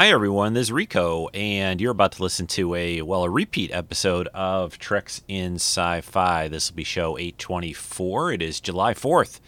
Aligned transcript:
Hi, 0.00 0.08
everyone. 0.08 0.54
This 0.54 0.68
is 0.68 0.72
Rico, 0.72 1.28
and 1.34 1.78
you're 1.78 1.90
about 1.90 2.12
to 2.12 2.22
listen 2.22 2.46
to 2.46 2.74
a, 2.74 3.02
well, 3.02 3.22
a 3.24 3.28
repeat 3.28 3.70
episode 3.70 4.28
of 4.28 4.78
Treks 4.78 5.22
in 5.28 5.56
Sci 5.56 6.00
Fi. 6.00 6.48
This 6.48 6.70
will 6.70 6.76
be 6.76 6.84
show 6.84 7.18
824. 7.18 8.32
It 8.32 8.40
is 8.40 8.62
July 8.62 8.94
4th, 8.94 9.40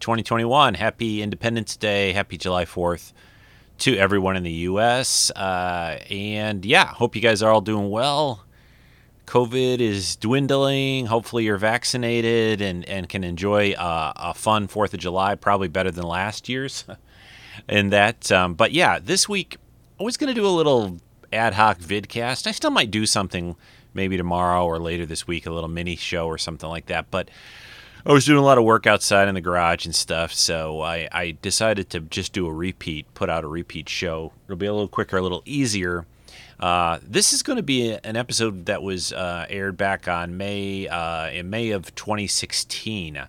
2021. 0.00 0.72
Happy 0.72 1.20
Independence 1.20 1.76
Day. 1.76 2.14
Happy 2.14 2.38
July 2.38 2.64
4th 2.64 3.12
to 3.80 3.98
everyone 3.98 4.34
in 4.34 4.44
the 4.44 4.50
U.S. 4.50 5.30
Uh, 5.32 5.98
and 6.08 6.64
yeah, 6.64 6.86
hope 6.86 7.14
you 7.14 7.20
guys 7.20 7.42
are 7.42 7.52
all 7.52 7.60
doing 7.60 7.90
well. 7.90 8.46
COVID 9.26 9.80
is 9.80 10.16
dwindling. 10.16 11.04
Hopefully, 11.04 11.44
you're 11.44 11.58
vaccinated 11.58 12.62
and, 12.62 12.82
and 12.86 13.10
can 13.10 13.24
enjoy 13.24 13.72
uh, 13.72 14.14
a 14.16 14.32
fun 14.32 14.68
4th 14.68 14.94
of 14.94 15.00
July, 15.00 15.34
probably 15.34 15.68
better 15.68 15.90
than 15.90 16.04
last 16.04 16.48
year's. 16.48 16.86
in 17.68 17.90
that. 17.90 18.30
Um, 18.32 18.54
but 18.54 18.72
yeah, 18.72 18.98
this 18.98 19.28
week 19.28 19.58
I 20.00 20.04
was 20.04 20.16
going 20.16 20.28
to 20.28 20.34
do 20.34 20.46
a 20.46 20.48
little 20.48 20.98
ad 21.32 21.54
hoc 21.54 21.78
vidcast. 21.78 22.46
I 22.46 22.52
still 22.52 22.70
might 22.70 22.90
do 22.90 23.04
something 23.04 23.56
maybe 23.94 24.16
tomorrow 24.16 24.64
or 24.64 24.78
later 24.78 25.04
this 25.04 25.26
week, 25.26 25.44
a 25.44 25.50
little 25.50 25.68
mini 25.68 25.96
show 25.96 26.26
or 26.26 26.38
something 26.38 26.68
like 26.68 26.86
that. 26.86 27.10
But 27.10 27.28
I 28.06 28.12
was 28.12 28.24
doing 28.24 28.38
a 28.38 28.44
lot 28.44 28.58
of 28.58 28.64
work 28.64 28.86
outside 28.86 29.26
in 29.26 29.34
the 29.34 29.40
garage 29.40 29.84
and 29.84 29.94
stuff, 29.94 30.32
so 30.32 30.82
I, 30.82 31.08
I 31.10 31.36
decided 31.42 31.90
to 31.90 32.00
just 32.00 32.32
do 32.32 32.46
a 32.46 32.52
repeat, 32.52 33.12
put 33.14 33.28
out 33.28 33.42
a 33.42 33.48
repeat 33.48 33.88
show. 33.88 34.32
It'll 34.46 34.56
be 34.56 34.66
a 34.66 34.72
little 34.72 34.86
quicker, 34.86 35.16
a 35.16 35.22
little 35.22 35.42
easier. 35.44 36.06
Uh, 36.60 37.00
this 37.02 37.32
is 37.32 37.42
going 37.42 37.56
to 37.56 37.62
be 37.62 37.92
an 37.92 38.16
episode 38.16 38.66
that 38.66 38.82
was 38.82 39.12
uh, 39.12 39.46
aired 39.48 39.76
back 39.76 40.06
on 40.06 40.36
May 40.36 40.86
uh, 40.86 41.28
in 41.30 41.50
May 41.50 41.70
of 41.70 41.92
2016. 41.96 43.20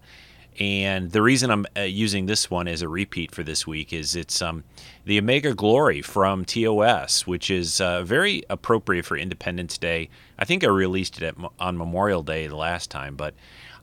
And 0.60 1.12
the 1.12 1.22
reason 1.22 1.52
I'm 1.52 1.66
uh, 1.78 1.82
using 1.82 2.26
this 2.26 2.52
one 2.52 2.68
as 2.68 2.82
a 2.82 2.90
repeat 2.90 3.34
for 3.34 3.44
this 3.44 3.66
week 3.66 3.94
is 3.94 4.14
it's 4.14 4.42
um, 4.42 4.66
the 5.06 5.18
Omega 5.18 5.54
Glory 5.54 6.02
from 6.02 6.44
TOS, 6.44 7.26
which 7.26 7.50
is 7.50 7.80
uh, 7.80 8.04
very 8.04 8.44
appropriate 8.50 9.06
for 9.06 9.16
Independence 9.16 9.78
Day. 9.78 10.10
I 10.38 10.44
think 10.44 10.66
I 10.66 10.68
released 10.68 11.22
it 11.22 11.24
at, 11.24 11.36
on 11.60 11.78
Memorial 11.78 12.24
Day 12.24 12.48
the 12.48 12.58
last 12.58 12.92
time, 12.92 13.16
but 13.16 13.36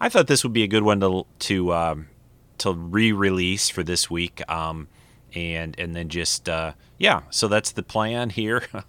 I 0.02 0.10
thought 0.10 0.26
this 0.26 0.44
would 0.44 0.52
be 0.52 0.64
a 0.64 0.68
good 0.68 0.82
one 0.82 1.00
to 1.00 1.24
to 1.38 1.72
um, 1.72 2.08
to 2.58 2.74
re-release 2.74 3.70
for 3.70 3.82
this 3.82 4.10
week. 4.10 4.42
Um, 4.50 4.88
and 5.34 5.78
and 5.78 5.96
then 5.96 6.08
just 6.10 6.48
uh, 6.48 6.72
yeah, 6.98 7.22
so 7.30 7.48
that's 7.48 7.72
the 7.72 7.82
plan 7.82 8.30
here. 8.30 8.64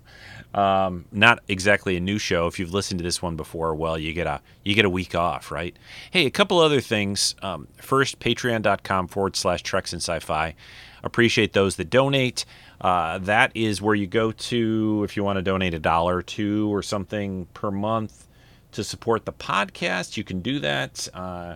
Um, 0.53 1.05
not 1.11 1.39
exactly 1.47 1.97
a 1.97 1.99
new 1.99 2.17
show. 2.17 2.47
If 2.47 2.57
you've 2.57 2.73
listened 2.73 2.99
to 2.99 3.03
this 3.03 3.21
one 3.21 3.35
before, 3.35 3.75
well, 3.75 3.97
you 3.97 4.13
get 4.13 4.27
a 4.27 4.41
you 4.63 4.73
get 4.73 4.85
a 4.85 4.89
week 4.89 5.13
off, 5.13 5.51
right? 5.51 5.77
Hey, 6.09 6.25
a 6.25 6.31
couple 6.31 6.59
other 6.59 6.81
things. 6.81 7.35
Um, 7.41 7.67
first, 7.77 8.19
Patreon.com 8.19 9.07
forward 9.07 9.35
slash 9.35 9.61
Treks 9.61 9.93
and 9.93 10.01
Sci-Fi. 10.01 10.55
Appreciate 11.03 11.53
those 11.53 11.75
that 11.75 11.89
donate. 11.89 12.45
Uh, 12.81 13.17
that 13.19 13.51
is 13.55 13.81
where 13.81 13.95
you 13.95 14.07
go 14.07 14.31
to 14.31 15.01
if 15.03 15.15
you 15.17 15.23
want 15.23 15.37
to 15.37 15.43
donate 15.43 15.73
a 15.73 15.79
dollar 15.79 16.21
two 16.21 16.73
or 16.73 16.81
something 16.81 17.45
per 17.53 17.71
month 17.71 18.27
to 18.71 18.83
support 18.83 19.25
the 19.25 19.33
podcast. 19.33 20.17
You 20.17 20.23
can 20.23 20.41
do 20.41 20.59
that. 20.59 21.07
Uh, 21.13 21.55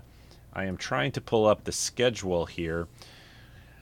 I 0.53 0.65
am 0.65 0.77
trying 0.77 1.11
to 1.13 1.21
pull 1.21 1.45
up 1.47 1.63
the 1.63 1.71
schedule 1.71 2.45
here. 2.45 2.87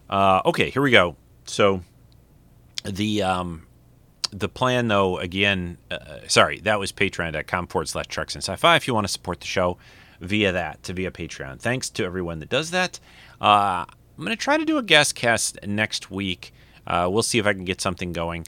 Uh, 0.10 0.42
okay, 0.46 0.70
here 0.70 0.82
we 0.82 0.92
go. 0.92 1.16
So 1.46 1.82
the 2.84 3.24
um, 3.24 3.68
the 4.32 4.50
plan, 4.50 4.88
though, 4.88 5.18
again, 5.18 5.78
uh, 5.90 6.20
sorry, 6.28 6.60
that 6.62 6.80
was 6.80 6.92
patreon.com 6.92 7.68
forward 7.68 7.88
slash 7.88 8.08
treks 8.08 8.36
and 8.36 8.44
sci-fi 8.44 8.76
if 8.76 8.88
you 8.88 8.94
want 8.94 9.06
to 9.06 9.12
support 9.12 9.40
the 9.40 9.48
show 9.48 9.78
via 10.22 10.52
that, 10.52 10.84
to 10.84 10.94
via 10.94 11.12
Patreon. 11.12 11.60
Thanks 11.60 11.90
to 11.92 12.04
everyone 12.04 12.40
that 12.40 12.50
does 12.50 12.72
that. 12.72 13.00
Uh, 13.42 13.86
I'm 13.88 14.26
going 14.26 14.30
to 14.30 14.36
try 14.36 14.58
to 14.58 14.66
do 14.66 14.78
a 14.78 14.84
guest 14.84 15.16
cast 15.16 15.58
next 15.66 16.12
week. 16.12 16.54
Uh, 16.86 17.08
we'll 17.12 17.24
see 17.24 17.40
if 17.40 17.46
I 17.46 17.54
can 17.54 17.66
get 17.66 17.82
something 17.82 18.14
going. 18.14 18.46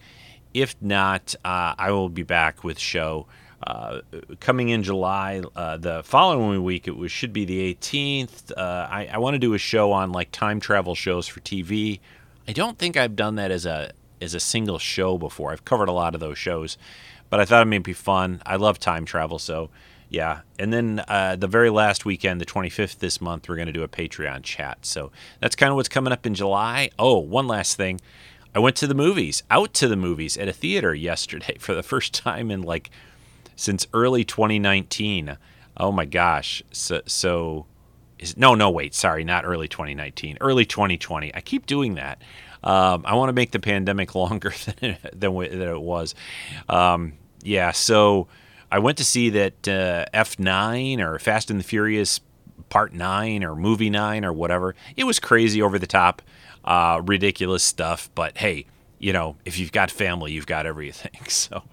If 0.53 0.75
not, 0.81 1.33
uh, 1.45 1.75
I 1.77 1.91
will 1.91 2.09
be 2.09 2.23
back 2.23 2.63
with 2.63 2.77
show 2.77 3.27
uh, 3.63 4.01
coming 4.39 4.69
in 4.69 4.83
July. 4.83 5.41
Uh, 5.55 5.77
the 5.77 6.03
following 6.03 6.63
week, 6.63 6.87
it 6.87 6.97
was, 6.97 7.11
should 7.11 7.31
be 7.31 7.45
the 7.45 7.73
18th. 7.73 8.51
I, 8.57 9.09
I 9.13 9.17
want 9.17 9.35
to 9.35 9.39
do 9.39 9.53
a 9.53 9.57
show 9.57 9.93
on 9.93 10.11
like 10.11 10.31
time 10.31 10.59
travel 10.59 10.93
shows 10.93 11.27
for 11.27 11.39
TV. 11.39 11.99
I 12.47 12.51
don't 12.51 12.77
think 12.77 12.97
I've 12.97 13.15
done 13.15 13.35
that 13.35 13.51
as 13.51 13.65
a 13.65 13.91
as 14.21 14.33
a 14.33 14.39
single 14.39 14.79
show 14.79 15.17
before. 15.17 15.51
I've 15.51 15.65
covered 15.65 15.89
a 15.89 15.93
lot 15.93 16.13
of 16.13 16.19
those 16.19 16.37
shows, 16.37 16.77
but 17.29 17.39
I 17.39 17.45
thought 17.45 17.63
it 17.63 17.65
may 17.65 17.79
be 17.79 17.93
fun. 17.93 18.41
I 18.45 18.55
love 18.55 18.79
time 18.79 19.05
travel, 19.05 19.39
so 19.39 19.69
yeah. 20.09 20.41
And 20.59 20.73
then 20.73 21.03
uh, 21.07 21.37
the 21.37 21.47
very 21.47 21.69
last 21.69 22.05
weekend, 22.05 22.41
the 22.41 22.45
25th 22.45 22.99
this 22.99 23.21
month, 23.21 23.47
we're 23.47 23.55
going 23.55 23.67
to 23.67 23.71
do 23.71 23.83
a 23.83 23.87
Patreon 23.87 24.43
chat. 24.43 24.85
So 24.85 25.11
that's 25.39 25.55
kind 25.55 25.69
of 25.69 25.77
what's 25.77 25.89
coming 25.89 26.11
up 26.11 26.25
in 26.25 26.35
July. 26.35 26.89
Oh, 26.99 27.17
one 27.17 27.47
last 27.47 27.77
thing. 27.77 28.01
I 28.53 28.59
went 28.59 28.75
to 28.77 28.87
the 28.87 28.93
movies, 28.93 29.43
out 29.49 29.73
to 29.75 29.87
the 29.87 29.95
movies 29.95 30.35
at 30.35 30.49
a 30.49 30.53
theater 30.53 30.93
yesterday 30.93 31.57
for 31.59 31.73
the 31.73 31.83
first 31.83 32.13
time 32.13 32.51
in 32.51 32.61
like 32.61 32.91
since 33.55 33.87
early 33.93 34.25
2019. 34.25 35.37
Oh 35.77 35.91
my 35.93 36.05
gosh. 36.05 36.61
So, 36.71 37.01
so 37.05 37.65
is 38.19 38.37
no, 38.37 38.53
no, 38.53 38.69
wait, 38.69 38.93
sorry, 38.93 39.23
not 39.23 39.45
early 39.45 39.67
2019, 39.67 40.37
early 40.41 40.65
2020. 40.65 41.33
I 41.33 41.41
keep 41.41 41.65
doing 41.65 41.95
that. 41.95 42.21
Um, 42.63 43.03
I 43.05 43.15
want 43.15 43.29
to 43.29 43.33
make 43.33 43.51
the 43.51 43.59
pandemic 43.59 44.15
longer 44.15 44.53
than 44.65 44.91
it, 44.91 45.19
than, 45.19 45.33
than 45.35 45.61
it 45.61 45.81
was. 45.81 46.15
Um, 46.69 47.13
yeah, 47.43 47.71
so 47.71 48.27
I 48.71 48.79
went 48.79 48.97
to 48.99 49.03
see 49.03 49.29
that 49.31 49.67
uh, 49.67 50.05
F9 50.13 50.99
or 50.99 51.19
Fast 51.19 51.51
and 51.51 51.59
the 51.59 51.63
Furious 51.63 52.21
Part 52.69 52.93
9 52.93 53.43
or 53.43 53.55
Movie 53.55 53.89
9 53.89 54.23
or 54.23 54.31
whatever. 54.31 54.75
It 54.95 55.03
was 55.03 55.19
crazy, 55.19 55.61
over 55.61 55.77
the 55.77 55.87
top, 55.87 56.21
uh, 56.63 57.01
ridiculous 57.03 57.63
stuff. 57.63 58.09
But 58.15 58.37
hey, 58.37 58.65
you 58.97 59.11
know, 59.11 59.35
if 59.45 59.57
you've 59.57 59.71
got 59.71 59.91
family, 59.91 60.31
you've 60.31 60.47
got 60.47 60.65
everything. 60.65 61.11
So 61.27 61.63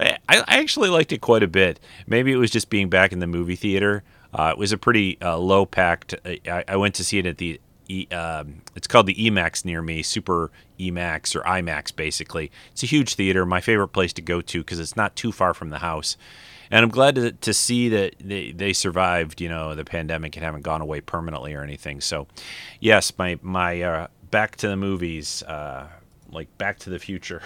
I, 0.00 0.18
I 0.28 0.58
actually 0.58 0.88
liked 0.88 1.12
it 1.12 1.20
quite 1.20 1.42
a 1.42 1.48
bit. 1.48 1.80
Maybe 2.06 2.32
it 2.32 2.36
was 2.36 2.50
just 2.50 2.70
being 2.70 2.88
back 2.88 3.12
in 3.12 3.20
the 3.20 3.26
movie 3.26 3.56
theater. 3.56 4.02
Uh, 4.34 4.50
it 4.52 4.58
was 4.58 4.72
a 4.72 4.78
pretty 4.78 5.18
uh, 5.20 5.38
low 5.38 5.64
packed. 5.64 6.14
I, 6.24 6.64
I, 6.66 6.76
went 6.76 6.94
to 6.96 7.04
see 7.04 7.18
it 7.18 7.26
at 7.26 7.38
the 7.38 7.60
E, 7.88 8.06
um, 8.08 8.62
it's 8.74 8.86
called 8.86 9.06
the 9.06 9.14
EMAX 9.14 9.64
near 9.64 9.82
me, 9.82 10.02
Super 10.02 10.50
EMAX 10.78 11.34
or 11.34 11.42
IMAX, 11.42 11.94
basically. 11.94 12.50
It's 12.72 12.82
a 12.82 12.86
huge 12.86 13.14
theater, 13.14 13.46
my 13.46 13.60
favorite 13.60 13.88
place 13.88 14.12
to 14.14 14.22
go 14.22 14.40
to 14.40 14.60
because 14.60 14.80
it's 14.80 14.96
not 14.96 15.16
too 15.16 15.32
far 15.32 15.54
from 15.54 15.70
the 15.70 15.78
house. 15.78 16.16
And 16.70 16.82
I'm 16.82 16.90
glad 16.90 17.14
to, 17.14 17.32
to 17.32 17.54
see 17.54 17.88
that 17.90 18.16
they, 18.20 18.50
they 18.50 18.72
survived, 18.72 19.40
you 19.40 19.48
know, 19.48 19.74
the 19.74 19.84
pandemic 19.84 20.36
and 20.36 20.44
haven't 20.44 20.62
gone 20.62 20.80
away 20.80 21.00
permanently 21.00 21.54
or 21.54 21.62
anything. 21.62 22.00
So, 22.00 22.26
yes, 22.80 23.12
my 23.16 23.38
my 23.40 23.80
uh, 23.82 24.06
back 24.30 24.56
to 24.56 24.68
the 24.68 24.76
movies 24.76 25.42
uh, 25.44 25.86
like 26.30 26.56
Back 26.58 26.78
to 26.80 26.90
the 26.90 26.98
Future. 26.98 27.42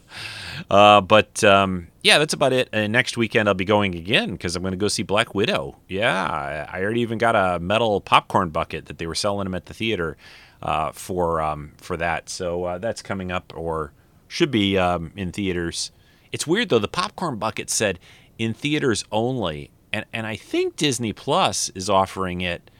uh, 0.70 1.00
but 1.00 1.42
um, 1.44 1.88
yeah, 2.02 2.18
that's 2.18 2.34
about 2.34 2.52
it. 2.52 2.68
And 2.72 2.92
next 2.92 3.16
weekend 3.16 3.48
I'll 3.48 3.54
be 3.54 3.64
going 3.64 3.94
again 3.94 4.32
because 4.32 4.56
I'm 4.56 4.62
going 4.62 4.72
to 4.72 4.78
go 4.78 4.88
see 4.88 5.02
Black 5.02 5.34
Widow. 5.34 5.76
Yeah, 5.88 6.66
I 6.70 6.82
already 6.82 7.00
even 7.00 7.18
got 7.18 7.36
a 7.36 7.58
metal 7.60 8.00
popcorn 8.00 8.50
bucket 8.50 8.86
that 8.86 8.98
they 8.98 9.06
were 9.06 9.14
selling 9.14 9.44
them 9.44 9.54
at 9.54 9.66
the 9.66 9.74
theater 9.74 10.16
uh, 10.62 10.92
for 10.92 11.40
um, 11.40 11.72
for 11.78 11.96
that. 11.96 12.28
So 12.28 12.64
uh, 12.64 12.78
that's 12.78 13.02
coming 13.02 13.30
up 13.30 13.52
or 13.56 13.92
should 14.28 14.50
be 14.50 14.78
um, 14.78 15.12
in 15.16 15.32
theaters. 15.32 15.90
It's 16.32 16.46
weird 16.46 16.68
though. 16.68 16.78
The 16.78 16.88
popcorn 16.88 17.36
bucket 17.36 17.70
said 17.70 17.98
in 18.38 18.54
theaters 18.54 19.04
only, 19.12 19.70
and 19.92 20.04
and 20.12 20.26
I 20.26 20.36
think 20.36 20.76
Disney 20.76 21.12
Plus 21.12 21.70
is 21.70 21.88
offering 21.88 22.40
it 22.40 22.70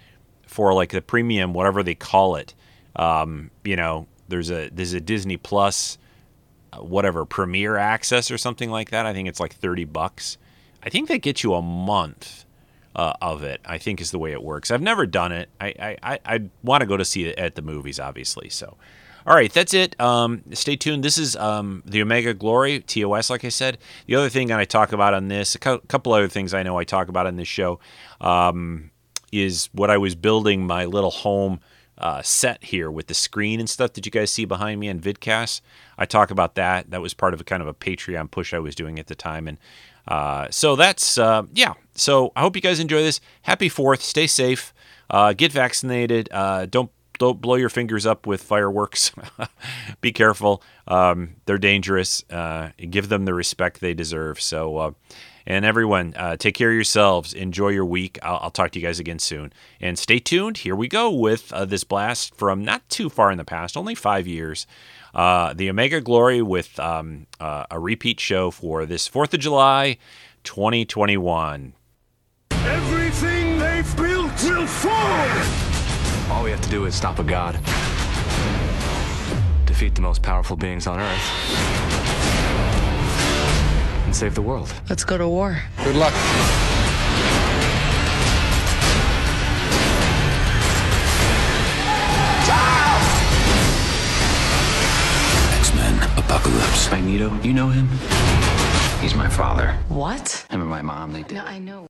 for 0.47 0.73
like 0.75 0.91
the 0.91 1.03
premium, 1.03 1.53
whatever 1.53 1.83
they 1.83 1.95
call 1.95 2.37
it. 2.37 2.55
Um, 2.95 3.51
you 3.65 3.77
know, 3.77 4.07
there's 4.29 4.51
a 4.51 4.69
there's 4.71 4.93
a 4.93 5.01
Disney 5.01 5.37
Plus 5.37 5.99
uh, 6.73 6.79
whatever 6.79 7.25
premiere 7.25 7.77
access 7.77 8.31
or 8.31 8.39
something 8.39 8.71
like 8.71 8.91
that. 8.91 9.07
I 9.07 9.13
think 9.13 9.29
it's 9.29 9.41
like 9.41 9.55
30 9.55 9.85
bucks. 9.85 10.37
I 10.83 10.89
think 10.89 11.09
that 11.09 11.19
gets 11.19 11.45
you 11.45 11.55
a 11.55 11.63
month 11.63 12.45
uh, 12.97 13.13
of 13.23 13.43
it. 13.43 13.61
I 13.65 13.79
think 13.79 14.01
is 14.01 14.11
the 14.11 14.19
way 14.19 14.33
it 14.33 14.43
works. 14.43 14.71
I've 14.71 14.83
never 14.83 15.07
done 15.07 15.33
it. 15.33 15.49
I 15.61 15.97
I, 16.03 16.19
I 16.25 16.41
want 16.63 16.81
to 16.81 16.87
go 16.87 16.97
to 16.97 17.05
see 17.05 17.27
it 17.27 17.39
at 17.39 17.55
the 17.55 17.63
movies, 17.63 18.01
obviously. 18.01 18.49
So, 18.49 18.77
all 19.27 19.35
right, 19.35 19.53
that's 19.53 19.75
it. 19.75 20.01
Um, 20.01 20.43
stay 20.53 20.77
tuned. 20.77 21.05
This 21.05 21.19
is 21.19 21.37
um, 21.37 21.83
the 21.87 22.03
Omega 22.03 22.35
Glory 22.35 22.81
TOS. 22.81 23.31
Like 23.31 23.45
I 23.45 23.51
said, 23.51 23.79
the 24.07 24.17
other 24.17 24.29
thing 24.29 24.49
that 24.49 24.59
I 24.59 24.65
talk 24.65 24.93
about 24.93 25.15
on 25.15 25.29
this, 25.29 25.55
a 25.55 25.59
couple 25.59 26.13
other 26.13 26.29
things 26.29 26.55
I 26.55 26.63
know 26.63 26.79
I 26.79 26.85
talk 26.85 27.09
about 27.09 27.27
on 27.27 27.37
this 27.37 27.49
show, 27.49 27.79
um, 28.21 28.91
is 29.31 29.69
what 29.73 29.91
I 29.91 29.99
was 29.99 30.15
building 30.15 30.67
my 30.67 30.85
little 30.85 31.11
home 31.11 31.61
uh, 31.99 32.23
set 32.23 32.63
here 32.65 32.91
with 32.91 33.07
the 33.07 33.15
screen 33.15 33.61
and 33.61 33.69
stuff 33.69 33.93
that 33.95 34.05
you 34.05 34.13
guys 34.13 34.31
see 34.31 34.45
behind 34.45 34.81
me 34.81 34.89
on 34.89 35.01
vidcast. 35.01 35.61
I 35.99 36.07
talk 36.07 36.31
about 36.31 36.55
that. 36.57 36.91
That 36.91 37.01
was 37.01 37.15
part 37.15 37.35
of 37.35 37.41
a 37.41 37.45
kind 37.45 37.63
of 37.63 37.69
a 37.69 37.75
Patreon 37.75 38.31
push 38.31 38.53
I 38.53 38.59
was 38.59 38.75
doing 38.75 38.99
at 38.99 39.07
the 39.07 39.15
time, 39.15 39.49
and 39.49 39.59
uh, 40.07 40.49
so 40.51 40.77
that's 40.77 41.19
uh, 41.19 41.45
yeah. 41.53 41.75
So 41.95 42.33
I 42.37 42.41
hope 42.41 42.57
you 42.57 42.63
guys 42.63 42.81
enjoy 42.81 43.03
this. 43.03 43.21
Happy 43.43 43.69
Fourth. 43.69 44.03
Stay 44.03 44.27
safe. 44.27 44.75
Uh, 45.09 45.33
get 45.33 45.53
vaccinated. 45.53 46.29
Uh, 46.33 46.67
don't 46.67 46.91
don't 47.19 47.41
blow 47.41 47.55
your 47.55 47.71
fingers 47.71 48.05
up 48.05 48.27
with 48.27 48.43
fireworks. 48.43 49.13
Be 50.01 50.13
careful. 50.13 50.63
Um, 50.87 51.37
they're 51.47 51.59
dangerous. 51.59 52.23
Uh, 52.31 52.71
give 52.91 53.09
them 53.09 53.25
the 53.25 53.33
respect 53.33 53.81
they 53.81 53.95
deserve. 53.95 54.41
So 54.41 54.95
and 55.47 55.65
everyone, 55.65 56.15
uh, 56.17 56.37
take 56.37 56.55
care 56.55 56.71
of 56.71 56.75
yourselves. 56.75 57.33
Enjoy 57.33 57.69
your 57.69 57.85
week. 57.85 58.19
I'll, 58.23 58.39
I'll, 58.43 58.51
talk 58.51 58.73
to 58.73 58.81
you 58.81 58.87
guys 58.87 58.99
again 58.99 59.19
soon. 59.19 59.53
And 59.81 59.99
stay 59.99 60.19
tuned. 60.19 60.59
Here 60.59 60.75
we 60.75 60.89
go 60.89 61.11
with 61.11 61.53
uh, 61.53 61.65
this 61.65 61.85
blast 61.85 62.35
from 62.35 62.65
not 62.65 62.89
too 62.89 63.09
far 63.09 63.31
in 63.31 63.39
the 63.39 63.45
past, 63.45 63.77
only 63.77 63.95
five 63.95 64.27
years. 64.27 64.67
Uh, 65.15 65.55
the 65.55 65.71
Omega 65.71 66.01
Glory 66.01 66.43
with 66.43 66.79
um, 66.81 67.27
uh, 67.41 67.65
a 67.71 67.79
repeat 67.79 68.19
show 68.21 68.51
for 68.51 68.85
this 68.85 69.09
4th 69.09 69.35
of 69.35 69.41
July 69.41 69.99
2021. 70.45 71.75
Everything 72.51 73.59
they've 73.59 73.97
built 73.97 74.43
will 74.43 74.67
fall! 74.67 75.29
All 76.31 76.43
we 76.43 76.51
have 76.51 76.61
to 76.61 76.69
do 76.69 76.85
is 76.87 76.95
stop 76.95 77.19
a 77.19 77.25
god, 77.25 77.55
defeat 79.65 79.95
the 79.95 80.01
most 80.01 80.23
powerful 80.23 80.57
beings 80.57 80.87
on 80.87 80.99
Earth, 80.99 81.86
and 81.86 81.86
save 84.17 84.35
the 84.35 84.43
world. 84.43 84.73
Let's 84.89 85.05
go 85.05 85.19
to 85.19 85.29
war. 85.29 85.61
Good 85.85 85.97
luck. 85.97 86.15
X-Men 95.59 96.03
Apocalypse. 96.17 96.91
Magneto, 96.91 97.39
you 97.43 97.53
know 97.53 97.69
him? 97.69 97.89
He's 99.03 99.15
my 99.15 99.29
father. 99.29 99.73
What? 99.89 100.47
Him 100.49 100.63
and 100.63 100.71
my 100.71 100.81
mom, 100.81 101.13
they 101.13 101.23
did. 101.23 101.35
No, 101.35 101.45
I 101.45 101.59
know. 101.59 101.87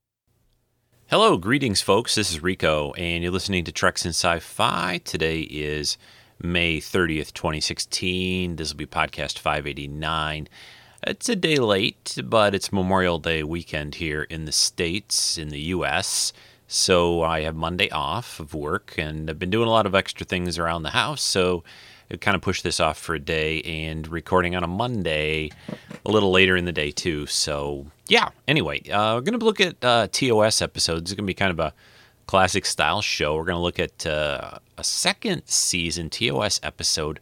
Hello, 1.06 1.37
greetings, 1.37 1.81
folks. 1.81 2.17
This 2.17 2.32
is 2.32 2.43
Rico, 2.43 2.93
and 2.94 3.23
you're 3.23 3.31
listening 3.31 3.62
to 3.62 3.73
Treks 3.73 4.05
in 4.05 4.11
Sci 4.11 4.40
Fi. 4.40 5.00
Today 5.05 5.43
is 5.43 5.96
May 6.43 6.78
30th, 6.78 7.32
2016. 7.32 8.56
This 8.56 8.73
will 8.73 8.78
be 8.78 8.87
podcast 8.87 9.38
589. 9.38 10.49
It's 11.03 11.29
a 11.29 11.37
day 11.37 11.57
late, 11.57 12.17
but 12.25 12.55
it's 12.55 12.73
Memorial 12.73 13.19
Day 13.19 13.43
weekend 13.43 13.97
here 13.97 14.23
in 14.23 14.47
the 14.47 14.53
States, 14.53 15.37
in 15.37 15.51
the 15.51 15.61
U.S. 15.61 16.33
So 16.69 17.23
I 17.23 17.43
have 17.43 17.55
Monday 17.55 17.91
off 17.91 18.41
of 18.41 18.55
work, 18.55 18.95
and 18.97 19.29
I've 19.29 19.39
been 19.39 19.51
doing 19.51 19.69
a 19.69 19.71
lot 19.71 19.85
of 19.85 19.95
extra 19.95 20.25
things 20.25 20.59
around 20.59 20.85
the 20.85 20.91
house. 20.91 21.23
So 21.23 21.65
I 22.11 22.17
kind 22.17 22.35
of 22.35 22.41
pushed 22.41 22.65
this 22.65 22.81
off 22.81 22.99
for 22.99 23.15
a 23.15 23.21
day 23.21 23.61
and 23.63 24.09
recording 24.09 24.57
on 24.57 24.65
a 24.65 24.67
Monday 24.67 25.51
a 26.05 26.11
little 26.11 26.31
later 26.31 26.57
in 26.57 26.65
the 26.65 26.73
day, 26.73 26.91
too. 26.93 27.27
So 27.27 27.87
yeah, 28.09 28.31
anyway, 28.49 28.81
uh, 28.89 29.17
we're 29.17 29.21
going 29.21 29.39
to 29.39 29.45
look 29.45 29.61
at 29.61 29.77
uh, 29.85 30.09
TOS 30.11 30.63
episodes. 30.63 31.11
It's 31.11 31.13
going 31.13 31.27
to 31.27 31.31
be 31.31 31.35
kind 31.35 31.53
of 31.53 31.61
a 31.61 31.75
classic 32.27 32.65
style 32.65 33.03
show. 33.03 33.37
We're 33.37 33.45
going 33.45 33.59
to 33.59 33.63
look 33.63 33.79
at 33.79 34.07
uh, 34.07 34.59
a 34.79 34.85
second 34.85 35.43
season 35.45 36.09
TOS 36.09 36.59
episode 36.63 37.21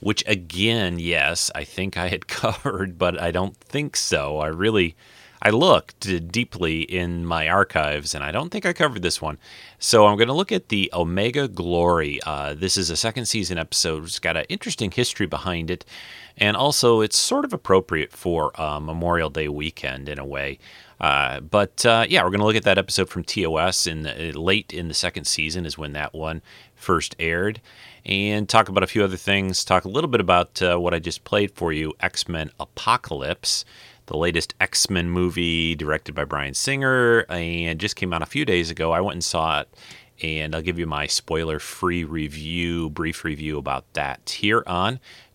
which 0.00 0.22
again, 0.26 0.98
yes, 0.98 1.50
I 1.54 1.64
think 1.64 1.96
I 1.96 2.08
had 2.08 2.26
covered, 2.28 2.98
but 2.98 3.20
I 3.20 3.30
don't 3.30 3.56
think 3.56 3.96
so. 3.96 4.38
I 4.38 4.48
really, 4.48 4.96
I 5.42 5.50
looked 5.50 6.30
deeply 6.32 6.82
in 6.82 7.24
my 7.24 7.48
archives, 7.48 8.14
and 8.14 8.24
I 8.24 8.32
don't 8.32 8.50
think 8.50 8.66
I 8.66 8.72
covered 8.72 9.02
this 9.02 9.22
one. 9.22 9.38
So 9.78 10.06
I'm 10.06 10.16
going 10.16 10.28
to 10.28 10.34
look 10.34 10.52
at 10.52 10.68
the 10.68 10.90
Omega 10.92 11.48
Glory. 11.48 12.20
Uh, 12.24 12.54
this 12.54 12.76
is 12.76 12.90
a 12.90 12.96
second 12.96 13.26
season 13.26 13.58
episode. 13.58 14.04
It's 14.04 14.18
got 14.18 14.36
an 14.36 14.46
interesting 14.48 14.90
history 14.90 15.26
behind 15.26 15.70
it, 15.70 15.84
and 16.38 16.56
also 16.56 17.00
it's 17.00 17.18
sort 17.18 17.44
of 17.44 17.52
appropriate 17.52 18.12
for 18.12 18.58
uh, 18.60 18.80
Memorial 18.80 19.28
Day 19.28 19.48
weekend 19.48 20.08
in 20.08 20.18
a 20.18 20.24
way. 20.24 20.58
Uh, 21.00 21.40
but 21.40 21.84
uh, 21.84 22.06
yeah, 22.08 22.22
we're 22.22 22.30
going 22.30 22.40
to 22.40 22.46
look 22.46 22.56
at 22.56 22.64
that 22.64 22.78
episode 22.78 23.08
from 23.08 23.22
TOS 23.22 23.86
in 23.86 24.02
the, 24.02 24.32
late 24.32 24.72
in 24.72 24.88
the 24.88 24.94
second 24.94 25.26
season 25.26 25.66
is 25.66 25.78
when 25.78 25.92
that 25.92 26.14
one 26.14 26.42
first 26.74 27.14
aired, 27.18 27.60
and 28.06 28.48
talk 28.48 28.68
about 28.68 28.82
a 28.82 28.88
few 28.88 29.04
other 29.04 29.16
things. 29.16 29.64
Talk 29.64 29.84
a 29.84 29.88
little 29.88 30.10
bit 30.10 30.20
about 30.20 30.60
uh, 30.62 30.76
what 30.78 30.94
I 30.94 30.98
just 30.98 31.24
played 31.24 31.52
for 31.52 31.72
you, 31.72 31.92
X 32.00 32.28
Men 32.28 32.50
Apocalypse, 32.58 33.64
the 34.06 34.16
latest 34.16 34.54
X 34.60 34.90
Men 34.90 35.08
movie 35.10 35.74
directed 35.74 36.14
by 36.14 36.24
Bryan 36.24 36.54
Singer, 36.54 37.26
and 37.28 37.78
just 37.78 37.96
came 37.96 38.12
out 38.12 38.22
a 38.22 38.26
few 38.26 38.44
days 38.44 38.70
ago. 38.70 38.92
I 38.92 39.00
went 39.00 39.14
and 39.14 39.24
saw 39.24 39.60
it. 39.60 39.68
And 40.20 40.52
I'll 40.52 40.62
give 40.62 40.80
you 40.80 40.86
my 40.88 41.06
spoiler 41.06 41.60
free 41.60 42.02
review, 42.02 42.90
brief 42.90 43.22
review 43.22 43.56
about 43.56 43.84
that 43.92 44.30
here 44.30 44.64
on 44.66 44.98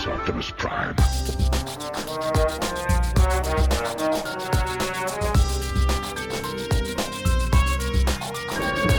Is 0.00 0.06
Optimus 0.06 0.50
Prime. 0.52 0.94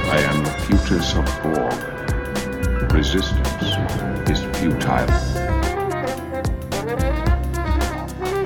I 0.09 0.19
am 0.29 0.43
the 0.43 0.51
Futus 0.65 1.15
of 1.15 1.25
Borg. 1.41 2.91
Resistance 2.91 3.63
is 4.29 4.41
futile. 4.57 5.07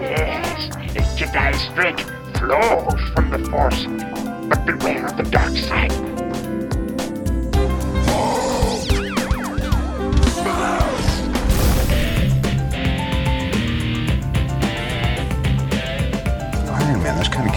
Yes, 0.01 0.69
the 0.93 1.01
Jedi 1.17 1.53
strength 1.71 2.09
flows 2.37 3.01
from 3.13 3.29
the 3.31 3.39
Force, 3.49 3.85
but 4.47 4.65
beware 4.65 5.07
of 5.07 5.17
the 5.17 5.23
dark 5.23 5.55
side. 5.57 6.14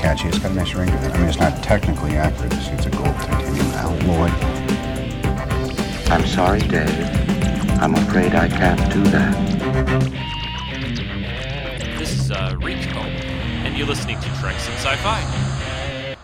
Man, 0.09 0.17
that's 0.17 0.23
kind 0.23 0.33
of 0.33 0.33
catchy. 0.33 0.37
It's 0.37 0.39
got 0.39 0.51
a 0.51 0.55
nice 0.55 0.75
ring 0.75 0.89
to 0.89 1.07
it. 1.07 1.13
I 1.13 1.19
mean, 1.19 1.29
it's 1.29 1.39
not 1.39 1.63
technically 1.63 2.17
accurate. 2.17 2.55
It's, 2.55 2.69
it's 2.69 2.87
a 2.87 2.91
gold 2.91 3.15
titanium 3.17 3.67
alloy. 3.75 4.31
I'm 6.11 6.27
sorry, 6.27 6.61
Dave. 6.61 6.89
I'm 7.79 7.95
afraid 7.95 8.35
I 8.35 8.49
can't 8.49 8.93
do 8.93 9.03
that. 9.11 9.35
This 11.99 12.13
is 12.13 12.31
uh, 12.31 12.57
Rico, 12.59 13.01
and 13.01 13.77
you're 13.77 13.87
listening 13.87 14.19
to 14.21 14.29
Treks 14.41 14.67
in 14.69 14.75
Sci-Fi. 14.77 16.17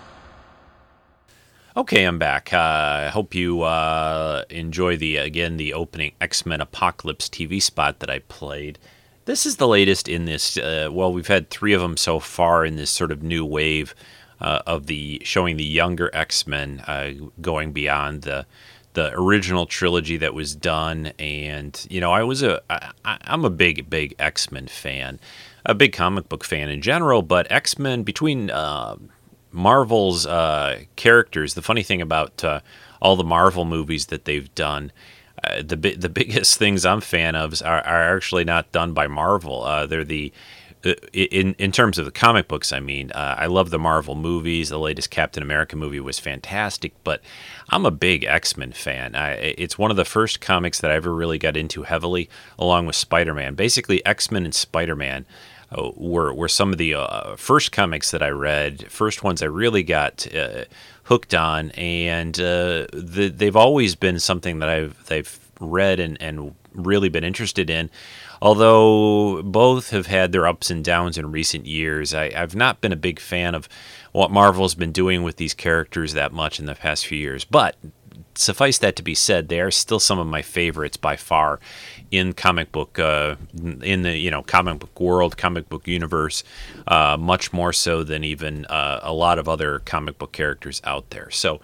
Okay, 1.77 2.05
I'm 2.05 2.19
back. 2.19 2.55
Uh, 2.55 3.05
I 3.07 3.09
hope 3.09 3.35
you 3.35 3.63
uh, 3.63 4.45
enjoy 4.49 4.97
the 4.97 5.17
again 5.19 5.59
the 5.59 5.75
opening 5.75 6.13
X 6.21 6.47
Men 6.47 6.61
Apocalypse 6.63 7.29
TV 7.29 7.61
spot 7.61 7.99
that 7.99 8.09
I 8.09 8.21
played. 8.21 8.79
This 9.27 9.47
is 9.47 9.57
the 9.57 9.69
latest 9.69 10.09
in 10.09 10.27
this. 10.27 10.57
Uh, 10.59 10.91
well, 10.93 11.13
we've 11.13 11.27
had 11.27 11.49
three 11.49 11.73
of 11.73 11.81
them 11.81 11.97
so 11.97 12.21
far 12.21 12.65
in 12.65 12.77
this 12.77 12.91
sort 12.91 13.11
of 13.11 13.23
new 13.23 13.45
wave 13.45 13.95
uh, 14.41 14.61
of 14.67 14.87
the 14.87 15.23
showing 15.25 15.57
the 15.57 15.65
younger 15.65 16.11
X 16.13 16.47
Men 16.47 16.81
uh, 16.81 17.13
going 17.41 17.73
beyond 17.73 18.23
the 18.23 18.47
the 18.93 19.13
original 19.15 19.67
trilogy 19.67 20.17
that 20.19 20.35
was 20.35 20.55
done. 20.55 21.13
And 21.19 21.87
you 21.89 22.01
know, 22.01 22.13
I 22.13 22.23
was 22.23 22.43
a 22.43 22.61
I, 22.69 22.91
I'm 23.05 23.45
a 23.45 23.51
big 23.51 23.89
big 23.89 24.15
X 24.19 24.53
Men 24.53 24.67
fan, 24.67 25.19
a 25.65 25.75
big 25.75 25.95
comic 25.95 26.29
book 26.29 26.45
fan 26.45 26.69
in 26.69 26.83
general. 26.83 27.23
But 27.23 27.51
X 27.51 27.79
Men 27.79 28.03
between 28.03 28.51
uh, 28.51 28.97
Marvel's 29.53 30.27
uh, 30.27 30.81
characters, 30.97 31.55
the 31.55 31.63
funny 31.63 31.83
thing 31.83 32.03
about 32.03 32.45
uh, 32.45 32.61
all 33.01 33.17
the 33.17 33.25
Marvel 33.25 33.65
movies 33.65 34.07
that 34.07 34.27
they've 34.27 34.55
done. 34.55 34.93
Uh, 35.43 35.63
the 35.63 35.77
the 35.77 36.09
biggest 36.09 36.59
things 36.59 36.87
I'm 36.87 37.01
fan 37.01 37.35
of 37.35 37.61
are, 37.63 37.81
are 37.81 38.17
actually 38.17 38.45
not 38.45 38.73
done 38.73 38.93
by 38.93 39.07
Marvel. 39.07 39.65
Uh, 39.65 39.87
they're 39.87 40.05
the 40.05 40.33
uh, 40.85 40.95
in 41.13 41.55
in 41.59 41.73
terms 41.73 41.99
of 41.99 42.05
the 42.05 42.11
comic 42.11 42.47
books. 42.47 42.73
I 42.73 42.81
mean, 42.81 43.11
uh, 43.13 43.37
I 43.39 43.47
love 43.47 43.71
the 43.71 43.79
Marvel 43.79 44.15
movies. 44.15 44.69
The 44.69 44.79
latest 44.79 45.11
Captain 45.11 45.43
America 45.43 45.77
movie 45.77 46.01
was 46.01 46.19
fantastic, 46.19 46.93
but 47.05 47.21
I'm 47.71 47.87
a 47.87 47.91
big 47.91 48.25
X 48.25 48.57
Men 48.57 48.73
fan. 48.73 49.15
I, 49.15 49.33
it's 49.33 49.79
one 49.79 49.91
of 49.91 49.97
the 49.97 50.05
first 50.05 50.41
comics 50.41 50.81
that 50.81 50.91
I 50.91 50.95
ever 50.95 51.15
really 51.15 51.39
got 51.39 51.57
into 51.57 51.83
heavily, 51.83 52.29
along 52.59 52.87
with 52.87 52.97
Spider 52.97 53.35
Man. 53.35 53.55
Basically, 53.55 54.05
X 54.05 54.31
Men 54.31 54.45
and 54.45 54.55
Spider 54.55 54.97
Man. 54.97 55.27
Uh, 55.77 55.91
were 55.97 56.33
were 56.33 56.49
some 56.49 56.73
of 56.73 56.79
the 56.79 56.95
uh, 56.95 57.37
first 57.37 57.73
comics 57.73 58.11
that 58.13 58.23
I 58.23 58.29
read, 58.29 58.91
first 58.91 59.23
ones 59.25 59.43
I 59.43 59.47
really 59.47 59.83
got 59.83 60.27
uh, 60.35 60.65
hooked 61.05 61.35
on, 61.35 61.71
and 61.73 62.39
uh, 62.39 62.87
the, 62.93 63.33
they've 63.35 63.57
always 63.57 63.95
been 63.95 64.21
something 64.21 64.61
that 64.61 64.69
I've 64.69 65.05
they've 65.07 65.39
read 65.61 66.01
and, 66.01 66.21
and 66.21 66.55
really 66.75 67.09
been 67.09 67.25
interested 67.25 67.71
in. 67.71 67.91
Although 68.43 69.43
both 69.43 69.91
have 69.91 70.07
had 70.07 70.33
their 70.33 70.47
ups 70.47 70.71
and 70.71 70.85
downs 70.85 71.17
in 71.17 71.33
recent 71.33 71.67
years, 71.67 72.13
I, 72.13 72.31
I've 72.37 72.55
not 72.55 72.81
been 72.81 72.93
a 72.93 72.97
big 72.97 73.19
fan 73.19 73.55
of 73.55 73.69
what 74.13 74.31
Marvel's 74.31 74.75
been 74.75 74.93
doing 74.93 75.23
with 75.23 75.37
these 75.37 75.55
characters 75.55 76.13
that 76.13 76.33
much 76.33 76.61
in 76.61 76.67
the 76.67 76.75
past 76.75 77.07
few 77.07 77.19
years. 77.19 77.45
But 77.45 77.77
suffice 78.35 78.79
that 78.79 78.97
to 78.97 79.03
be 79.03 79.15
said, 79.15 79.49
they 79.49 79.61
are 79.61 79.71
still 79.71 80.01
some 80.01 80.19
of 80.19 80.27
my 80.27 80.43
favorites 80.43 80.97
by 80.97 81.17
far 81.17 81.59
in 82.17 82.33
comic 82.33 82.73
book, 82.73 82.99
uh, 82.99 83.37
in 83.83 84.03
the 84.03 84.17
you 84.17 84.31
know 84.31 84.43
comic 84.43 84.79
book 84.79 85.01
world, 85.01 85.37
comic 85.37 85.69
book 85.69 85.87
universe, 85.87 86.45
uh, 86.87 87.17
much 87.19 87.53
more 87.53 87.73
so 87.73 88.05
than 88.05 88.25
even 88.25 88.65
uh, 88.67 89.01
a 89.03 89.13
lot 89.13 89.39
of 89.39 89.49
other 89.49 89.81
comic 89.81 90.19
book 90.19 90.33
characters 90.33 90.81
out 90.85 91.11
there. 91.11 91.31
So. 91.31 91.61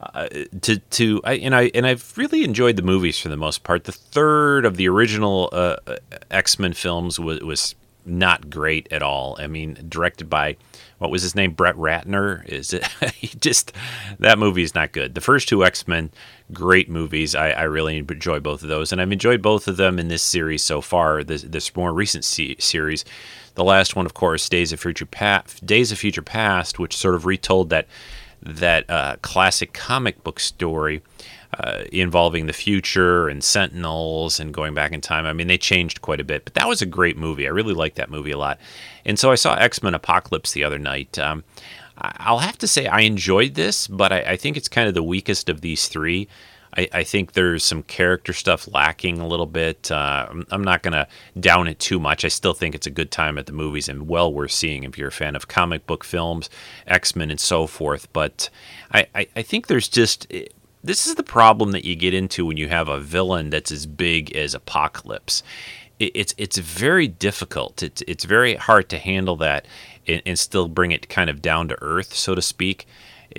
uh, 0.00 0.28
to 0.60 0.78
to 0.78 1.20
I, 1.24 1.34
and 1.34 1.54
I 1.54 1.70
and 1.74 1.84
I've 1.84 2.16
really 2.16 2.44
enjoyed 2.44 2.76
the 2.76 2.82
movies 2.82 3.18
for 3.18 3.28
the 3.28 3.36
most 3.36 3.64
part. 3.64 3.84
The 3.84 3.92
third 3.92 4.64
of 4.64 4.76
the 4.76 4.88
original 4.88 5.48
uh, 5.52 5.76
X 6.30 6.58
Men 6.58 6.72
films 6.72 7.18
was 7.18 7.40
was 7.40 7.74
not 8.06 8.48
great 8.48 8.86
at 8.92 9.02
all. 9.02 9.36
I 9.40 9.46
mean, 9.48 9.76
directed 9.88 10.30
by 10.30 10.56
what 10.98 11.10
was 11.10 11.22
his 11.22 11.34
name, 11.34 11.52
Brett 11.52 11.76
Ratner. 11.76 12.46
Is 12.46 12.72
it? 12.72 12.86
just 13.40 13.72
that 14.18 14.38
movie 14.38 14.62
is 14.62 14.74
not 14.74 14.92
good. 14.92 15.14
The 15.14 15.20
first 15.20 15.48
two 15.48 15.64
X 15.64 15.86
Men, 15.86 16.10
great 16.52 16.90
movies. 16.90 17.34
I, 17.34 17.50
I, 17.50 17.62
really 17.62 17.98
enjoy 17.98 18.40
both 18.40 18.62
of 18.62 18.68
those, 18.68 18.92
and 18.92 19.00
I've 19.00 19.12
enjoyed 19.12 19.40
both 19.40 19.68
of 19.68 19.76
them 19.76 19.98
in 19.98 20.08
this 20.08 20.22
series 20.22 20.62
so 20.62 20.80
far. 20.80 21.22
This, 21.22 21.42
this 21.42 21.74
more 21.76 21.92
recent 21.92 22.24
se- 22.24 22.56
series, 22.58 23.04
the 23.54 23.64
last 23.64 23.96
one, 23.96 24.06
of 24.06 24.14
course, 24.14 24.48
Days 24.48 24.72
of 24.72 24.80
Future 24.80 25.06
Past, 25.06 25.64
Days 25.64 25.92
of 25.92 25.98
Future 25.98 26.22
Past, 26.22 26.78
which 26.78 26.96
sort 26.96 27.14
of 27.14 27.26
retold 27.26 27.70
that 27.70 27.86
that 28.40 28.88
uh, 28.88 29.16
classic 29.22 29.72
comic 29.72 30.22
book 30.22 30.38
story 30.38 31.02
uh, 31.56 31.84
involving 31.92 32.46
the 32.46 32.52
future 32.52 33.28
and 33.28 33.42
Sentinels 33.42 34.38
and 34.38 34.52
going 34.52 34.74
back 34.74 34.92
in 34.92 35.00
time. 35.00 35.24
I 35.24 35.32
mean, 35.32 35.46
they 35.46 35.58
changed 35.58 36.02
quite 36.02 36.20
a 36.20 36.24
bit, 36.24 36.44
but 36.44 36.54
that 36.54 36.68
was 36.68 36.82
a 36.82 36.86
great 36.86 37.16
movie. 37.16 37.46
I 37.46 37.50
really 37.50 37.74
liked 37.74 37.96
that 37.96 38.10
movie 38.10 38.32
a 38.32 38.38
lot. 38.38 38.58
And 39.04 39.18
so 39.18 39.30
I 39.30 39.34
saw 39.34 39.54
X 39.54 39.82
Men 39.82 39.94
Apocalypse 39.94 40.52
the 40.52 40.64
other 40.64 40.78
night. 40.78 41.18
Um, 41.18 41.44
I'll 42.00 42.38
have 42.38 42.58
to 42.58 42.68
say 42.68 42.86
I 42.86 43.00
enjoyed 43.00 43.54
this, 43.54 43.88
but 43.88 44.12
I, 44.12 44.20
I, 44.20 44.36
think 44.36 44.56
it's 44.56 44.68
kind 44.68 44.86
of 44.86 44.94
the 44.94 45.02
weakest 45.02 45.48
of 45.48 45.62
these 45.62 45.88
three. 45.88 46.28
I, 46.76 46.88
I 46.92 47.02
think 47.02 47.32
there's 47.32 47.64
some 47.64 47.82
character 47.82 48.32
stuff 48.32 48.68
lacking 48.72 49.18
a 49.18 49.26
little 49.26 49.46
bit. 49.46 49.90
Uh, 49.90 50.26
I'm, 50.30 50.46
I'm, 50.50 50.62
not 50.62 50.82
going 50.82 50.92
to 50.92 51.08
down 51.40 51.66
it 51.66 51.78
too 51.80 51.98
much. 51.98 52.24
I 52.24 52.28
still 52.28 52.52
think 52.52 52.74
it's 52.74 52.86
a 52.86 52.90
good 52.90 53.10
time 53.10 53.36
at 53.38 53.46
the 53.46 53.52
movies 53.52 53.88
and 53.88 54.08
well 54.08 54.32
worth 54.32 54.52
seeing 54.52 54.84
if 54.84 54.96
you're 54.96 55.08
a 55.08 55.12
fan 55.12 55.34
of 55.34 55.48
comic 55.48 55.86
book 55.86 56.04
films, 56.04 56.50
X 56.86 57.16
Men, 57.16 57.30
and 57.30 57.40
so 57.40 57.66
forth. 57.66 58.12
But 58.12 58.48
I, 58.92 59.06
I, 59.14 59.28
I 59.34 59.42
think 59.42 59.66
there's 59.66 59.88
just 59.88 60.32
this 60.82 61.06
is 61.06 61.14
the 61.16 61.22
problem 61.22 61.72
that 61.72 61.84
you 61.84 61.94
get 61.94 62.14
into 62.14 62.46
when 62.46 62.56
you 62.56 62.68
have 62.68 62.88
a 62.88 63.00
villain 63.00 63.50
that's 63.50 63.72
as 63.72 63.86
big 63.86 64.34
as 64.36 64.54
Apocalypse. 64.54 65.42
it's 65.98 66.34
it's 66.38 66.58
very 66.58 67.08
difficult. 67.08 67.82
It's 67.82 68.02
it's 68.06 68.24
very 68.24 68.54
hard 68.54 68.88
to 68.90 68.98
handle 68.98 69.36
that 69.36 69.66
and, 70.06 70.22
and 70.24 70.38
still 70.38 70.68
bring 70.68 70.92
it 70.92 71.08
kind 71.08 71.28
of 71.28 71.42
down 71.42 71.68
to 71.68 71.76
earth, 71.82 72.14
so 72.14 72.34
to 72.34 72.42
speak. 72.42 72.86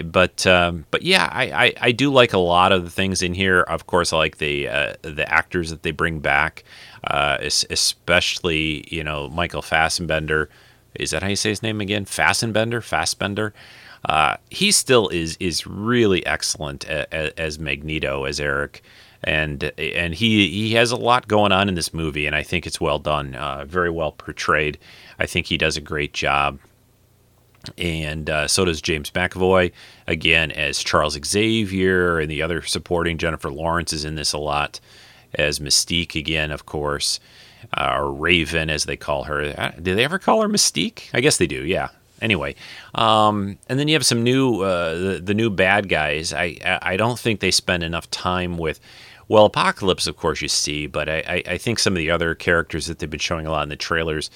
But 0.06 0.46
um, 0.46 0.86
but 0.92 1.02
yeah, 1.02 1.30
I, 1.32 1.66
I, 1.66 1.74
I, 1.82 1.92
do 1.92 2.12
like 2.12 2.34
a 2.34 2.38
lot 2.38 2.72
of 2.72 2.84
the 2.84 2.92
things 2.92 3.24
in 3.24 3.34
here. 3.34 3.62
Of 3.62 3.88
course, 3.88 4.14
I 4.14 4.18
like 4.18 4.38
the 4.38 4.68
uh, 4.68 4.94
the 5.02 5.26
actors 5.28 5.72
that 5.72 5.82
they 5.82 5.92
bring 5.92 6.20
back, 6.20 6.64
uh, 7.06 7.38
especially 7.42 8.86
you 8.94 9.04
know 9.04 9.30
Michael 9.30 9.64
Fassbender. 9.64 10.50
Is 10.96 11.12
that 11.12 11.24
how 11.24 11.30
you 11.30 11.36
say 11.36 11.50
his 11.50 11.64
name 11.64 11.82
again? 11.82 12.06
Fassbender, 12.06 12.82
Fassbender. 12.82 13.54
Uh, 14.06 14.38
he 14.50 14.72
still 14.72 15.10
is 15.10 15.38
is 15.40 15.68
really 15.68 16.26
excellent 16.26 16.86
as, 16.88 17.32
as 17.38 17.60
Magneto 17.60 18.24
as 18.24 18.40
Eric, 18.40 18.82
and 19.24 19.64
and 19.78 20.14
he 20.14 20.48
he 20.50 20.74
has 20.74 20.92
a 20.92 20.96
lot 20.96 21.28
going 21.28 21.52
on 21.52 21.68
in 21.68 21.76
this 21.76 21.94
movie, 21.94 22.26
and 22.26 22.36
I 22.36 22.44
think 22.44 22.66
it's 22.66 22.80
well 22.80 23.00
done, 23.00 23.36
uh, 23.36 23.66
very 23.66 23.90
well 23.90 24.12
portrayed. 24.12 24.78
I 25.20 25.26
think 25.26 25.48
he 25.48 25.58
does 25.58 25.76
a 25.76 25.82
great 25.82 26.14
job, 26.14 26.60
and 27.78 28.30
uh, 28.30 28.48
so 28.48 28.64
does 28.64 28.82
James 28.82 29.12
McAvoy 29.12 29.72
again 30.08 30.52
as 30.52 30.82
Charles 30.82 31.18
Xavier, 31.26 32.20
and 32.20 32.32
the 32.32 32.42
other 32.42 32.62
supporting 32.62 33.18
Jennifer 33.18 33.52
Lawrence 33.52 33.92
is 33.92 34.06
in 34.06 34.16
this 34.16 34.32
a 34.32 34.38
lot 34.38 34.80
as 35.36 35.60
Mystique 35.60 36.16
again, 36.16 36.52
of 36.52 36.66
course. 36.66 37.20
Uh, 37.78 37.98
or 37.98 38.14
Raven, 38.14 38.70
as 38.70 38.86
they 38.86 38.96
call 38.96 39.26
her. 39.26 39.54
Uh, 39.58 39.72
do 39.82 39.94
they 39.94 40.06
ever 40.06 40.18
call 40.18 40.42
her 40.42 40.48
Mystique? 40.48 41.10
I 41.14 41.20
guess 41.20 41.36
they 41.36 41.46
do. 41.46 41.66
Yeah, 41.66 41.90
Anyway, 42.22 42.56
um, 42.96 43.58
and 43.68 43.80
then 43.80 43.88
you 43.88 43.96
have 43.96 44.06
some 44.06 44.24
new 44.24 44.62
uh, 44.62 44.94
the, 44.98 45.22
the 45.24 45.34
new 45.34 45.50
bad 45.50 45.90
guys. 45.90 46.34
I 46.34 46.58
I 46.82 46.98
don't 46.98 47.20
think 47.20 47.40
they 47.40 47.52
spend 47.52 47.84
enough 47.84 48.10
time 48.12 48.58
with. 48.58 48.80
Well, 49.28 49.46
Apocalypse, 49.46 50.08
of 50.08 50.18
course, 50.18 50.42
you 50.42 50.48
see, 50.48 50.88
but 50.88 51.08
I, 51.08 51.44
I, 51.46 51.58
think 51.60 51.78
some 51.78 51.94
of 51.94 52.00
the 52.00 52.10
other 52.10 52.34
characters 52.34 52.88
that 52.88 52.98
they've 52.98 53.08
been 53.08 53.20
showing 53.20 53.46
a 53.46 53.52
lot 53.52 53.62
in 53.62 53.70
the 53.70 53.76
trailers, 53.76 54.32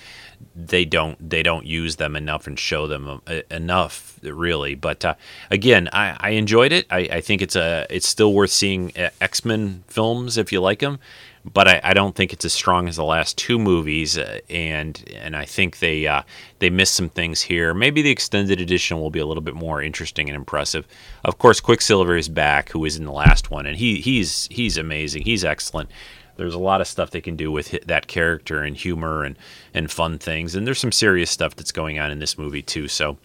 they 0.56 0.86
don't 0.86 1.18
they 1.28 1.42
don't 1.42 1.66
use 1.66 1.96
them 1.96 2.16
enough 2.16 2.46
and 2.46 2.60
show 2.60 2.86
them 2.86 3.20
uh, 3.26 3.42
enough 3.50 4.20
really. 4.22 4.76
But 4.76 5.04
uh, 5.04 5.16
again, 5.50 5.90
I, 5.92 6.16
I 6.20 6.30
enjoyed 6.32 6.72
it. 6.72 6.86
I, 6.92 7.00
I 7.12 7.22
think 7.22 7.42
it's 7.42 7.56
a 7.56 7.88
it's 7.90 8.08
still 8.08 8.36
worth 8.36 8.52
seeing 8.52 8.96
uh, 8.96 9.10
X 9.20 9.44
Men 9.44 9.84
films 9.88 10.38
if 10.38 10.52
you 10.52 10.62
like 10.62 10.78
them 10.78 11.00
but 11.46 11.68
I, 11.68 11.82
I, 11.84 11.94
don't 11.94 12.16
think 12.16 12.32
it's 12.32 12.46
as 12.46 12.54
strong 12.54 12.88
as 12.88 12.96
the 12.96 13.04
last 13.04 13.38
two 13.38 13.60
movies, 13.60 14.18
uh, 14.18 14.40
and 14.50 15.04
and 15.16 15.36
I 15.36 15.46
think 15.46 15.80
they 15.80 16.08
uh, 16.08 16.24
they 16.60 16.70
missed 16.70 16.94
some 16.94 17.10
things 17.10 17.42
here. 17.42 17.74
Maybe 17.74 18.02
the 18.02 18.12
extended 18.12 18.62
edition 18.62 19.00
will 19.00 19.10
be 19.10 19.20
a 19.20 19.26
little 19.26 19.44
bit 19.44 19.56
more 19.56 19.82
interesting 19.82 20.30
and 20.30 20.36
impressive. 20.36 20.88
Of 21.26 21.38
course, 21.38 21.60
Quicksilver 21.60 22.16
is 22.16 22.30
back, 22.30 22.70
who 22.70 22.80
was 22.80 22.96
in 22.96 23.04
the 23.04 23.12
last 23.12 23.52
one, 23.52 23.66
and 23.66 23.78
he 23.78 24.00
he's 24.00 24.48
he's 24.52 24.78
amazing. 24.78 25.24
He's 25.24 25.44
excellent. 25.44 25.90
There's 26.38 26.56
a 26.56 26.60
lot 26.60 26.82
of 26.82 26.88
stuff 26.88 27.12
they 27.12 27.22
can 27.22 27.36
do 27.36 27.52
with 27.52 27.72
that 27.86 28.08
character 28.08 28.62
and 28.62 28.78
humor 28.78 29.24
and 29.24 29.38
and 29.74 29.92
fun 29.92 30.20
things, 30.20 30.56
and 30.56 30.66
there's 30.66 30.80
some 30.80 30.94
serious 30.94 31.30
stuff 31.30 31.56
that's 31.56 31.74
going 31.74 32.00
on 32.00 32.10
in 32.10 32.20
this 32.20 32.38
movie 32.38 32.62
too. 32.62 32.88
So. 32.88 33.18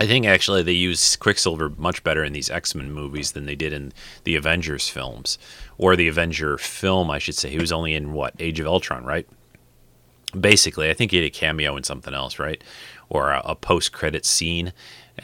I 0.00 0.06
think 0.06 0.26
actually 0.26 0.62
they 0.62 0.72
use 0.72 1.16
Quicksilver 1.16 1.70
much 1.76 2.04
better 2.04 2.22
in 2.22 2.32
these 2.32 2.50
X 2.50 2.74
Men 2.74 2.92
movies 2.92 3.32
than 3.32 3.46
they 3.46 3.56
did 3.56 3.72
in 3.72 3.92
the 4.24 4.36
Avengers 4.36 4.88
films, 4.88 5.38
or 5.76 5.96
the 5.96 6.08
Avenger 6.08 6.56
film, 6.58 7.10
I 7.10 7.18
should 7.18 7.34
say. 7.34 7.50
He 7.50 7.58
was 7.58 7.72
only 7.72 7.94
in 7.94 8.12
what 8.12 8.34
Age 8.38 8.60
of 8.60 8.66
Ultron, 8.66 9.04
right? 9.04 9.26
Basically, 10.38 10.90
I 10.90 10.94
think 10.94 11.10
he 11.10 11.16
had 11.16 11.26
a 11.26 11.30
cameo 11.30 11.76
in 11.76 11.84
something 11.84 12.14
else, 12.14 12.38
right, 12.38 12.62
or 13.08 13.30
a, 13.30 13.42
a 13.44 13.54
post 13.54 13.92
credit 13.92 14.24
scene. 14.24 14.72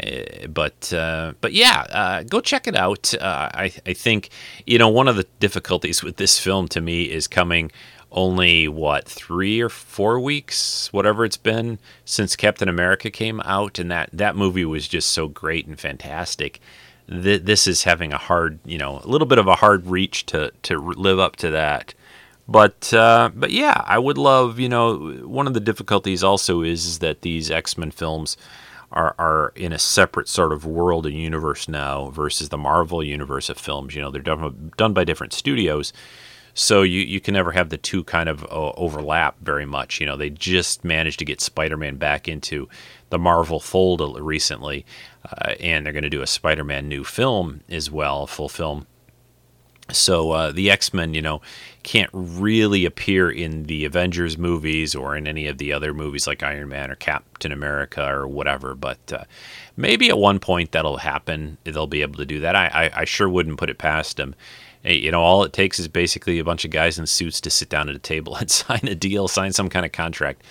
Uh, 0.02 0.48
but 0.48 0.92
uh, 0.92 1.34
but 1.40 1.52
yeah, 1.52 1.86
uh, 1.90 2.22
go 2.24 2.40
check 2.40 2.66
it 2.66 2.74
out. 2.74 3.14
Uh, 3.14 3.48
I 3.54 3.72
I 3.86 3.92
think 3.92 4.30
you 4.66 4.76
know 4.76 4.88
one 4.88 5.06
of 5.06 5.14
the 5.14 5.26
difficulties 5.38 6.02
with 6.04 6.16
this 6.16 6.38
film 6.38 6.66
to 6.68 6.80
me 6.80 7.04
is 7.04 7.28
coming 7.28 7.70
only 8.14 8.68
what 8.68 9.06
three 9.06 9.60
or 9.60 9.68
four 9.68 10.18
weeks, 10.20 10.90
whatever 10.92 11.24
it's 11.24 11.36
been 11.36 11.78
since 12.04 12.36
Captain 12.36 12.68
America 12.68 13.10
came 13.10 13.40
out, 13.40 13.78
and 13.78 13.90
that 13.90 14.08
that 14.12 14.36
movie 14.36 14.64
was 14.64 14.88
just 14.88 15.10
so 15.10 15.28
great 15.28 15.66
and 15.66 15.78
fantastic. 15.78 16.60
Th- 17.10 17.42
this 17.42 17.66
is 17.66 17.82
having 17.82 18.12
a 18.12 18.18
hard, 18.18 18.60
you 18.64 18.78
know, 18.78 19.00
a 19.04 19.08
little 19.08 19.26
bit 19.26 19.38
of 19.38 19.48
a 19.48 19.56
hard 19.56 19.86
reach 19.86 20.24
to 20.26 20.52
to 20.62 20.78
live 20.78 21.18
up 21.18 21.36
to 21.36 21.50
that. 21.50 21.92
But 22.46 22.94
uh, 22.94 23.30
but 23.34 23.50
yeah, 23.50 23.82
I 23.84 23.98
would 23.98 24.16
love, 24.16 24.58
you 24.58 24.68
know, 24.68 24.96
one 25.26 25.46
of 25.46 25.54
the 25.54 25.60
difficulties 25.60 26.22
also 26.22 26.62
is, 26.62 26.86
is 26.86 26.98
that 27.00 27.22
these 27.22 27.50
X 27.50 27.76
Men 27.76 27.90
films 27.90 28.36
are, 28.92 29.14
are 29.18 29.52
in 29.56 29.72
a 29.72 29.78
separate 29.78 30.28
sort 30.28 30.52
of 30.52 30.64
world 30.64 31.04
and 31.04 31.16
universe 31.16 31.68
now 31.68 32.10
versus 32.10 32.50
the 32.50 32.58
Marvel 32.58 33.02
universe 33.02 33.48
of 33.48 33.58
films. 33.58 33.94
You 33.94 34.02
know, 34.02 34.10
they're 34.10 34.22
done, 34.22 34.72
done 34.76 34.92
by 34.92 35.04
different 35.04 35.32
studios. 35.32 35.92
So 36.54 36.82
you, 36.82 37.00
you 37.00 37.20
can 37.20 37.34
never 37.34 37.50
have 37.50 37.68
the 37.68 37.76
two 37.76 38.04
kind 38.04 38.28
of 38.28 38.44
uh, 38.44 38.70
overlap 38.76 39.36
very 39.40 39.66
much. 39.66 40.00
You 40.00 40.06
know, 40.06 40.16
they 40.16 40.30
just 40.30 40.84
managed 40.84 41.18
to 41.18 41.24
get 41.24 41.40
Spider-Man 41.40 41.96
back 41.96 42.28
into 42.28 42.68
the 43.10 43.18
Marvel 43.18 43.58
fold 43.58 44.00
recently, 44.20 44.86
uh, 45.24 45.54
and 45.58 45.84
they're 45.84 45.92
going 45.92 46.04
to 46.04 46.10
do 46.10 46.22
a 46.22 46.26
Spider-Man 46.26 46.88
new 46.88 47.02
film 47.02 47.62
as 47.68 47.90
well, 47.90 48.28
full 48.28 48.48
film. 48.48 48.86
So 49.90 50.30
uh, 50.30 50.52
the 50.52 50.70
X 50.70 50.94
Men, 50.94 51.12
you 51.12 51.20
know, 51.20 51.42
can't 51.82 52.08
really 52.12 52.86
appear 52.86 53.30
in 53.30 53.64
the 53.64 53.84
Avengers 53.84 54.38
movies 54.38 54.94
or 54.94 55.14
in 55.14 55.26
any 55.26 55.46
of 55.46 55.58
the 55.58 55.74
other 55.74 55.92
movies 55.92 56.26
like 56.26 56.42
Iron 56.42 56.68
Man 56.68 56.90
or 56.90 56.94
Captain 56.94 57.52
America 57.52 58.02
or 58.02 58.26
whatever. 58.26 58.74
But 58.74 59.12
uh, 59.12 59.24
maybe 59.76 60.08
at 60.08 60.16
one 60.16 60.38
point 60.38 60.72
that'll 60.72 60.98
happen. 60.98 61.58
They'll 61.64 61.86
be 61.86 62.00
able 62.00 62.16
to 62.16 62.24
do 62.24 62.40
that. 62.40 62.56
I, 62.56 62.66
I, 62.68 63.00
I 63.00 63.04
sure 63.04 63.28
wouldn't 63.28 63.58
put 63.58 63.68
it 63.68 63.76
past 63.76 64.16
them 64.16 64.34
you 64.84 65.10
know, 65.10 65.20
all 65.20 65.44
it 65.44 65.52
takes 65.52 65.78
is 65.78 65.88
basically 65.88 66.38
a 66.38 66.44
bunch 66.44 66.64
of 66.64 66.70
guys 66.70 66.98
in 66.98 67.06
suits 67.06 67.40
to 67.42 67.50
sit 67.50 67.68
down 67.68 67.88
at 67.88 67.94
a 67.94 68.00
table 68.00 68.36
and 68.40 68.50
sign 68.50 68.80
a 68.84 68.94
deal, 68.94 69.28
sign 69.28 69.52
some 69.52 69.68
kind 69.68 69.86
of 69.86 69.92
contract. 69.92 70.42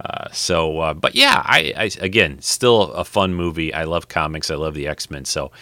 Uh, 0.00 0.28
so, 0.32 0.80
uh, 0.80 0.94
but 0.94 1.14
yeah, 1.14 1.42
I, 1.44 1.72
I, 1.76 1.90
again 2.00 2.40
still 2.40 2.92
a 2.92 3.04
fun 3.04 3.34
movie. 3.34 3.72
I 3.72 3.84
love 3.84 4.08
comics. 4.08 4.50
I 4.50 4.56
love 4.56 4.74
the 4.74 4.88
X 4.88 5.10
Men. 5.10 5.24
So 5.24 5.52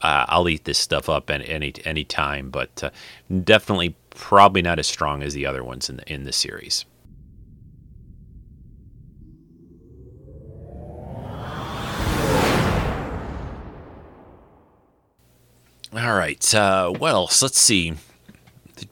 uh, 0.00 0.26
I'll 0.28 0.48
eat 0.48 0.64
this 0.64 0.78
stuff 0.78 1.08
up 1.08 1.30
at 1.30 1.48
any 1.48 1.74
any 1.84 2.04
time. 2.04 2.50
But 2.50 2.84
uh, 2.84 2.90
definitely, 3.44 3.94
probably 4.10 4.62
not 4.62 4.78
as 4.78 4.86
strong 4.86 5.22
as 5.22 5.34
the 5.34 5.46
other 5.46 5.64
ones 5.64 5.90
in 5.90 5.96
the, 5.96 6.12
in 6.12 6.24
the 6.24 6.32
series. 6.32 6.84
All 15.94 16.14
right. 16.14 16.54
Uh, 16.54 16.90
well, 16.98 17.28
so 17.28 17.46
let's 17.46 17.60
see. 17.60 17.92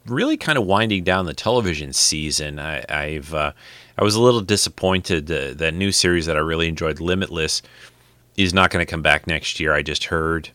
Really, 0.07 0.37
kind 0.37 0.59
of 0.59 0.67
winding 0.67 1.03
down 1.03 1.25
the 1.25 1.33
television 1.33 1.95
season. 1.95 2.59
I, 2.59 2.85
have 2.91 3.33
uh, 3.33 3.53
I 3.97 4.05
was 4.05 4.15
a 4.15 4.21
little 4.21 4.43
disappointed 4.43 5.31
uh, 5.31 5.55
that 5.55 5.73
new 5.73 5.93
series 5.93 6.27
that 6.27 6.37
I 6.37 6.41
really 6.41 6.69
enjoyed, 6.69 7.01
Limitless, 7.01 7.63
is 8.37 8.53
not 8.53 8.71
going 8.71 8.85
to 8.85 8.91
come 8.91 9.01
back 9.01 9.27
next 9.27 9.59
year. 9.59 9.73
I 9.73 9.83
just 9.83 10.05
heard. 10.05 10.51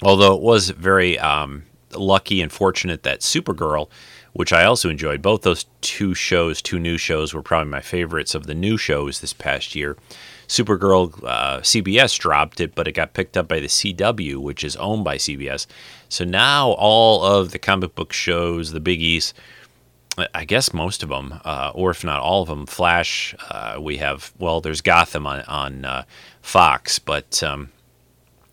Although 0.00 0.36
it 0.36 0.42
was 0.42 0.70
very 0.70 1.18
um, 1.18 1.64
lucky 1.92 2.40
and 2.40 2.50
fortunate 2.50 3.02
that 3.02 3.20
Supergirl, 3.20 3.88
which 4.32 4.52
I 4.52 4.64
also 4.64 4.90
enjoyed, 4.90 5.22
both 5.22 5.42
those 5.42 5.66
two 5.80 6.14
shows, 6.14 6.62
two 6.62 6.78
new 6.78 6.98
shows, 6.98 7.34
were 7.34 7.42
probably 7.42 7.70
my 7.70 7.80
favorites 7.80 8.36
of 8.36 8.46
the 8.46 8.54
new 8.54 8.76
shows 8.76 9.20
this 9.20 9.32
past 9.32 9.74
year. 9.74 9.96
Supergirl, 10.48 11.22
uh, 11.24 11.60
CBS 11.60 12.18
dropped 12.18 12.60
it, 12.60 12.74
but 12.74 12.88
it 12.88 12.92
got 12.92 13.14
picked 13.14 13.36
up 13.36 13.48
by 13.48 13.60
the 13.60 13.66
CW, 13.66 14.36
which 14.36 14.64
is 14.64 14.76
owned 14.76 15.04
by 15.04 15.16
CBS. 15.16 15.66
So 16.08 16.24
now 16.24 16.72
all 16.72 17.24
of 17.24 17.52
the 17.52 17.58
comic 17.58 17.94
book 17.94 18.12
shows, 18.12 18.72
the 18.72 18.80
biggies, 18.80 19.32
I 20.34 20.44
guess 20.44 20.74
most 20.74 21.02
of 21.02 21.08
them, 21.08 21.40
uh, 21.44 21.72
or 21.74 21.90
if 21.90 22.04
not 22.04 22.20
all 22.20 22.42
of 22.42 22.48
them, 22.48 22.66
Flash. 22.66 23.34
Uh, 23.48 23.78
we 23.80 23.96
have 23.96 24.32
well, 24.38 24.60
there's 24.60 24.82
Gotham 24.82 25.26
on 25.26 25.40
on 25.42 25.84
uh, 25.84 26.04
Fox, 26.42 26.98
but 26.98 27.42
um, 27.42 27.70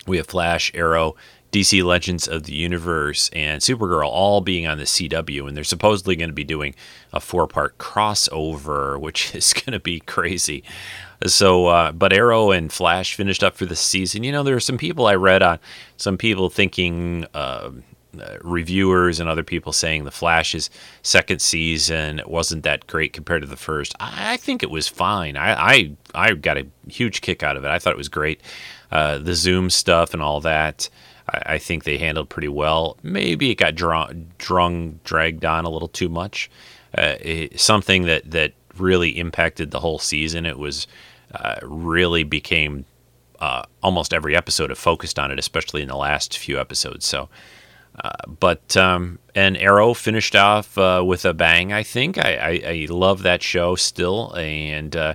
we 0.08 0.18
have 0.18 0.28
Flash, 0.28 0.72
Arrow, 0.74 1.16
DC 1.52 1.84
Legends 1.84 2.28
of 2.28 2.44
the 2.44 2.54
Universe, 2.54 3.30
and 3.34 3.62
Supergirl 3.62 4.08
all 4.08 4.40
being 4.40 4.68
on 4.68 4.78
the 4.78 4.86
CW, 4.86 5.48
and 5.48 5.58
they're 5.58 5.64
supposedly 5.64 6.16
going 6.16 6.30
to 6.30 6.34
be 6.34 6.44
doing 6.44 6.76
a 7.12 7.20
four-part 7.20 7.78
crossover, 7.78 9.00
which 9.02 9.36
is 9.36 9.54
going 9.54 9.74
to 9.74 9.80
be 9.80 10.00
crazy. 10.00 10.64
So, 11.26 11.68
uh, 11.68 11.92
but 11.92 12.14
Arrow 12.14 12.52
and 12.52 12.72
Flash 12.72 13.16
finished 13.16 13.44
up 13.44 13.56
for 13.56 13.66
the 13.66 13.76
season. 13.76 14.24
You 14.24 14.32
know, 14.32 14.44
there 14.44 14.56
are 14.56 14.62
some 14.62 14.78
people 14.78 15.06
I 15.06 15.16
read 15.16 15.44
on, 15.44 15.60
some 15.98 16.18
people 16.18 16.50
thinking. 16.50 17.26
Uh, 17.34 17.72
uh, 18.20 18.38
reviewers 18.42 19.20
and 19.20 19.30
other 19.30 19.44
people 19.44 19.72
saying 19.72 20.04
the 20.04 20.10
Flash's 20.10 20.72
second 21.04 21.44
season 21.44 22.20
wasn't 22.26 22.64
that 22.64 22.88
great 22.88 23.14
compared 23.14 23.44
to 23.44 23.48
the 23.48 23.56
first. 23.56 23.94
I, 24.00 24.34
I 24.34 24.38
think 24.38 24.64
it 24.64 24.72
was 24.72 24.88
fine. 24.88 25.38
I, 25.38 25.54
I, 25.54 25.92
I 26.16 26.34
got 26.34 26.58
a 26.58 26.66
huge 26.88 27.22
kick 27.22 27.44
out 27.44 27.56
of 27.56 27.64
it. 27.64 27.70
I 27.70 27.78
thought 27.78 27.94
it 27.94 27.98
was 27.98 28.10
great. 28.10 28.42
Uh, 28.92 29.20
the 29.20 29.36
Zoom 29.36 29.70
stuff 29.70 30.16
and 30.16 30.24
all 30.24 30.42
that. 30.42 30.90
I, 31.30 31.54
I, 31.54 31.58
think 31.60 31.84
they 31.84 32.00
handled 32.00 32.30
pretty 32.30 32.48
well. 32.48 32.98
Maybe 33.04 33.52
it 33.52 33.56
got 33.56 33.76
drung, 33.76 34.26
drung 34.40 34.96
dragged 35.04 35.46
on 35.46 35.66
a 35.66 35.70
little 35.70 35.88
too 35.88 36.10
much. 36.10 36.50
Uh, 36.98 37.16
it, 37.22 37.60
something 37.60 38.06
that 38.06 38.32
that 38.32 38.54
really 38.80 39.20
impacted 39.20 39.72
the 39.72 39.80
whole 39.80 40.00
season. 40.00 40.46
It 40.46 40.58
was 40.58 40.88
uh, 41.34 41.60
really 41.64 42.24
became 42.24 42.86
uh, 43.40 43.64
almost 43.82 44.14
every 44.14 44.36
episode 44.36 44.70
have 44.70 44.80
focused 44.80 45.18
on 45.18 45.32
it, 45.32 45.40
especially 45.40 45.82
in 45.82 45.88
the 45.88 45.96
last 45.96 46.38
few 46.38 46.60
episodes. 46.60 47.06
So 47.06 47.30
uh, 48.02 48.12
but 48.40 48.78
um, 48.78 49.20
and 49.36 49.58
Arrow 49.58 49.94
finished 49.94 50.36
off 50.36 50.78
uh, 50.78 51.04
with 51.06 51.26
a 51.26 51.34
bang. 51.34 51.74
I 51.74 51.84
think 51.84 52.18
I, 52.18 52.36
I, 52.36 52.62
I 52.66 52.88
love 52.90 53.24
that 53.24 53.44
show 53.44 53.76
still, 53.76 54.34
and 54.36 54.96
uh, 54.96 55.14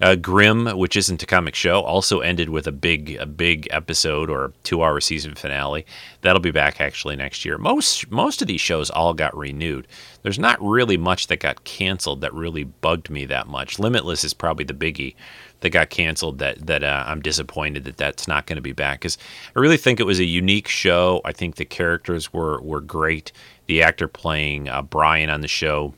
uh, 0.00 0.14
Grimm, 0.14 0.66
which 0.78 0.96
isn't 0.96 1.22
a 1.22 1.26
comic 1.26 1.54
show, 1.54 1.80
also 1.80 2.20
ended 2.20 2.48
with 2.48 2.66
a 2.66 2.72
big 2.72 3.16
a 3.16 3.26
big 3.26 3.66
episode 3.70 4.30
or 4.30 4.52
two 4.62 4.82
hour 4.82 5.00
season 5.00 5.34
finale. 5.34 5.84
That'll 6.20 6.40
be 6.40 6.52
back 6.52 6.80
actually 6.80 7.16
next 7.16 7.44
year. 7.44 7.58
Most 7.58 8.10
most 8.10 8.40
of 8.42 8.48
these 8.48 8.60
shows 8.60 8.90
all 8.90 9.12
got 9.12 9.36
renewed. 9.36 9.88
There's 10.22 10.38
not 10.38 10.62
really 10.62 10.96
much 10.96 11.26
that 11.28 11.40
got 11.40 11.64
canceled 11.64 12.20
that 12.20 12.32
really 12.32 12.64
bugged 12.64 13.10
me 13.10 13.24
that 13.24 13.48
much. 13.48 13.78
Limitless 13.78 14.22
is 14.22 14.34
probably 14.34 14.64
the 14.64 14.74
biggie 14.74 15.16
that 15.60 15.70
got 15.70 15.90
canceled 15.90 16.38
that 16.38 16.66
that 16.66 16.82
uh, 16.82 17.04
I'm 17.06 17.20
disappointed 17.20 17.84
that 17.84 17.96
that's 17.96 18.26
not 18.26 18.46
going 18.46 18.56
to 18.56 18.62
be 18.62 18.72
back 18.72 19.00
because 19.00 19.18
I 19.54 19.58
really 19.58 19.76
think 19.76 20.00
it 20.00 20.04
was 20.04 20.18
a 20.18 20.24
unique 20.24 20.68
show. 20.68 21.20
I 21.24 21.32
think 21.32 21.56
the 21.56 21.64
characters 21.64 22.32
were 22.32 22.60
were 22.60 22.80
great. 22.80 23.32
The 23.66 23.82
actor 23.82 24.08
playing 24.08 24.68
uh, 24.68 24.82
Brian 24.82 25.30
on 25.30 25.42
the 25.42 25.48
show, 25.48 25.94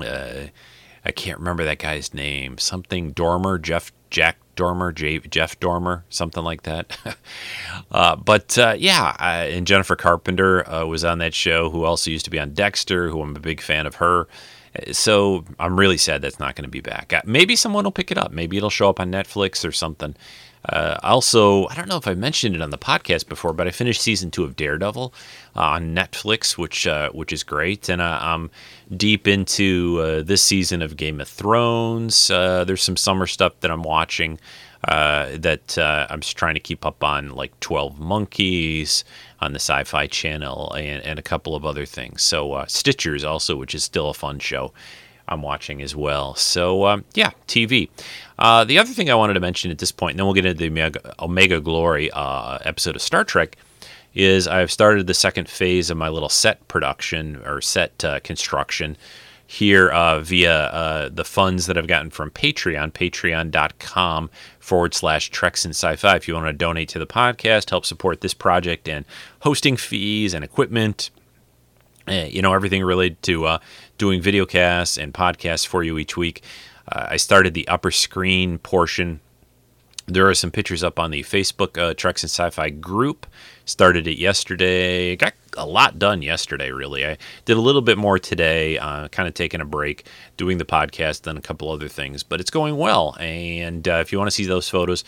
uh, 0.00 0.46
I 1.04 1.10
can't 1.12 1.38
remember 1.38 1.64
that 1.64 1.78
guy's 1.78 2.12
name. 2.12 2.58
Something 2.58 3.12
Dormer, 3.12 3.58
Jeff 3.58 3.92
Jack 4.10 4.38
Dormer, 4.56 4.92
J, 4.92 5.20
Jeff 5.20 5.58
Dormer, 5.58 6.04
something 6.10 6.44
like 6.44 6.62
that. 6.62 6.98
uh, 7.90 8.16
but 8.16 8.58
uh, 8.58 8.74
yeah, 8.76 9.16
and 9.44 9.66
Jennifer 9.66 9.96
Carpenter 9.96 10.68
uh, 10.68 10.84
was 10.84 11.04
on 11.04 11.18
that 11.18 11.32
show, 11.32 11.70
who 11.70 11.84
also 11.84 12.10
used 12.10 12.24
to 12.26 12.30
be 12.30 12.38
on 12.38 12.52
Dexter, 12.52 13.08
who 13.08 13.22
I'm 13.22 13.34
a 13.34 13.40
big 13.40 13.60
fan 13.60 13.86
of 13.86 13.96
her. 13.96 14.28
So 14.92 15.44
I'm 15.58 15.78
really 15.78 15.98
sad 15.98 16.22
that's 16.22 16.38
not 16.38 16.54
going 16.54 16.64
to 16.64 16.70
be 16.70 16.80
back. 16.80 17.12
Uh, 17.12 17.22
maybe 17.24 17.56
someone 17.56 17.84
will 17.84 17.90
pick 17.90 18.10
it 18.10 18.18
up. 18.18 18.30
Maybe 18.32 18.56
it'll 18.56 18.70
show 18.70 18.88
up 18.88 19.00
on 19.00 19.10
Netflix 19.10 19.66
or 19.66 19.72
something. 19.72 20.14
Uh, 20.68 20.98
also, 21.02 21.66
I 21.68 21.74
don't 21.74 21.88
know 21.88 21.96
if 21.96 22.06
I 22.06 22.14
mentioned 22.14 22.54
it 22.54 22.60
on 22.60 22.70
the 22.70 22.78
podcast 22.78 23.28
before, 23.28 23.52
but 23.54 23.66
I 23.66 23.70
finished 23.70 24.02
season 24.02 24.30
two 24.30 24.44
of 24.44 24.56
Daredevil 24.56 25.12
uh, 25.56 25.60
on 25.60 25.94
Netflix, 25.94 26.58
which 26.58 26.86
uh, 26.86 27.10
which 27.12 27.32
is 27.32 27.42
great, 27.42 27.88
and 27.88 28.02
uh, 28.02 28.18
I'm 28.20 28.50
deep 28.94 29.26
into 29.26 29.98
uh, 30.02 30.22
this 30.22 30.42
season 30.42 30.82
of 30.82 30.98
Game 30.98 31.20
of 31.20 31.28
Thrones. 31.28 32.28
There's 32.28 32.82
some 32.82 32.98
summer 32.98 33.26
stuff 33.26 33.58
that 33.60 33.70
I'm 33.70 33.82
watching 33.82 34.38
that 34.86 35.78
I'm 35.78 36.20
just 36.20 36.36
trying 36.36 36.54
to 36.54 36.60
keep 36.60 36.84
up 36.84 37.02
on, 37.02 37.30
like 37.30 37.58
Twelve 37.60 37.98
Monkeys 37.98 39.02
on 39.40 39.52
the 39.52 39.58
Sci 39.58 39.84
Fi 39.84 40.06
Channel 40.06 40.72
and, 40.74 41.02
and 41.04 41.18
a 41.18 41.22
couple 41.22 41.54
of 41.54 41.64
other 41.64 41.86
things. 41.86 42.22
So, 42.22 42.52
uh, 42.52 42.66
Stitchers 42.66 43.28
also, 43.28 43.56
which 43.56 43.74
is 43.74 43.84
still 43.84 44.10
a 44.10 44.14
fun 44.14 44.38
show. 44.38 44.72
I'm 45.28 45.42
watching 45.42 45.80
as 45.80 45.94
well. 45.94 46.34
So, 46.34 46.86
um, 46.86 47.04
yeah, 47.14 47.30
TV. 47.46 47.88
Uh, 48.38 48.64
the 48.64 48.78
other 48.78 48.90
thing 48.90 49.10
I 49.10 49.14
wanted 49.14 49.34
to 49.34 49.40
mention 49.40 49.70
at 49.70 49.78
this 49.78 49.92
point, 49.92 50.14
and 50.14 50.18
then 50.18 50.26
we'll 50.26 50.34
get 50.34 50.44
into 50.44 50.58
the 50.58 50.68
Omega, 50.68 51.14
Omega 51.20 51.60
Glory 51.60 52.10
uh, 52.10 52.58
episode 52.62 52.96
of 52.96 53.02
Star 53.02 53.24
Trek, 53.24 53.56
is 54.12 54.48
I've 54.48 54.72
started 54.72 55.06
the 55.06 55.14
second 55.14 55.48
phase 55.48 55.88
of 55.88 55.96
my 55.96 56.08
little 56.08 56.28
set 56.28 56.66
production 56.66 57.40
or 57.44 57.60
set 57.60 58.04
uh, 58.04 58.18
construction 58.20 58.96
here 59.46 59.88
uh, 59.90 60.20
via 60.20 60.66
uh, 60.66 61.08
the 61.12 61.24
funds 61.24 61.66
that 61.66 61.76
I've 61.76 61.86
gotten 61.86 62.10
from 62.10 62.30
Patreon, 62.30 62.92
patreon.com 62.92 64.30
forward 64.70 64.94
slash 64.94 65.30
Treks 65.30 65.64
and 65.64 65.74
Sci-Fi. 65.74 66.14
If 66.14 66.28
you 66.28 66.34
want 66.34 66.46
to 66.46 66.52
donate 66.52 66.88
to 66.90 67.00
the 67.00 67.06
podcast, 67.06 67.70
help 67.70 67.84
support 67.84 68.20
this 68.20 68.34
project 68.34 68.88
and 68.88 69.04
hosting 69.40 69.76
fees 69.76 70.32
and 70.32 70.44
equipment, 70.44 71.10
eh, 72.06 72.26
you 72.26 72.40
know, 72.40 72.54
everything 72.54 72.84
related 72.84 73.20
to 73.24 73.46
uh, 73.46 73.58
doing 73.98 74.22
video 74.22 74.46
casts 74.46 74.96
and 74.96 75.12
podcasts 75.12 75.66
for 75.66 75.82
you 75.82 75.98
each 75.98 76.16
week. 76.16 76.44
Uh, 76.86 77.08
I 77.10 77.16
started 77.16 77.52
the 77.52 77.66
upper 77.66 77.90
screen 77.90 78.58
portion 78.58 79.18
there 80.10 80.28
are 80.28 80.34
some 80.34 80.50
pictures 80.50 80.82
up 80.82 80.98
on 80.98 81.10
the 81.10 81.22
Facebook 81.22 81.78
uh, 81.78 81.94
Treks 81.94 82.22
and 82.22 82.30
Sci-Fi 82.30 82.70
group. 82.70 83.26
Started 83.64 84.06
it 84.06 84.18
yesterday. 84.18 85.14
Got 85.14 85.34
a 85.56 85.66
lot 85.66 85.98
done 85.98 86.22
yesterday. 86.22 86.72
Really, 86.72 87.06
I 87.06 87.16
did 87.44 87.56
a 87.56 87.60
little 87.60 87.82
bit 87.82 87.96
more 87.96 88.18
today. 88.18 88.78
Uh, 88.78 89.08
kind 89.08 89.28
of 89.28 89.34
taking 89.34 89.60
a 89.60 89.64
break, 89.64 90.06
doing 90.36 90.58
the 90.58 90.64
podcast, 90.64 91.22
then 91.22 91.36
a 91.36 91.40
couple 91.40 91.70
other 91.70 91.88
things. 91.88 92.22
But 92.22 92.40
it's 92.40 92.50
going 92.50 92.76
well. 92.76 93.16
And 93.20 93.86
uh, 93.86 93.94
if 94.02 94.10
you 94.10 94.18
want 94.18 94.28
to 94.28 94.34
see 94.34 94.44
those 94.44 94.68
photos, 94.68 95.04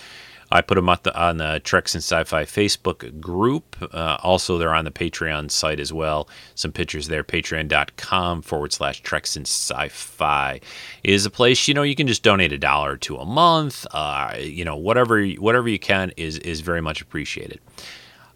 I 0.53 0.61
put 0.61 0.77
them 0.77 0.87
the, 1.03 1.19
on 1.19 1.38
the 1.38 1.61
Treks 1.65 1.95
and 1.95 2.03
Sci-Fi 2.03 2.45
Facebook 2.45 3.21
group. 3.21 3.77
Uh, 3.93 4.19
also, 4.23 4.59
they're 4.59 4.75
on 4.75 4.85
the 4.85 4.91
Patreon 4.91 5.51
site 5.51 5.81
as 5.81 5.93
well. 5.93 6.29
Some 6.55 6.73
pictures 6.73 7.09
there. 7.09 7.25
Patreon.com 7.25 8.43
forward 8.43 8.73
slash 8.73 9.01
Treks 9.01 9.37
and 9.37 9.47
Sci-Fi 9.47 10.61
is 11.03 11.27
a 11.27 11.31
place 11.31 11.67
you 11.67 11.75
know 11.75 11.83
you 11.83 11.95
can 11.95 12.07
just 12.07 12.23
donate 12.23 12.53
a 12.53 12.59
dollar 12.59 12.97
to 12.99 13.17
a 13.17 13.25
month. 13.25 13.87
Uh, 13.91 14.37
you 14.38 14.65
know 14.65 14.77
whatever 14.77 15.25
whatever 15.25 15.69
you 15.69 15.79
can 15.79 16.12
is 16.17 16.38
is 16.38 16.61
very 16.61 16.81
much 16.81 17.01
appreciated. 17.01 17.61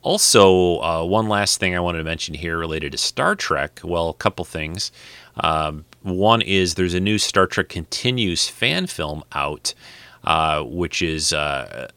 Also, 0.02 0.80
uh, 0.82 1.04
one 1.04 1.28
last 1.28 1.58
thing 1.58 1.74
I 1.74 1.80
wanted 1.80 1.98
to 1.98 2.04
mention 2.04 2.34
here 2.34 2.56
related 2.56 2.92
to 2.92 2.98
Star 2.98 3.34
Trek. 3.34 3.80
Well, 3.82 4.08
a 4.08 4.14
couple 4.14 4.44
things. 4.44 4.92
Um, 5.38 5.84
one 6.02 6.42
is 6.42 6.74
there's 6.74 6.94
a 6.94 7.00
new 7.00 7.18
Star 7.18 7.48
Trek 7.48 7.68
Continues 7.68 8.48
fan 8.48 8.86
film 8.86 9.24
out, 9.32 9.74
uh, 10.22 10.62
which 10.62 11.02
is 11.02 11.32
uh, 11.32 11.88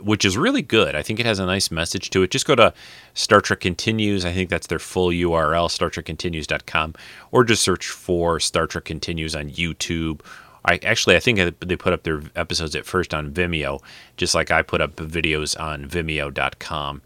which 0.00 0.24
is 0.24 0.36
really 0.36 0.62
good. 0.62 0.94
I 0.94 1.02
think 1.02 1.20
it 1.20 1.26
has 1.26 1.38
a 1.38 1.46
nice 1.46 1.70
message 1.70 2.10
to 2.10 2.22
it. 2.22 2.30
Just 2.30 2.46
go 2.46 2.54
to 2.54 2.72
Star 3.14 3.40
Trek 3.40 3.60
Continues. 3.60 4.24
I 4.24 4.32
think 4.32 4.50
that's 4.50 4.66
their 4.66 4.78
full 4.78 5.08
URL, 5.08 5.68
StarTrekContinues.com, 5.68 6.94
or 7.30 7.44
just 7.44 7.62
search 7.62 7.88
for 7.88 8.40
Star 8.40 8.66
Trek 8.66 8.84
Continues 8.84 9.34
on 9.34 9.50
YouTube. 9.50 10.20
I 10.64 10.80
actually 10.82 11.16
I 11.16 11.20
think 11.20 11.58
they 11.60 11.76
put 11.76 11.92
up 11.92 12.02
their 12.02 12.22
episodes 12.34 12.74
at 12.74 12.86
first 12.86 13.14
on 13.14 13.32
Vimeo, 13.32 13.80
just 14.16 14.34
like 14.34 14.50
I 14.50 14.62
put 14.62 14.80
up 14.80 14.96
videos 14.96 15.58
on 15.58 15.86
Vimeo.com. 15.86 17.02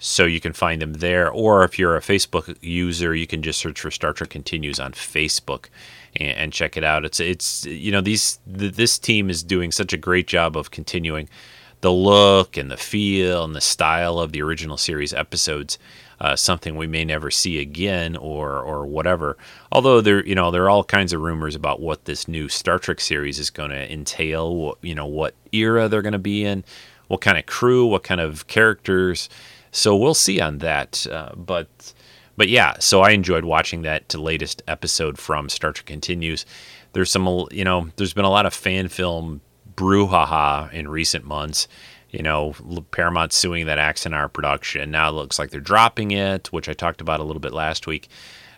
So 0.00 0.26
you 0.26 0.40
can 0.40 0.52
find 0.52 0.82
them 0.82 0.94
there, 0.94 1.30
or 1.30 1.64
if 1.64 1.78
you're 1.78 1.96
a 1.96 2.00
Facebook 2.00 2.56
user, 2.60 3.14
you 3.14 3.26
can 3.26 3.42
just 3.42 3.58
search 3.58 3.80
for 3.80 3.90
Star 3.90 4.12
Trek 4.12 4.30
Continues 4.30 4.78
on 4.78 4.92
Facebook 4.92 5.66
and, 6.16 6.36
and 6.36 6.52
check 6.52 6.76
it 6.76 6.84
out. 6.84 7.04
It's 7.04 7.20
it's 7.20 7.64
you 7.64 7.92
know 7.92 8.00
these 8.00 8.38
this 8.46 8.98
team 8.98 9.30
is 9.30 9.42
doing 9.42 9.72
such 9.72 9.92
a 9.92 9.96
great 9.96 10.26
job 10.26 10.56
of 10.56 10.70
continuing 10.70 11.28
the 11.84 11.92
look 11.92 12.56
and 12.56 12.70
the 12.70 12.78
feel 12.78 13.44
and 13.44 13.54
the 13.54 13.60
style 13.60 14.18
of 14.18 14.32
the 14.32 14.40
original 14.40 14.78
series 14.78 15.12
episodes. 15.12 15.78
Uh, 16.18 16.34
something 16.34 16.76
we 16.76 16.86
may 16.86 17.04
never 17.04 17.30
see 17.30 17.58
again, 17.60 18.16
or 18.16 18.60
or 18.62 18.86
whatever. 18.86 19.36
Although 19.70 20.00
there, 20.00 20.24
you 20.24 20.34
know, 20.34 20.50
there 20.50 20.64
are 20.64 20.70
all 20.70 20.82
kinds 20.84 21.12
of 21.12 21.20
rumors 21.20 21.54
about 21.54 21.80
what 21.80 22.06
this 22.06 22.26
new 22.26 22.48
Star 22.48 22.78
Trek 22.78 23.00
series 23.02 23.38
is 23.38 23.50
going 23.50 23.68
to 23.68 23.92
entail. 23.92 24.54
What, 24.56 24.78
you 24.80 24.94
know, 24.94 25.04
what 25.04 25.34
era 25.52 25.86
they're 25.88 26.00
going 26.00 26.14
to 26.14 26.18
be 26.18 26.42
in, 26.46 26.64
what 27.08 27.20
kind 27.20 27.36
of 27.36 27.44
crew, 27.44 27.84
what 27.84 28.02
kind 28.02 28.20
of 28.20 28.46
characters. 28.46 29.28
So 29.70 29.94
we'll 29.94 30.14
see 30.14 30.40
on 30.40 30.58
that. 30.58 31.06
Uh, 31.06 31.34
but 31.36 31.92
but 32.38 32.48
yeah, 32.48 32.78
so 32.78 33.02
I 33.02 33.10
enjoyed 33.10 33.44
watching 33.44 33.82
that 33.82 34.14
latest 34.14 34.62
episode 34.66 35.18
from 35.18 35.50
Star 35.50 35.72
Trek 35.72 35.84
Continues. 35.84 36.46
There's 36.94 37.10
some, 37.10 37.46
you 37.50 37.64
know, 37.64 37.90
there's 37.96 38.14
been 38.14 38.24
a 38.24 38.30
lot 38.30 38.46
of 38.46 38.54
fan 38.54 38.88
film 38.88 39.42
brouhaha 39.76 40.72
in 40.72 40.88
recent 40.88 41.24
months. 41.24 41.68
You 42.10 42.22
know, 42.22 42.54
Paramount 42.92 43.32
suing 43.32 43.66
that 43.66 43.78
Axanar 43.78 44.32
production. 44.32 44.92
Now 44.92 45.08
it 45.08 45.14
looks 45.14 45.38
like 45.38 45.50
they're 45.50 45.60
dropping 45.60 46.12
it, 46.12 46.52
which 46.52 46.68
I 46.68 46.72
talked 46.72 47.00
about 47.00 47.20
a 47.20 47.24
little 47.24 47.40
bit 47.40 47.52
last 47.52 47.86
week. 47.88 48.08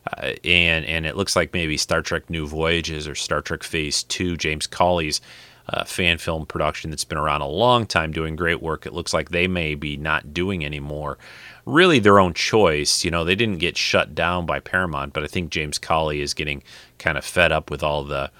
Uh, 0.06 0.34
and 0.44 0.84
and 0.84 1.06
it 1.06 1.16
looks 1.16 1.34
like 1.34 1.54
maybe 1.54 1.76
Star 1.76 2.02
Trek 2.02 2.28
New 2.30 2.46
Voyages 2.46 3.08
or 3.08 3.14
Star 3.14 3.40
Trek 3.40 3.62
Phase 3.62 4.02
Two, 4.02 4.36
James 4.36 4.66
Cawley's 4.66 5.20
uh, 5.68 5.84
fan 5.84 6.18
film 6.18 6.46
production 6.46 6.90
that's 6.90 7.04
been 7.04 7.18
around 7.18 7.40
a 7.40 7.48
long 7.48 7.86
time 7.86 8.12
doing 8.12 8.36
great 8.36 8.62
work. 8.62 8.86
It 8.86 8.92
looks 8.92 9.12
like 9.12 9.30
they 9.30 9.48
may 9.48 9.74
be 9.74 9.96
not 9.96 10.32
doing 10.32 10.64
anymore. 10.64 11.18
Really, 11.64 11.98
their 11.98 12.20
own 12.20 12.34
choice. 12.34 13.04
You 13.04 13.10
know, 13.10 13.24
they 13.24 13.34
didn't 13.34 13.58
get 13.58 13.76
shut 13.76 14.14
down 14.14 14.46
by 14.46 14.60
Paramount, 14.60 15.12
but 15.12 15.24
I 15.24 15.26
think 15.26 15.50
James 15.50 15.78
Cawley 15.78 16.20
is 16.20 16.34
getting 16.34 16.62
kind 16.98 17.18
of 17.18 17.24
fed 17.24 17.50
up 17.50 17.70
with 17.70 17.82
all 17.82 18.04
the 18.04 18.30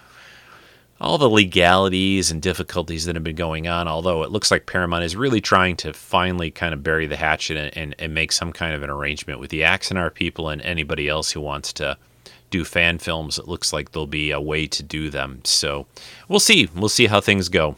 all 1.01 1.19
the 1.19 1.29
legalities 1.29 2.31
and 2.31 2.41
difficulties 2.41 3.05
that 3.05 3.17
have 3.17 3.25
been 3.25 3.37
going 3.37 3.69
on. 3.69 3.87
Although 3.89 4.23
it 4.23 4.31
looks 4.31 4.51
like 4.51 4.67
Paramount 4.67 5.05
is 5.05 5.17
really 5.17 5.41
trying 5.41 5.77
to 5.77 5.93
finally 5.93 6.51
kind 6.51 6.73
of 6.73 6.83
bury 6.83 7.07
the 7.07 7.17
hatchet 7.17 7.57
and, 7.57 7.77
and, 7.77 7.95
and 7.99 8.15
make 8.15 8.33
some 8.33 8.53
kind 8.53 8.75
of 8.75 8.83
an 8.83 8.91
arrangement 8.91 9.41
with 9.41 9.51
the 9.51 9.61
Axanar 9.61 10.13
people 10.13 10.49
and 10.49 10.63
anybody 10.63 11.09
else 11.09 11.31
who 11.33 11.41
wants 11.41 11.73
to 11.75 11.99
do 12.51 12.65
fan 12.65 12.99
films. 12.99 13.39
It 13.39 13.49
looks 13.49 13.73
like 13.73 13.93
there'll 13.93 14.07
be 14.07 14.31
a 14.31 14.41
way 14.41 14.67
to 14.69 14.83
do 14.83 15.11
them. 15.11 15.41
So 15.45 15.87
we'll 16.29 16.41
see. 16.41 16.69
We'll 16.75 16.89
see 16.89 17.07
how 17.07 17.21
things 17.21 17.49
go. 17.49 17.77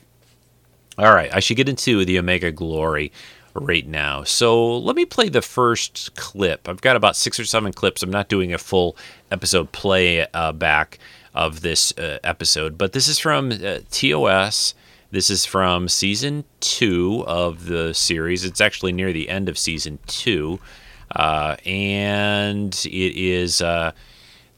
All 0.96 1.14
right, 1.14 1.33
I 1.33 1.40
should 1.40 1.57
get 1.57 1.68
into 1.68 2.04
the 2.04 2.18
Omega 2.18 2.50
Glory 2.50 3.12
right 3.54 3.87
now. 3.87 4.24
So 4.24 4.78
let 4.78 4.96
me 4.96 5.04
play 5.04 5.28
the 5.28 5.42
first 5.42 6.14
clip. 6.16 6.68
I've 6.68 6.81
got 6.81 6.96
about 6.96 7.16
six 7.16 7.38
or 7.38 7.44
seven 7.44 7.72
clips. 7.72 8.02
I'm 8.02 8.11
not 8.11 8.28
doing 8.28 8.52
a 8.52 8.59
full 8.59 8.96
episode 9.31 9.72
play 9.72 10.26
uh, 10.35 10.52
back 10.52 10.98
of 11.34 11.60
this 11.60 11.96
uh, 11.98 12.18
episode, 12.24 12.78
but 12.78 12.92
this 12.92 13.08
is 13.08 13.18
from 13.18 13.52
uh, 13.52 13.78
TOS. 13.90 14.74
This 15.10 15.30
is 15.30 15.46
from 15.46 15.88
season 15.88 16.44
two 16.60 17.24
of 17.26 17.66
the 17.66 17.94
series. 17.94 18.44
It's 18.44 18.60
actually 18.60 18.92
near 18.92 19.12
the 19.12 19.30
end 19.30 19.48
of 19.48 19.56
season 19.56 19.98
two. 20.06 20.60
Uh, 21.10 21.56
and 21.64 22.74
it 22.84 23.16
is 23.16 23.62
uh, 23.62 23.92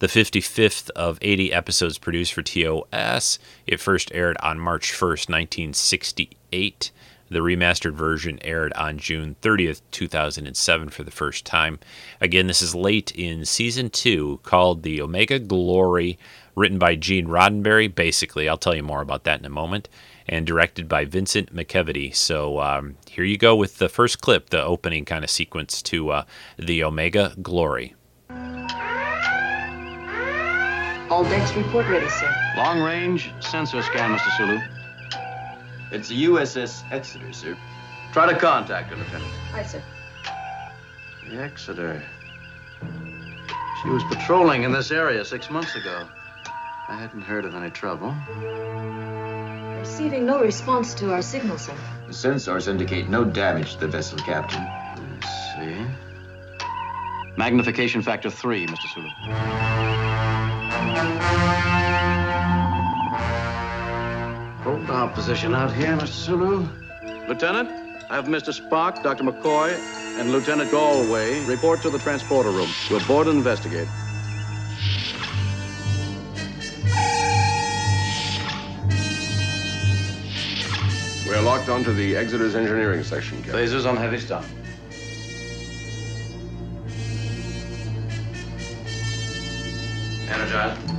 the 0.00 0.08
55th 0.08 0.90
of 0.90 1.18
80 1.22 1.52
episodes 1.52 1.98
produced 1.98 2.32
for 2.32 2.42
TOS. 2.42 3.38
It 3.66 3.78
first 3.78 4.10
aired 4.12 4.36
on 4.42 4.58
March 4.58 4.92
1st, 4.92 5.28
1968. 5.28 6.90
The 7.30 7.38
remastered 7.38 7.92
version 7.92 8.40
aired 8.42 8.72
on 8.72 8.98
June 8.98 9.36
30th, 9.40 9.82
2007 9.92 10.88
for 10.88 11.04
the 11.04 11.12
first 11.12 11.44
time. 11.44 11.78
Again, 12.20 12.48
this 12.48 12.60
is 12.60 12.74
late 12.74 13.12
in 13.14 13.44
season 13.44 13.88
two 13.88 14.40
called 14.42 14.82
The 14.82 15.00
Omega 15.00 15.38
Glory, 15.38 16.18
written 16.60 16.78
by 16.78 16.94
Gene 16.94 17.26
Roddenberry. 17.26 17.92
Basically, 17.92 18.48
I'll 18.48 18.58
tell 18.58 18.76
you 18.76 18.82
more 18.82 19.00
about 19.00 19.24
that 19.24 19.40
in 19.40 19.46
a 19.46 19.50
moment. 19.50 19.88
And 20.28 20.46
directed 20.46 20.86
by 20.88 21.06
Vincent 21.06 21.52
McEveety. 21.52 22.14
So 22.14 22.60
um, 22.60 22.96
here 23.08 23.24
you 23.24 23.36
go 23.36 23.56
with 23.56 23.78
the 23.78 23.88
first 23.88 24.20
clip, 24.20 24.50
the 24.50 24.62
opening 24.62 25.04
kind 25.04 25.24
of 25.24 25.30
sequence 25.30 25.82
to 25.82 26.10
uh, 26.10 26.24
The 26.56 26.84
Omega 26.84 27.34
Glory. 27.42 27.96
All 31.10 31.24
decks 31.24 31.52
report 31.56 31.88
ready, 31.88 32.08
sir. 32.08 32.32
Long 32.56 32.80
range 32.80 33.32
sensor 33.40 33.82
scan, 33.82 34.16
Mr. 34.16 34.36
Sulu. 34.36 34.60
It's 35.90 36.08
the 36.08 36.24
USS 36.26 36.84
Exeter, 36.92 37.32
sir. 37.32 37.56
Try 38.12 38.32
to 38.32 38.38
contact 38.38 38.90
her, 38.90 38.96
Lieutenant. 38.96 39.32
Aye, 39.52 39.64
sir. 39.64 39.82
The 41.28 41.42
Exeter. 41.42 42.00
She 43.82 43.88
was 43.88 44.04
patrolling 44.04 44.62
in 44.62 44.70
this 44.70 44.92
area 44.92 45.24
six 45.24 45.50
months 45.50 45.74
ago. 45.74 46.06
I 46.90 46.94
hadn't 46.94 47.20
heard 47.20 47.44
of 47.44 47.54
any 47.54 47.70
trouble. 47.70 48.12
Receiving 49.78 50.26
no 50.26 50.40
response 50.40 50.92
to 50.94 51.12
our 51.12 51.22
signal, 51.22 51.56
sir. 51.56 51.72
The 52.08 52.12
sensors 52.12 52.66
indicate 52.66 53.08
no 53.08 53.24
damage 53.24 53.74
to 53.74 53.80
the 53.82 53.86
vessel, 53.86 54.18
Captain. 54.18 54.66
Let's 55.12 55.28
see. 55.54 55.86
Magnification 57.36 58.02
factor 58.02 58.28
three, 58.28 58.66
Mr. 58.66 58.88
Sulu. 58.92 59.08
Hold 64.64 64.90
our 64.90 65.08
position 65.10 65.54
out 65.54 65.72
here, 65.72 65.96
Mr. 65.96 66.08
Sulu. 66.08 66.66
Lieutenant, 67.28 67.70
I 68.10 68.16
have 68.16 68.24
Mr. 68.24 68.52
Spock, 68.52 69.04
Dr. 69.04 69.22
McCoy, 69.22 69.78
and 70.18 70.32
Lieutenant 70.32 70.72
Galloway 70.72 71.38
report 71.44 71.82
to 71.82 71.90
the 71.90 72.00
transporter 72.00 72.50
room. 72.50 72.68
We'll 72.90 73.06
board 73.06 73.28
and 73.28 73.36
investigate. 73.36 73.86
We're 81.30 81.40
locked 81.42 81.68
onto 81.68 81.92
the 81.92 82.16
Exeter's 82.16 82.56
engineering 82.56 83.04
section, 83.04 83.40
Captain. 83.40 83.54
Lasers 83.54 83.88
on 83.88 83.96
heavy 83.96 84.18
stuff. 84.18 84.52
Energize. 90.28 90.89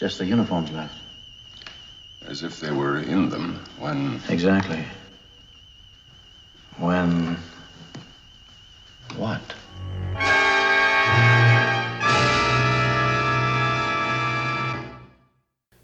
Just 0.00 0.16
the 0.16 0.24
uniforms 0.24 0.72
left. 0.72 0.94
As 2.26 2.42
if 2.42 2.58
they 2.58 2.70
were 2.70 3.00
in 3.00 3.28
them 3.28 3.62
when. 3.78 4.18
Exactly. 4.30 4.82
When. 6.78 7.36
What? 9.18 9.42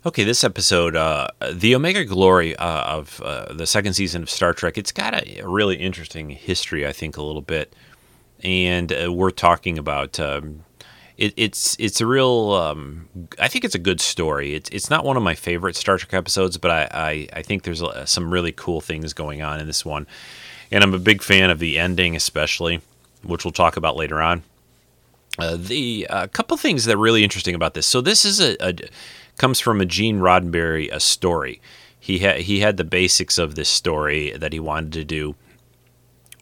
Okay, 0.06 0.24
this 0.24 0.44
episode, 0.44 0.96
uh, 0.96 1.28
the 1.52 1.74
Omega 1.74 2.06
Glory 2.06 2.56
uh, 2.56 2.84
of 2.84 3.20
uh, 3.20 3.52
the 3.52 3.66
second 3.66 3.92
season 3.92 4.22
of 4.22 4.30
Star 4.30 4.54
Trek, 4.54 4.78
it's 4.78 4.92
got 4.92 5.12
a, 5.12 5.40
a 5.40 5.46
really 5.46 5.76
interesting 5.76 6.30
history, 6.30 6.86
I 6.86 6.92
think, 6.92 7.18
a 7.18 7.22
little 7.22 7.42
bit, 7.42 7.76
and 8.42 8.90
uh, 8.90 9.12
we're 9.12 9.30
talking 9.30 9.76
about. 9.76 10.18
Um, 10.18 10.64
it, 11.16 11.32
it's 11.36 11.76
it's 11.78 12.00
a 12.00 12.06
real. 12.06 12.52
Um, 12.52 13.08
I 13.38 13.48
think 13.48 13.64
it's 13.64 13.74
a 13.74 13.80
good 13.80 14.00
story. 14.00 14.54
It's 14.54 14.68
it's 14.70 14.90
not 14.90 15.04
one 15.04 15.16
of 15.16 15.22
my 15.22 15.34
favorite 15.34 15.76
Star 15.76 15.98
Trek 15.98 16.12
episodes, 16.14 16.58
but 16.58 16.70
I 16.70 16.88
I, 16.90 17.28
I 17.38 17.42
think 17.42 17.62
there's 17.62 17.82
uh, 17.82 18.04
some 18.04 18.32
really 18.32 18.52
cool 18.52 18.80
things 18.80 19.12
going 19.12 19.42
on 19.42 19.60
in 19.60 19.66
this 19.66 19.84
one, 19.84 20.06
and 20.70 20.84
I'm 20.84 20.94
a 20.94 20.98
big 20.98 21.22
fan 21.22 21.50
of 21.50 21.58
the 21.58 21.78
ending, 21.78 22.16
especially, 22.16 22.80
which 23.22 23.44
we'll 23.44 23.52
talk 23.52 23.76
about 23.76 23.96
later 23.96 24.20
on. 24.20 24.42
Uh, 25.38 25.56
the 25.58 26.06
a 26.10 26.28
couple 26.28 26.56
things 26.56 26.84
that 26.84 26.94
are 26.94 26.98
really 26.98 27.24
interesting 27.24 27.54
about 27.54 27.74
this. 27.74 27.86
So 27.86 28.00
this 28.00 28.24
is 28.24 28.40
a, 28.40 28.56
a 28.60 28.74
comes 29.38 29.60
from 29.60 29.80
a 29.80 29.86
Gene 29.86 30.18
Roddenberry 30.18 30.90
a 30.92 31.00
story. 31.00 31.60
He 31.98 32.18
had 32.18 32.40
he 32.40 32.60
had 32.60 32.76
the 32.76 32.84
basics 32.84 33.38
of 33.38 33.54
this 33.54 33.68
story 33.68 34.32
that 34.36 34.52
he 34.52 34.60
wanted 34.60 34.92
to 34.92 35.04
do. 35.04 35.34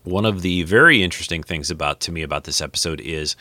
One 0.02 0.26
of 0.26 0.42
the 0.42 0.64
very 0.64 1.02
interesting 1.02 1.42
things 1.42 1.70
about 1.70 2.00
to 2.00 2.12
me 2.12 2.22
about 2.22 2.44
this 2.44 2.60
episode 2.60 3.00
is, 3.00 3.37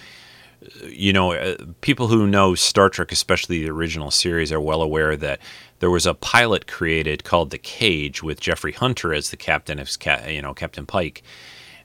you 0.86 1.14
know, 1.14 1.34
uh, 1.34 1.58
people 1.82 2.08
who 2.08 2.28
know 2.28 2.56
Star 2.56 2.90
Trek, 2.90 3.12
especially 3.12 3.64
the 3.64 3.70
original 3.70 4.12
series, 4.12 4.52
are 4.52 4.62
well 4.62 4.82
aware 4.82 5.16
that 5.18 5.40
there 5.80 5.90
was 5.90 6.06
a 6.06 6.14
pilot 6.14 6.68
created 6.68 7.24
called 7.24 7.50
The 7.50 7.58
Cage 7.58 8.24
with 8.24 8.40
Jeffrey 8.40 8.72
Hunter 8.72 9.14
as 9.14 9.30
the 9.30 9.38
captain 9.38 9.80
of, 9.80 9.90
you 10.28 10.42
know, 10.42 10.54
Captain 10.54 10.86
Pike 10.86 11.24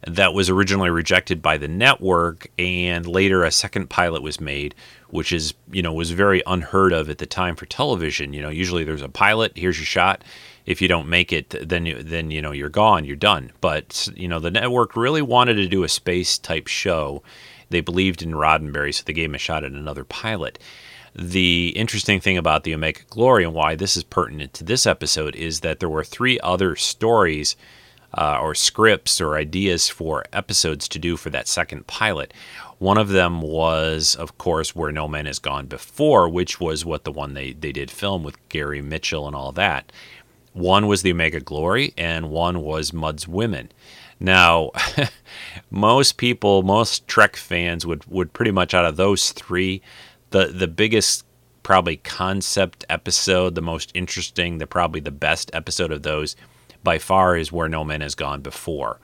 that 0.06 0.32
was 0.32 0.48
originally 0.48 0.90
rejected 0.90 1.42
by 1.42 1.58
the 1.58 1.66
network 1.66 2.46
and 2.56 3.04
later 3.04 3.42
a 3.42 3.50
second 3.50 3.90
pilot 3.90 4.22
was 4.22 4.40
made 4.40 4.72
which 5.10 5.32
is 5.32 5.54
you 5.70 5.82
know 5.82 5.92
was 5.92 6.10
very 6.10 6.42
unheard 6.46 6.92
of 6.92 7.08
at 7.08 7.18
the 7.18 7.26
time 7.26 7.56
for 7.56 7.66
television. 7.66 8.32
You 8.32 8.42
know 8.42 8.50
usually 8.50 8.84
there's 8.84 9.02
a 9.02 9.08
pilot 9.08 9.52
here's 9.56 9.78
your 9.78 9.86
shot. 9.86 10.22
If 10.66 10.82
you 10.82 10.88
don't 10.88 11.08
make 11.08 11.32
it 11.32 11.54
then 11.66 11.86
you, 11.86 12.02
then 12.02 12.30
you 12.30 12.42
know 12.42 12.52
you're 12.52 12.68
gone 12.68 13.04
you're 13.04 13.16
done. 13.16 13.52
But 13.60 14.08
you 14.14 14.28
know 14.28 14.38
the 14.38 14.50
network 14.50 14.96
really 14.96 15.22
wanted 15.22 15.54
to 15.54 15.68
do 15.68 15.84
a 15.84 15.88
space 15.88 16.38
type 16.38 16.66
show 16.66 17.22
they 17.70 17.80
believed 17.80 18.22
in 18.22 18.32
Roddenberry 18.32 18.94
so 18.94 19.02
they 19.04 19.12
gave 19.12 19.30
him 19.30 19.34
a 19.34 19.38
shot 19.38 19.64
at 19.64 19.72
another 19.72 20.04
pilot 20.04 20.58
the 21.14 21.70
interesting 21.70 22.20
thing 22.20 22.36
about 22.36 22.62
the 22.62 22.74
Omega 22.74 23.00
Glory 23.10 23.42
and 23.42 23.54
why 23.54 23.74
this 23.74 23.96
is 23.96 24.04
pertinent 24.04 24.52
to 24.54 24.64
this 24.64 24.86
episode 24.86 25.34
is 25.34 25.60
that 25.60 25.80
there 25.80 25.88
were 25.88 26.04
three 26.04 26.38
other 26.40 26.76
stories 26.76 27.56
uh, 28.16 28.38
or 28.40 28.54
scripts 28.54 29.20
or 29.20 29.36
ideas 29.36 29.88
for 29.88 30.24
episodes 30.32 30.88
to 30.88 30.98
do 30.98 31.16
for 31.16 31.30
that 31.30 31.48
second 31.48 31.86
pilot. 31.86 32.32
One 32.78 32.98
of 32.98 33.08
them 33.08 33.42
was, 33.42 34.14
of 34.14 34.38
course, 34.38 34.74
Where 34.74 34.92
No 34.92 35.08
Man 35.08 35.26
Has 35.26 35.38
Gone 35.38 35.66
Before, 35.66 36.28
which 36.28 36.60
was 36.60 36.84
what 36.84 37.04
the 37.04 37.12
one 37.12 37.34
they, 37.34 37.52
they 37.52 37.72
did 37.72 37.90
film 37.90 38.22
with 38.22 38.48
Gary 38.48 38.80
Mitchell 38.80 39.26
and 39.26 39.34
all 39.34 39.52
that. 39.52 39.90
One 40.52 40.86
was 40.86 41.02
the 41.02 41.10
Omega 41.10 41.40
Glory, 41.40 41.92
and 41.98 42.30
one 42.30 42.62
was 42.62 42.92
Mud's 42.92 43.28
Women. 43.28 43.70
Now, 44.20 44.72
most 45.70 46.16
people, 46.16 46.62
most 46.62 47.06
Trek 47.06 47.36
fans 47.36 47.86
would, 47.86 48.04
would 48.06 48.32
pretty 48.32 48.50
much 48.50 48.74
out 48.74 48.84
of 48.84 48.96
those 48.96 49.30
three, 49.32 49.82
the, 50.30 50.46
the 50.46 50.68
biggest 50.68 51.24
probably 51.62 51.98
concept 51.98 52.84
episode, 52.88 53.54
the 53.54 53.62
most 53.62 53.90
interesting, 53.94 54.58
the 54.58 54.66
probably 54.66 55.00
the 55.00 55.10
best 55.10 55.50
episode 55.52 55.92
of 55.92 56.02
those 56.02 56.34
by 56.82 56.98
far 56.98 57.36
is 57.36 57.52
where 57.52 57.68
no 57.68 57.84
man 57.84 58.00
has 58.00 58.14
gone 58.14 58.40
before. 58.40 58.98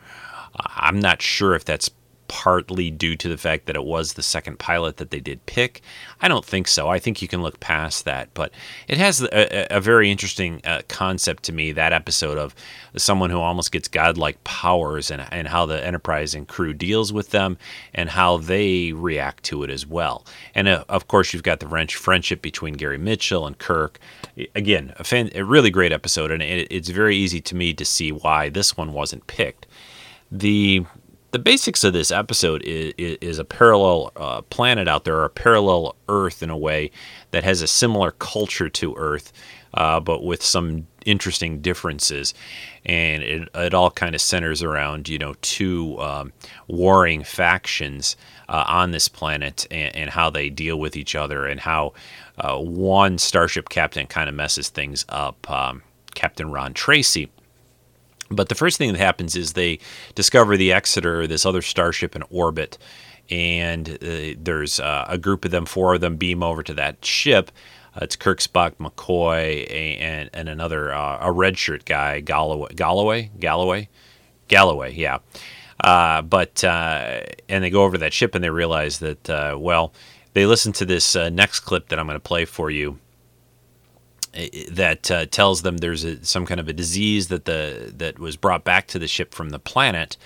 I'm 0.56 0.98
not 1.00 1.20
sure 1.20 1.54
if 1.54 1.64
that's 1.64 1.90
partly 2.28 2.90
due 2.90 3.16
to 3.16 3.28
the 3.28 3.36
fact 3.36 3.66
that 3.66 3.76
it 3.76 3.84
was 3.84 4.14
the 4.14 4.22
second 4.22 4.58
pilot 4.58 4.96
that 4.96 5.10
they 5.10 5.20
did 5.20 5.44
pick. 5.46 5.80
I 6.20 6.28
don't 6.28 6.44
think 6.44 6.68
so. 6.68 6.88
I 6.88 6.98
think 6.98 7.22
you 7.22 7.28
can 7.28 7.42
look 7.42 7.60
past 7.60 8.04
that, 8.04 8.32
but 8.34 8.52
it 8.88 8.98
has 8.98 9.22
a, 9.22 9.76
a 9.76 9.80
very 9.80 10.10
interesting 10.10 10.60
uh, 10.64 10.82
concept 10.88 11.42
to 11.44 11.52
me. 11.52 11.72
That 11.72 11.92
episode 11.92 12.38
of 12.38 12.54
someone 12.96 13.30
who 13.30 13.40
almost 13.40 13.72
gets 13.72 13.88
godlike 13.88 14.42
powers 14.44 15.10
and 15.10 15.24
and 15.30 15.48
how 15.48 15.66
the 15.66 15.84
Enterprise 15.84 16.34
and 16.34 16.48
crew 16.48 16.72
deals 16.72 17.12
with 17.12 17.30
them 17.30 17.58
and 17.94 18.10
how 18.10 18.38
they 18.38 18.92
react 18.92 19.44
to 19.44 19.62
it 19.62 19.70
as 19.70 19.86
well. 19.86 20.24
And 20.54 20.68
uh, 20.68 20.84
of 20.88 21.08
course, 21.08 21.32
you've 21.32 21.42
got 21.42 21.60
the 21.60 21.68
French 21.68 21.96
friendship 21.96 22.42
between 22.42 22.74
Gary 22.74 22.98
Mitchell 22.98 23.46
and 23.46 23.58
Kirk. 23.58 23.98
Again, 24.54 24.94
a, 24.96 25.04
fan, 25.04 25.30
a 25.34 25.44
really 25.44 25.70
great 25.70 25.92
episode, 25.92 26.30
and 26.30 26.42
it, 26.42 26.68
it's 26.70 26.88
very 26.88 27.16
easy 27.16 27.40
to 27.42 27.54
me 27.54 27.74
to 27.74 27.84
see 27.84 28.12
why 28.12 28.48
this 28.48 28.76
one 28.76 28.92
wasn't 28.92 29.26
picked. 29.26 29.66
The 30.30 30.84
the 31.34 31.38
basics 31.40 31.82
of 31.82 31.92
this 31.92 32.12
episode 32.12 32.62
is, 32.62 32.94
is 32.96 33.40
a 33.40 33.44
parallel 33.44 34.12
uh, 34.14 34.40
planet 34.42 34.86
out 34.86 35.02
there, 35.02 35.16
or 35.16 35.24
a 35.24 35.30
parallel 35.30 35.96
Earth 36.08 36.44
in 36.44 36.48
a 36.48 36.56
way 36.56 36.92
that 37.32 37.42
has 37.42 37.60
a 37.60 37.66
similar 37.66 38.12
culture 38.12 38.68
to 38.68 38.94
Earth, 38.96 39.32
uh, 39.74 39.98
but 39.98 40.22
with 40.22 40.44
some 40.44 40.86
interesting 41.04 41.60
differences. 41.60 42.34
And 42.86 43.24
it, 43.24 43.48
it 43.52 43.74
all 43.74 43.90
kind 43.90 44.14
of 44.14 44.20
centers 44.20 44.62
around, 44.62 45.08
you 45.08 45.18
know, 45.18 45.34
two 45.42 45.98
um, 45.98 46.32
warring 46.68 47.24
factions 47.24 48.14
uh, 48.48 48.64
on 48.68 48.92
this 48.92 49.08
planet 49.08 49.66
and, 49.72 49.96
and, 49.96 50.10
how 50.10 50.30
they 50.30 50.50
deal 50.50 50.78
with 50.78 50.94
each 50.96 51.16
other 51.16 51.46
and 51.46 51.58
how 51.58 51.94
uh, 52.38 52.56
one 52.58 53.18
starship 53.18 53.70
captain 53.70 54.06
kind 54.06 54.28
of 54.28 54.36
messes 54.36 54.68
things 54.68 55.04
up. 55.08 55.50
Um, 55.50 55.82
Captain 56.14 56.52
Ron 56.52 56.74
Tracy 56.74 57.28
but 58.34 58.48
the 58.48 58.54
first 58.54 58.78
thing 58.78 58.92
that 58.92 58.98
happens 58.98 59.36
is 59.36 59.52
they 59.52 59.78
discover 60.14 60.56
the 60.56 60.72
Exeter, 60.72 61.26
this 61.26 61.46
other 61.46 61.62
starship 61.62 62.14
in 62.14 62.22
orbit, 62.30 62.78
and 63.30 63.88
uh, 64.02 64.34
there's 64.38 64.80
uh, 64.80 65.06
a 65.08 65.18
group 65.18 65.44
of 65.44 65.50
them, 65.50 65.66
four 65.66 65.94
of 65.94 66.00
them, 66.00 66.16
beam 66.16 66.42
over 66.42 66.62
to 66.62 66.74
that 66.74 67.04
ship. 67.04 67.50
Uh, 67.94 68.00
it's 68.02 68.16
Kirk, 68.16 68.40
Spock, 68.40 68.74
McCoy, 68.76 69.70
and 69.70 70.30
and 70.32 70.48
another 70.48 70.92
uh, 70.92 71.18
a 71.20 71.32
red 71.32 71.56
shirt 71.56 71.84
guy, 71.84 72.20
Galloway, 72.20 72.74
Galloway, 72.74 73.30
Galloway, 73.38 73.88
Galloway, 74.48 74.94
yeah. 74.94 75.18
Uh, 75.80 76.22
but 76.22 76.62
uh, 76.64 77.20
and 77.48 77.64
they 77.64 77.70
go 77.70 77.84
over 77.84 77.98
that 77.98 78.12
ship 78.12 78.34
and 78.34 78.42
they 78.42 78.50
realize 78.50 78.98
that 78.98 79.28
well, 79.58 79.92
they 80.32 80.46
listen 80.46 80.72
to 80.72 80.84
this 80.84 81.14
next 81.14 81.60
clip 81.60 81.88
that 81.88 81.98
I'm 81.98 82.06
going 82.06 82.16
to 82.16 82.20
play 82.20 82.44
for 82.44 82.70
you 82.70 82.98
that 84.70 85.10
uh, 85.10 85.26
tells 85.26 85.62
them 85.62 85.78
there's 85.78 86.04
a, 86.04 86.24
some 86.24 86.46
kind 86.46 86.60
of 86.60 86.68
a 86.68 86.72
disease 86.72 87.28
that 87.28 87.44
the 87.44 87.92
that 87.96 88.18
was 88.18 88.36
brought 88.36 88.64
back 88.64 88.86
to 88.88 88.98
the 88.98 89.06
ship 89.06 89.34
from 89.34 89.50
the 89.50 89.58
planet, 89.58 90.16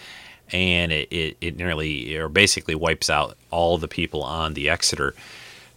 and 0.50 0.92
it, 0.92 1.08
it, 1.10 1.36
it 1.40 1.56
nearly 1.56 2.16
or 2.16 2.28
basically 2.28 2.74
wipes 2.74 3.10
out 3.10 3.36
all 3.50 3.76
the 3.78 3.88
people 3.88 4.22
on 4.22 4.54
the 4.54 4.68
Exeter, 4.68 5.14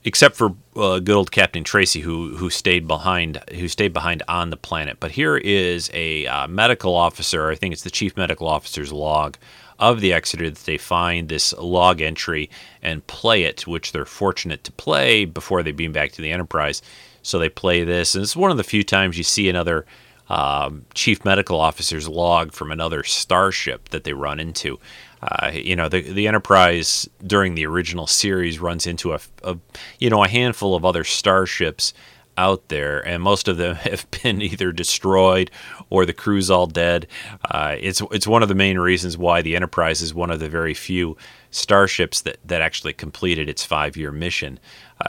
except 0.04 0.36
for 0.36 0.56
uh, 0.76 1.00
good 1.00 1.16
old 1.16 1.32
Captain 1.32 1.64
Tracy 1.64 2.00
who 2.02 2.36
who 2.38 2.50
stayed 2.50 2.88
behind 2.88 3.42
who 3.52 3.68
stayed 3.68 3.94
behind 3.94 4.24
on 4.28 4.50
the 4.50 4.58
planet. 4.58 4.98
But 5.00 5.12
here 5.12 5.38
is 5.38 5.92
a 5.94 6.26
uh, 6.28 6.48
medical 6.48 6.96
officer. 6.96 7.50
I 7.50 7.56
think 7.56 7.74
it's 7.74 7.84
the 7.84 7.90
chief 7.90 8.16
medical 8.16 8.48
officer's 8.48 8.94
log 8.94 9.38
of 9.78 10.00
the 10.00 10.14
Exeter 10.14 10.50
that 10.50 10.66
they 10.66 10.78
find 10.78 11.28
this 11.28 11.54
log 11.54 12.02
entry 12.02 12.50
and 12.84 13.06
play 13.08 13.44
it, 13.44 13.66
which 13.66 13.92
they're 13.92 14.06
fortunate 14.06 14.64
to 14.64 14.72
play 14.72 15.26
before 15.26 15.64
they 15.64 15.72
beam 15.72 15.92
back 15.92 16.12
to 16.12 16.22
the 16.22 16.32
Enterprise 16.32 16.84
so 17.22 17.40
they 17.40 17.50
play 17.50 17.84
this, 17.84 18.16
and 18.16 18.24
it's 18.24 18.36
one 18.36 18.52
of 18.52 18.58
the 18.58 18.64
few 18.64 18.84
times 18.84 19.18
you 19.18 19.24
see 19.24 19.50
another 19.50 19.86
um, 20.30 20.86
chief 20.94 21.26
medical 21.26 21.60
officer's 21.60 22.08
log 22.08 22.54
from 22.54 22.72
another 22.72 23.04
starship 23.04 23.90
that 23.90 24.06
they 24.06 24.14
run 24.14 24.40
into. 24.40 24.80
Uh, 25.22 25.52
you 25.54 25.76
know, 25.76 25.90
the 25.90 26.02
the 26.02 26.28
Enterprise 26.28 27.08
during 27.26 27.56
the 27.56 27.66
original 27.66 28.08
series 28.08 28.60
runs 28.60 28.88
into 28.88 29.14
a, 29.14 29.20
a, 29.44 29.58
you 30.00 30.10
know 30.10 30.24
a 30.24 30.28
handful 30.28 30.74
of 30.74 30.86
other 30.86 31.04
starships 31.04 31.94
out 32.38 32.70
there, 32.70 33.06
and 33.06 33.22
most 33.22 33.48
of 33.48 33.58
them 33.58 33.76
have 33.90 34.08
been 34.24 34.42
either 34.42 34.72
destroyed 34.72 35.52
or 35.90 36.06
the 36.06 36.14
crew's 36.14 36.50
all 36.50 36.66
dead. 36.66 37.08
Uh, 37.50 37.76
it's 37.80 38.02
it's 38.12 38.26
one 38.26 38.42
of 38.42 38.50
the 38.50 38.56
main 38.56 38.80
reasons 38.80 39.18
why 39.18 39.42
the 39.42 39.56
Enterprise 39.56 40.02
is 40.02 40.14
one 40.14 40.32
of 40.32 40.40
the 40.40 40.50
very 40.50 40.74
few 40.74 41.18
starships 41.52 42.22
that, 42.22 42.38
that 42.46 42.62
actually 42.62 42.94
completed 42.94 43.50
its 43.50 43.66
five 43.66 43.98
year 43.98 44.12
mission. 44.12 44.60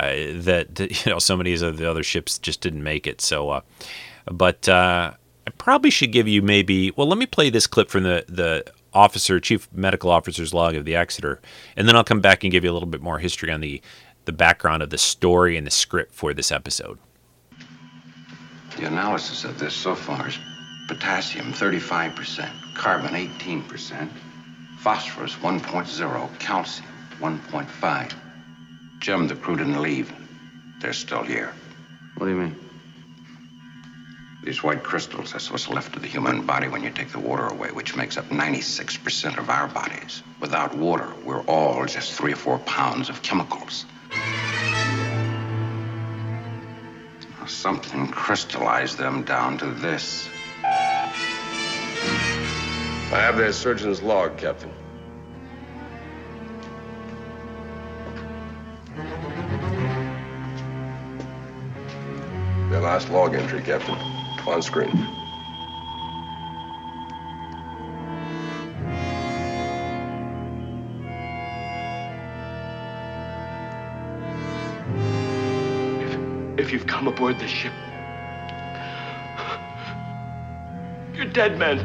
That, 0.00 0.74
that, 0.74 1.04
you 1.06 1.12
know 1.12 1.18
so 1.18 1.36
many 1.36 1.52
of 1.54 1.76
the 1.76 1.90
other 1.90 2.02
ships 2.02 2.38
just 2.38 2.60
didn't 2.60 2.82
make 2.82 3.06
it. 3.06 3.20
So, 3.20 3.50
uh, 3.50 3.60
but 4.26 4.68
uh, 4.68 5.12
I 5.46 5.50
probably 5.58 5.90
should 5.90 6.12
give 6.12 6.28
you 6.28 6.42
maybe. 6.42 6.90
Well, 6.92 7.08
let 7.08 7.18
me 7.18 7.26
play 7.26 7.50
this 7.50 7.66
clip 7.66 7.90
from 7.90 8.04
the 8.04 8.24
the 8.28 8.64
officer, 8.94 9.40
chief 9.40 9.68
medical 9.72 10.10
officer's 10.10 10.52
log 10.52 10.74
of 10.74 10.84
the 10.84 10.94
Exeter, 10.94 11.40
and 11.76 11.88
then 11.88 11.96
I'll 11.96 12.04
come 12.04 12.20
back 12.20 12.44
and 12.44 12.50
give 12.50 12.64
you 12.64 12.70
a 12.70 12.74
little 12.74 12.88
bit 12.88 13.02
more 13.02 13.18
history 13.18 13.50
on 13.50 13.60
the 13.60 13.80
the 14.24 14.32
background 14.32 14.82
of 14.82 14.90
the 14.90 14.98
story 14.98 15.56
and 15.56 15.66
the 15.66 15.70
script 15.70 16.14
for 16.14 16.32
this 16.32 16.52
episode. 16.52 16.98
The 18.76 18.86
analysis 18.86 19.44
of 19.44 19.58
this 19.58 19.74
so 19.74 19.94
far 19.94 20.28
is 20.28 20.38
potassium 20.88 21.52
35%, 21.52 22.76
carbon 22.76 23.14
18%, 23.14 24.08
phosphorus 24.78 25.34
1.0, 25.34 26.38
calcium 26.38 26.88
1.5. 27.18 28.12
Jim, 29.02 29.26
the 29.26 29.34
crew 29.34 29.56
didn't 29.56 29.82
leave. 29.82 30.14
They're 30.78 30.92
still 30.92 31.24
here. 31.24 31.52
What 32.16 32.26
do 32.26 32.32
you 32.32 32.38
mean? 32.38 32.56
These 34.44 34.62
white 34.62 34.84
crystals, 34.84 35.32
that's 35.32 35.50
what's 35.50 35.68
left 35.68 35.96
of 35.96 36.02
the 36.02 36.08
human 36.08 36.46
body 36.46 36.68
when 36.68 36.84
you 36.84 36.90
take 36.90 37.10
the 37.10 37.18
water 37.18 37.48
away, 37.48 37.72
which 37.72 37.96
makes 37.96 38.16
up 38.16 38.26
96% 38.26 39.38
of 39.38 39.50
our 39.50 39.66
bodies. 39.66 40.22
Without 40.38 40.76
water, 40.76 41.12
we're 41.24 41.42
all 41.46 41.84
just 41.84 42.12
three 42.12 42.32
or 42.32 42.36
four 42.36 42.60
pounds 42.60 43.08
of 43.08 43.22
chemicals. 43.22 43.86
Something 47.48 48.06
crystallized 48.06 48.98
them 48.98 49.24
down 49.24 49.58
to 49.58 49.66
this. 49.66 50.28
I 50.62 51.10
have 53.10 53.36
their 53.36 53.52
surgeon's 53.52 54.00
log, 54.00 54.38
Captain. 54.38 54.70
Their 62.72 62.80
last 62.80 63.10
log 63.10 63.34
entry, 63.34 63.60
Captain. 63.60 63.94
On 64.46 64.62
screen. 64.62 64.88
If, 76.00 76.60
if 76.66 76.72
you've 76.72 76.86
come 76.86 77.08
aboard 77.08 77.38
this 77.38 77.50
ship, 77.50 77.74
you're 81.14 81.26
dead 81.26 81.58
men. 81.58 81.76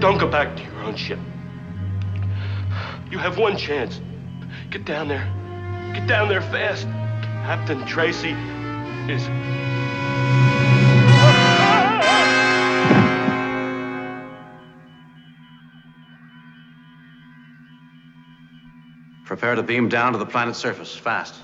Don't 0.00 0.18
go 0.18 0.26
back 0.26 0.56
to 0.56 0.62
your 0.64 0.82
own 0.82 0.96
ship. 0.96 1.20
You 3.08 3.18
have 3.18 3.38
one 3.38 3.56
chance. 3.56 4.00
Get 4.70 4.84
down 4.84 5.06
there. 5.06 5.32
Get 5.94 6.08
down 6.08 6.28
there 6.28 6.42
fast. 6.42 6.88
Captain 7.46 7.86
Tracy 7.86 8.34
is. 9.08 9.22
Prepare 19.24 19.54
to 19.54 19.62
beam 19.62 19.88
down 19.88 20.12
to 20.12 20.18
the 20.18 20.26
planet's 20.26 20.58
surface, 20.58 20.94
fast. 20.94 21.36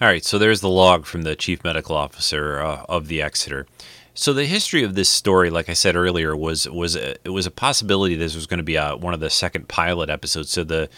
All 0.00 0.10
right, 0.10 0.24
so 0.24 0.38
there's 0.38 0.60
the 0.60 0.68
log 0.68 1.06
from 1.06 1.22
the 1.22 1.34
chief 1.34 1.64
medical 1.64 1.96
officer 1.96 2.60
uh, 2.60 2.84
of 2.90 3.08
the 3.08 3.22
Exeter. 3.22 3.66
So 4.16 4.32
the 4.32 4.46
history 4.46 4.84
of 4.84 4.94
this 4.94 5.10
story, 5.10 5.50
like 5.50 5.68
I 5.68 5.72
said 5.72 5.96
earlier, 5.96 6.36
was 6.36 6.68
was 6.68 6.94
a, 6.94 7.16
it 7.24 7.30
was 7.30 7.46
a 7.46 7.50
possibility 7.50 8.14
this 8.14 8.36
was 8.36 8.46
going 8.46 8.58
to 8.58 8.64
be 8.64 8.76
a, 8.76 8.96
one 8.96 9.12
of 9.12 9.20
the 9.20 9.28
second 9.30 9.68
pilot 9.68 10.08
episodes. 10.08 10.50
So 10.50 10.62
the 10.62 10.88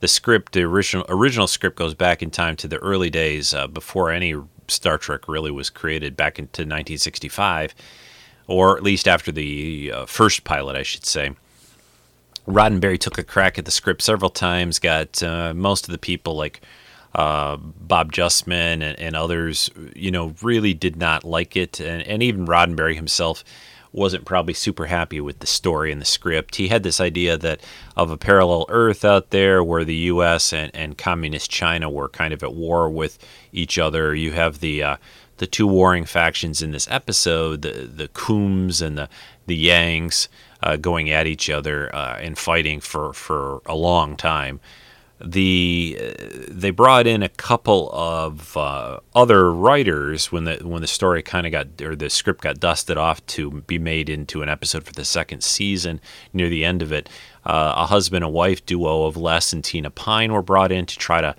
the 0.00 0.08
script, 0.08 0.52
the 0.52 0.62
original 0.62 1.04
original 1.10 1.46
script, 1.46 1.76
goes 1.76 1.94
back 1.94 2.22
in 2.22 2.30
time 2.30 2.56
to 2.56 2.68
the 2.68 2.78
early 2.78 3.10
days 3.10 3.52
uh, 3.52 3.66
before 3.66 4.10
any 4.10 4.34
Star 4.68 4.96
Trek 4.96 5.28
really 5.28 5.50
was 5.50 5.68
created, 5.68 6.16
back 6.16 6.38
into 6.38 6.62
1965, 6.62 7.74
or 8.46 8.76
at 8.76 8.82
least 8.82 9.06
after 9.06 9.30
the 9.30 9.92
uh, 9.94 10.06
first 10.06 10.44
pilot, 10.44 10.74
I 10.74 10.82
should 10.82 11.04
say. 11.04 11.32
Roddenberry 12.48 12.98
took 12.98 13.18
a 13.18 13.22
crack 13.22 13.58
at 13.58 13.66
the 13.66 13.70
script 13.70 14.02
several 14.02 14.30
times, 14.30 14.78
got 14.78 15.22
uh, 15.22 15.52
most 15.54 15.86
of 15.86 15.92
the 15.92 15.98
people 15.98 16.36
like 16.36 16.62
uh, 17.14 17.56
Bob 17.56 18.12
Justman 18.12 18.82
and, 18.82 18.98
and, 18.98 19.14
others, 19.16 19.70
you 19.94 20.10
know, 20.10 20.34
really 20.42 20.72
did 20.72 20.96
not 20.96 21.24
like 21.24 21.56
it, 21.56 21.78
and, 21.80 22.02
and 22.02 22.22
even 22.22 22.46
Roddenberry 22.46 22.94
himself 22.94 23.44
wasn't 23.92 24.24
probably 24.24 24.54
super 24.54 24.86
happy 24.86 25.20
with 25.20 25.40
the 25.40 25.46
story 25.46 25.92
and 25.92 26.00
the 26.00 26.06
script. 26.06 26.56
He 26.56 26.68
had 26.68 26.82
this 26.82 27.00
idea 27.00 27.36
that 27.36 27.60
of 27.96 28.10
a 28.10 28.16
parallel 28.16 28.64
Earth 28.68 29.04
out 29.04 29.30
there 29.30 29.62
where 29.62 29.84
the 29.84 29.94
U.S. 29.94 30.52
and, 30.52 30.74
and 30.74 30.96
communist 30.96 31.50
China 31.50 31.90
were 31.90 32.08
kind 32.08 32.32
of 32.32 32.42
at 32.42 32.54
war 32.54 32.88
with 32.90 33.18
each 33.52 33.78
other. 33.78 34.14
You 34.14 34.32
have 34.32 34.60
the 34.60 34.82
uh, 34.82 34.96
the 35.36 35.46
two 35.46 35.66
warring 35.66 36.06
factions 36.06 36.62
in 36.62 36.70
this 36.70 36.88
episode, 36.90 37.62
the 37.62 37.90
the 37.94 38.08
Kohms 38.08 38.80
and 38.80 38.96
the 38.96 39.08
the 39.46 39.66
Yangs, 39.66 40.28
uh, 40.62 40.76
going 40.76 41.10
at 41.10 41.26
each 41.26 41.50
other 41.50 41.94
uh, 41.94 42.16
and 42.18 42.38
fighting 42.38 42.80
for 42.80 43.12
for 43.12 43.60
a 43.66 43.74
long 43.74 44.16
time 44.16 44.60
the 45.24 46.14
they 46.48 46.70
brought 46.70 47.06
in 47.06 47.22
a 47.22 47.28
couple 47.28 47.90
of 47.92 48.56
uh, 48.56 48.98
other 49.14 49.52
writers 49.52 50.32
when 50.32 50.44
the 50.44 50.56
when 50.62 50.80
the 50.80 50.86
story 50.86 51.22
kind 51.22 51.46
of 51.46 51.52
got 51.52 51.80
or 51.80 51.94
the 51.94 52.10
script 52.10 52.42
got 52.42 52.60
dusted 52.60 52.96
off 52.98 53.24
to 53.26 53.62
be 53.62 53.78
made 53.78 54.08
into 54.08 54.42
an 54.42 54.48
episode 54.48 54.84
for 54.84 54.92
the 54.92 55.04
second 55.04 55.42
season. 55.42 56.00
Near 56.32 56.48
the 56.48 56.64
end 56.64 56.82
of 56.82 56.92
it, 56.92 57.08
uh, 57.44 57.74
a 57.76 57.86
husband 57.86 58.24
and 58.24 58.32
wife 58.32 58.64
duo 58.66 59.04
of 59.04 59.16
Les 59.16 59.52
and 59.52 59.62
Tina 59.62 59.90
Pine 59.90 60.32
were 60.32 60.42
brought 60.42 60.72
in 60.72 60.86
to 60.86 60.98
try 60.98 61.20
to 61.20 61.34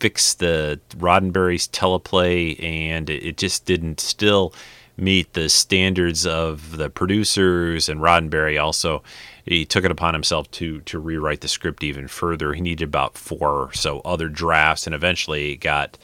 fix 0.00 0.34
the 0.34 0.80
Roddenberry's 0.96 1.68
teleplay, 1.68 2.62
and 2.62 3.08
it, 3.08 3.24
it 3.24 3.36
just 3.36 3.64
didn't 3.64 4.00
still 4.00 4.52
meet 4.96 5.32
the 5.32 5.48
standards 5.48 6.26
of 6.26 6.76
the 6.76 6.88
producers 6.88 7.88
and 7.88 8.00
Roddenberry 8.00 8.62
also 8.62 9.02
he 9.44 9.64
took 9.64 9.84
it 9.84 9.90
upon 9.90 10.14
himself 10.14 10.50
to 10.52 10.80
to 10.82 10.98
rewrite 10.98 11.40
the 11.40 11.48
script 11.48 11.82
even 11.82 12.08
further. 12.08 12.54
He 12.54 12.60
needed 12.60 12.84
about 12.84 13.18
four 13.18 13.50
or 13.50 13.72
so 13.72 14.00
other 14.00 14.28
drafts, 14.28 14.86
and 14.86 14.94
eventually 14.94 15.56
got 15.56 15.98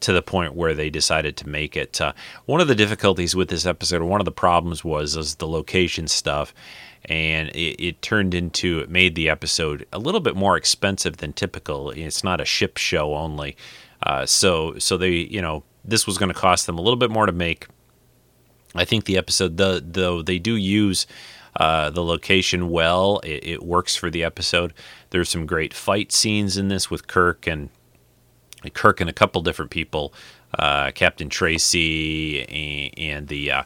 to 0.00 0.12
the 0.12 0.22
point 0.22 0.54
where 0.54 0.74
they 0.74 0.90
decided 0.90 1.36
to 1.36 1.48
make 1.48 1.76
it. 1.76 2.00
Uh, 2.00 2.12
one 2.44 2.60
of 2.60 2.68
the 2.68 2.74
difficulties 2.74 3.34
with 3.34 3.48
this 3.48 3.66
episode, 3.66 4.02
or 4.02 4.06
one 4.06 4.20
of 4.20 4.26
the 4.26 4.32
problems, 4.32 4.84
was, 4.84 5.16
was 5.16 5.36
the 5.36 5.48
location 5.48 6.06
stuff, 6.06 6.54
and 7.06 7.48
it, 7.50 7.82
it, 7.82 8.02
turned 8.02 8.34
into 8.34 8.80
it 8.80 8.90
made 8.90 9.14
the 9.14 9.28
episode 9.28 9.86
a 9.92 9.98
little 9.98 10.20
bit 10.20 10.36
more 10.36 10.56
expensive 10.56 11.18
than 11.18 11.32
typical. 11.32 11.90
It's 11.90 12.24
not 12.24 12.40
a 12.40 12.44
ship 12.44 12.76
show 12.76 13.14
only, 13.14 13.56
uh, 14.02 14.26
so 14.26 14.78
so 14.78 14.96
they 14.96 15.10
you 15.10 15.40
know 15.42 15.64
this 15.84 16.06
was 16.06 16.18
going 16.18 16.32
to 16.32 16.38
cost 16.38 16.66
them 16.66 16.78
a 16.78 16.82
little 16.82 16.98
bit 16.98 17.10
more 17.10 17.26
to 17.26 17.32
make. 17.32 17.66
I 18.74 18.84
think 18.84 19.04
the 19.04 19.16
episode, 19.16 19.56
the, 19.56 19.82
though 19.82 20.20
they 20.20 20.38
do 20.38 20.54
use 20.54 21.06
uh, 21.56 21.90
the 21.90 22.04
location 22.04 22.70
well. 22.70 23.20
It, 23.24 23.46
it, 23.46 23.62
works 23.62 23.96
for 23.96 24.10
the 24.10 24.22
episode. 24.22 24.72
There's 25.10 25.28
some 25.28 25.46
great 25.46 25.72
fight 25.72 26.12
scenes 26.12 26.56
in 26.56 26.68
this 26.68 26.90
with 26.90 27.06
Kirk 27.06 27.46
and 27.46 27.70
Kirk 28.74 29.00
and 29.00 29.08
a 29.08 29.12
couple 29.12 29.42
different 29.42 29.70
people, 29.70 30.12
uh, 30.58 30.90
Captain 30.92 31.28
Tracy 31.28 32.42
and, 32.46 32.98
and 32.98 33.28
the 33.28 33.50
uh, 33.50 33.62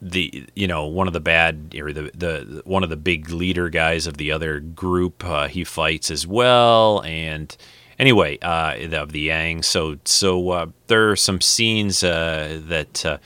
the 0.00 0.46
you 0.54 0.66
know 0.66 0.86
one 0.86 1.06
of 1.06 1.12
the 1.12 1.20
bad 1.20 1.74
or 1.78 1.92
the 1.92 2.10
the 2.14 2.62
one 2.64 2.84
of 2.84 2.90
the 2.90 2.96
big 2.96 3.30
leader 3.30 3.68
guys 3.68 4.06
of 4.06 4.16
the 4.16 4.30
other 4.30 4.60
group. 4.60 5.24
Uh, 5.24 5.48
he 5.48 5.64
fights 5.64 6.10
as 6.10 6.26
well 6.26 7.02
and 7.02 7.56
anyway, 7.98 8.38
uh, 8.40 8.74
of 8.92 9.12
the 9.12 9.20
Yang. 9.20 9.62
So 9.62 9.98
so 10.04 10.50
uh, 10.50 10.66
there 10.86 11.10
are 11.10 11.16
some 11.16 11.40
scenes 11.40 12.02
uh, 12.02 12.60
that 12.66 13.04
uh, 13.04 13.18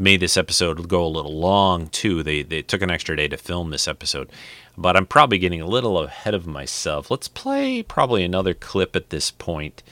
made 0.00 0.20
this 0.20 0.36
episode 0.36 0.88
go 0.88 1.04
a 1.04 1.06
little 1.06 1.38
long 1.38 1.88
too. 1.88 2.22
They 2.22 2.42
they 2.42 2.62
took 2.62 2.82
an 2.82 2.90
extra 2.90 3.16
day 3.16 3.28
to 3.28 3.36
film 3.36 3.70
this 3.70 3.86
episode, 3.86 4.30
but 4.76 4.96
I'm 4.96 5.06
probably 5.06 5.38
getting 5.38 5.60
a 5.60 5.66
little 5.66 5.98
ahead 5.98 6.34
of 6.34 6.46
myself. 6.46 7.10
Let's 7.10 7.28
play 7.28 7.82
probably 7.82 8.24
another 8.24 8.54
clip 8.54 8.96
at 8.96 9.10
this 9.10 9.30
point. 9.30 9.82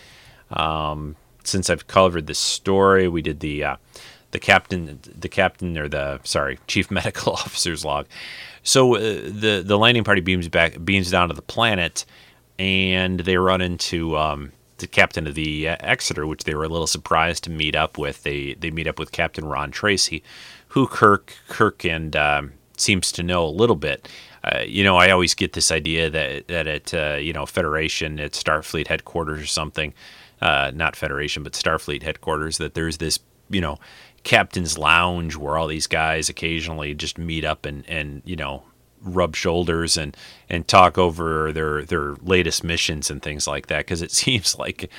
Um, 0.51 1.16
since 1.44 1.68
I've 1.71 1.87
covered 1.87 2.27
the 2.27 2.35
story, 2.35 3.07
we 3.07 3.23
did 3.23 3.40
the 3.40 3.62
uh, 3.62 3.77
the 4.31 4.38
captain 4.38 4.99
the 5.03 5.29
captain 5.29 5.77
or 5.77 5.88
the 5.88 6.21
sorry 6.25 6.59
chief 6.66 6.90
medical 6.90 7.35
officer's 7.35 7.85
log. 7.85 8.07
So 8.62 8.97
uh, 8.97 9.01
the 9.01 9.62
the 9.64 9.79
landing 9.79 10.05
party 10.05 10.23
beams 10.23 10.49
back 10.49 10.83
beams 10.85 11.11
down 11.11 11.29
to 11.29 11.35
the 11.35 11.42
planet, 11.42 12.07
and 12.59 13.21
they 13.21 13.37
run 13.37 13.61
into 13.61 14.16
um, 14.16 14.53
the 14.79 14.87
captain 14.87 15.27
of 15.27 15.35
the 15.35 15.69
uh, 15.69 15.77
Exeter, 15.81 16.27
which 16.27 16.45
they 16.45 16.55
were 16.55 16.64
a 16.64 16.69
little 16.69 16.87
surprised 16.87 17.45
to 17.45 17.51
meet 17.51 17.77
up 17.77 17.99
with. 17.99 18.23
They 18.23 18.55
they 18.55 18.71
meet 18.71 18.87
up 18.87 18.99
with 18.99 19.12
Captain 19.12 19.45
Ron 19.45 19.71
Tracy, 19.71 20.23
who 20.69 20.87
Kirk 20.87 21.35
Kirk 21.49 21.85
and 21.85 22.14
um, 22.17 22.53
seems 22.77 23.12
to 23.12 23.23
know 23.23 23.45
a 23.45 23.51
little 23.51 23.77
bit. 23.77 24.09
Uh, 24.45 24.61
you 24.61 24.85
know, 24.85 24.97
I 24.97 25.11
always 25.11 25.35
get 25.35 25.53
this 25.53 25.71
idea 25.71 26.09
that 26.11 26.49
that 26.49 26.67
at 26.67 26.95
uh, 26.95 27.17
you 27.21 27.33
know 27.33 27.47
Federation, 27.47 28.21
at 28.21 28.33
Starfleet 28.33 28.88
headquarters 28.88 29.41
or 29.43 29.47
something, 29.47 29.93
uh, 30.41 30.73
not 30.75 30.97
Federation, 30.97 31.43
but 31.43 31.53
Starfleet 31.53 32.03
headquarters, 32.03 32.59
that 32.59 32.75
there's 32.75 32.99
this 32.99 33.19
you 33.51 33.61
know 33.61 33.79
captain's 34.25 34.77
lounge 34.77 35.37
where 35.37 35.57
all 35.57 35.67
these 35.69 35.87
guys 35.87 36.29
occasionally 36.29 36.95
just 36.95 37.19
meet 37.19 37.45
up 37.45 37.67
and 37.67 37.88
and 37.88 38.23
you 38.25 38.37
know 38.37 38.62
rub 39.02 39.37
shoulders 39.37 39.96
and 39.96 40.16
and 40.48 40.66
talk 40.66 40.98
over 40.98 41.52
their 41.52 41.84
their 41.84 42.14
latest 42.16 42.64
missions 42.64 43.11
and 43.11 43.22
things 43.22 43.46
like 43.46 43.66
that 43.66 43.78
because 43.78 44.02
it 44.02 44.11
seems 44.22 44.58
like 44.58 44.90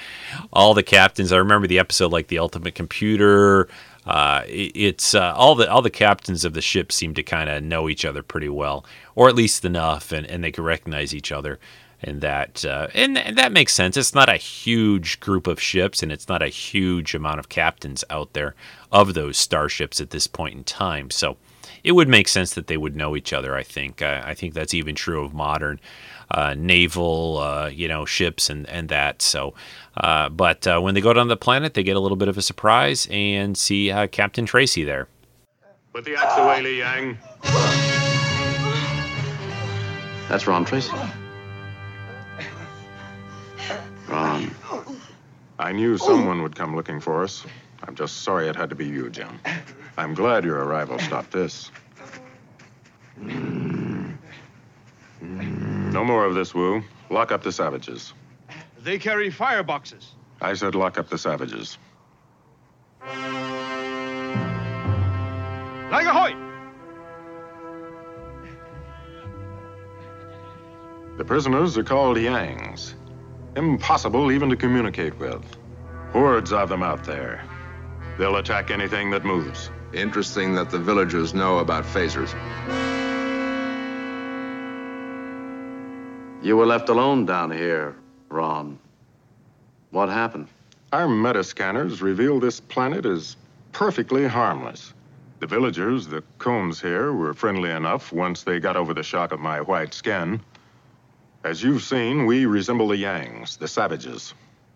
all 0.51 0.73
the 0.73 0.83
captains 0.83 1.31
I 1.31 1.37
remember 1.37 1.67
the 1.67 1.79
episode 1.79 2.11
like 2.11 2.27
the 2.27 2.39
ultimate 2.39 2.75
computer 2.75 3.67
uh, 4.05 4.43
it, 4.47 4.71
it's 4.75 5.13
uh, 5.13 5.33
all 5.35 5.55
the 5.55 5.69
all 5.69 5.81
the 5.81 5.89
captains 5.89 6.45
of 6.45 6.53
the 6.53 6.61
ship 6.61 6.91
seem 6.91 7.13
to 7.13 7.23
kind 7.23 7.49
of 7.49 7.63
know 7.63 7.89
each 7.89 8.05
other 8.05 8.23
pretty 8.23 8.49
well 8.49 8.85
or 9.15 9.29
at 9.29 9.35
least 9.35 9.65
enough 9.65 10.11
and, 10.11 10.25
and 10.27 10.43
they 10.43 10.51
can 10.51 10.63
recognize 10.63 11.13
each 11.13 11.31
other 11.31 11.59
and 12.01 12.21
that 12.21 12.63
uh, 12.63 12.87
and, 12.93 13.17
and 13.17 13.37
that 13.37 13.51
makes 13.51 13.73
sense. 13.73 13.97
It's 13.97 14.15
not 14.15 14.29
a 14.29 14.37
huge 14.37 15.19
group 15.19 15.47
of 15.47 15.61
ships 15.61 16.01
and 16.01 16.11
it's 16.11 16.29
not 16.29 16.41
a 16.41 16.47
huge 16.47 17.13
amount 17.13 17.39
of 17.39 17.49
captains 17.49 18.03
out 18.09 18.33
there 18.33 18.55
of 18.91 19.13
those 19.13 19.37
starships 19.37 19.99
at 19.99 20.11
this 20.11 20.27
point 20.27 20.55
in 20.55 20.63
time 20.63 21.11
so 21.11 21.37
it 21.83 21.93
would 21.93 22.07
make 22.07 22.27
sense 22.27 22.53
that 22.53 22.67
they 22.67 22.77
would 22.77 22.95
know 22.95 23.15
each 23.15 23.33
other. 23.33 23.55
I 23.55 23.63
think. 23.63 24.01
I, 24.01 24.29
I 24.31 24.33
think 24.33 24.53
that's 24.53 24.73
even 24.73 24.95
true 24.95 25.23
of 25.23 25.33
modern 25.33 25.79
uh, 26.31 26.53
naval, 26.57 27.37
uh, 27.37 27.67
you 27.67 27.87
know, 27.87 28.05
ships 28.05 28.49
and 28.49 28.67
and 28.69 28.89
that. 28.89 29.21
So, 29.21 29.53
uh, 29.97 30.29
but 30.29 30.67
uh, 30.67 30.79
when 30.79 30.93
they 30.93 31.01
go 31.01 31.13
down 31.13 31.27
the 31.27 31.37
planet, 31.37 31.73
they 31.73 31.83
get 31.83 31.95
a 31.95 31.99
little 31.99 32.17
bit 32.17 32.27
of 32.27 32.37
a 32.37 32.41
surprise 32.41 33.07
and 33.09 33.57
see 33.57 33.91
uh, 33.91 34.07
Captain 34.07 34.45
Tracy 34.45 34.83
there. 34.83 35.07
Put 35.93 36.05
the 36.05 36.15
axe 36.15 36.37
away, 36.37 36.61
Li 36.61 36.79
Yang. 36.79 37.17
That's 40.29 40.45
Ron 40.45 40.63
Tracy. 40.63 40.91
Ron. 44.07 44.51
I 45.57 45.71
knew 45.71 45.97
someone 45.97 46.41
would 46.43 46.55
come 46.55 46.75
looking 46.75 46.99
for 46.99 47.23
us. 47.23 47.45
I'm 47.83 47.95
just 47.95 48.23
sorry 48.23 48.47
it 48.47 48.55
had 48.55 48.69
to 48.69 48.75
be 48.75 48.85
you, 48.85 49.09
Jim. 49.09 49.39
I'm 49.97 50.13
glad 50.13 50.43
your 50.43 50.57
arrival 50.57 50.99
stopped 50.99 51.31
this. 51.31 51.71
No 55.99 56.03
more 56.03 56.25
of 56.25 56.35
this, 56.35 56.53
Wu. 56.53 56.83
Lock 57.09 57.31
up 57.31 57.43
the 57.43 57.51
savages. 57.51 58.13
They 58.81 58.97
carry 58.97 59.31
fireboxes. 59.31 60.09
I 60.41 60.53
said 60.53 60.75
lock 60.75 60.97
up 60.97 61.09
the 61.09 61.17
savages. 61.17 61.77
Like 65.91 66.05
ahoy! 66.05 66.35
The 71.17 71.25
prisoners 71.25 71.77
are 71.77 71.83
called 71.83 72.17
Yangs. 72.17 72.93
Impossible 73.57 74.31
even 74.31 74.49
to 74.49 74.55
communicate 74.55 75.17
with. 75.19 75.43
Hordes 76.13 76.53
of 76.53 76.69
them 76.69 76.83
out 76.83 77.03
there. 77.03 77.43
They'll 78.19 78.35
attack 78.35 78.69
anything 78.69 79.11
that 79.11 79.23
moves. 79.23 79.71
Interesting 79.93 80.53
that 80.55 80.69
the 80.69 80.77
villagers 80.77 81.33
know 81.33 81.59
about 81.59 81.85
phasers. 81.85 82.35
You 86.43 86.57
were 86.57 86.65
left 86.65 86.89
alone 86.89 87.25
down 87.25 87.49
here, 87.49 87.95
Ron. 88.27 88.77
What 89.91 90.09
happened? 90.09 90.49
Our 90.91 91.07
metascanners 91.07 92.01
reveal 92.01 92.41
this 92.41 92.59
planet 92.59 93.05
is 93.05 93.37
perfectly 93.71 94.27
harmless. 94.27 94.93
The 95.39 95.47
villagers, 95.47 96.05
the 96.05 96.21
Kohms 96.39 96.81
here, 96.81 97.13
were 97.13 97.33
friendly 97.33 97.71
enough 97.71 98.11
once 98.11 98.43
they 98.43 98.59
got 98.59 98.75
over 98.75 98.93
the 98.93 99.01
shock 99.01 99.31
of 99.31 99.39
my 99.39 99.61
white 99.61 99.93
skin. 99.93 100.41
As 101.45 101.63
you've 101.63 101.83
seen, 101.83 102.25
we 102.25 102.45
resemble 102.45 102.89
the 102.89 103.01
Yangs, 103.01 103.57
the 103.57 103.67
savages. 103.69 104.33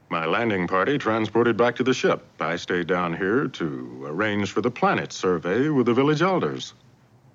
My 0.10 0.26
landing 0.26 0.68
party 0.68 0.98
transported 0.98 1.58
back 1.58 1.76
to 1.78 1.84
the 1.84 1.94
ship. 1.94 2.24
I 2.40 2.56
stayed 2.56 2.88
down 2.88 3.16
here 3.16 3.48
to 3.48 4.04
arrange 4.06 4.52
for 4.52 4.62
the 4.62 4.72
planet 4.72 5.12
survey 5.12 5.70
with 5.70 5.88
the 5.88 5.94
village 5.94 6.22
elders. 6.22 6.74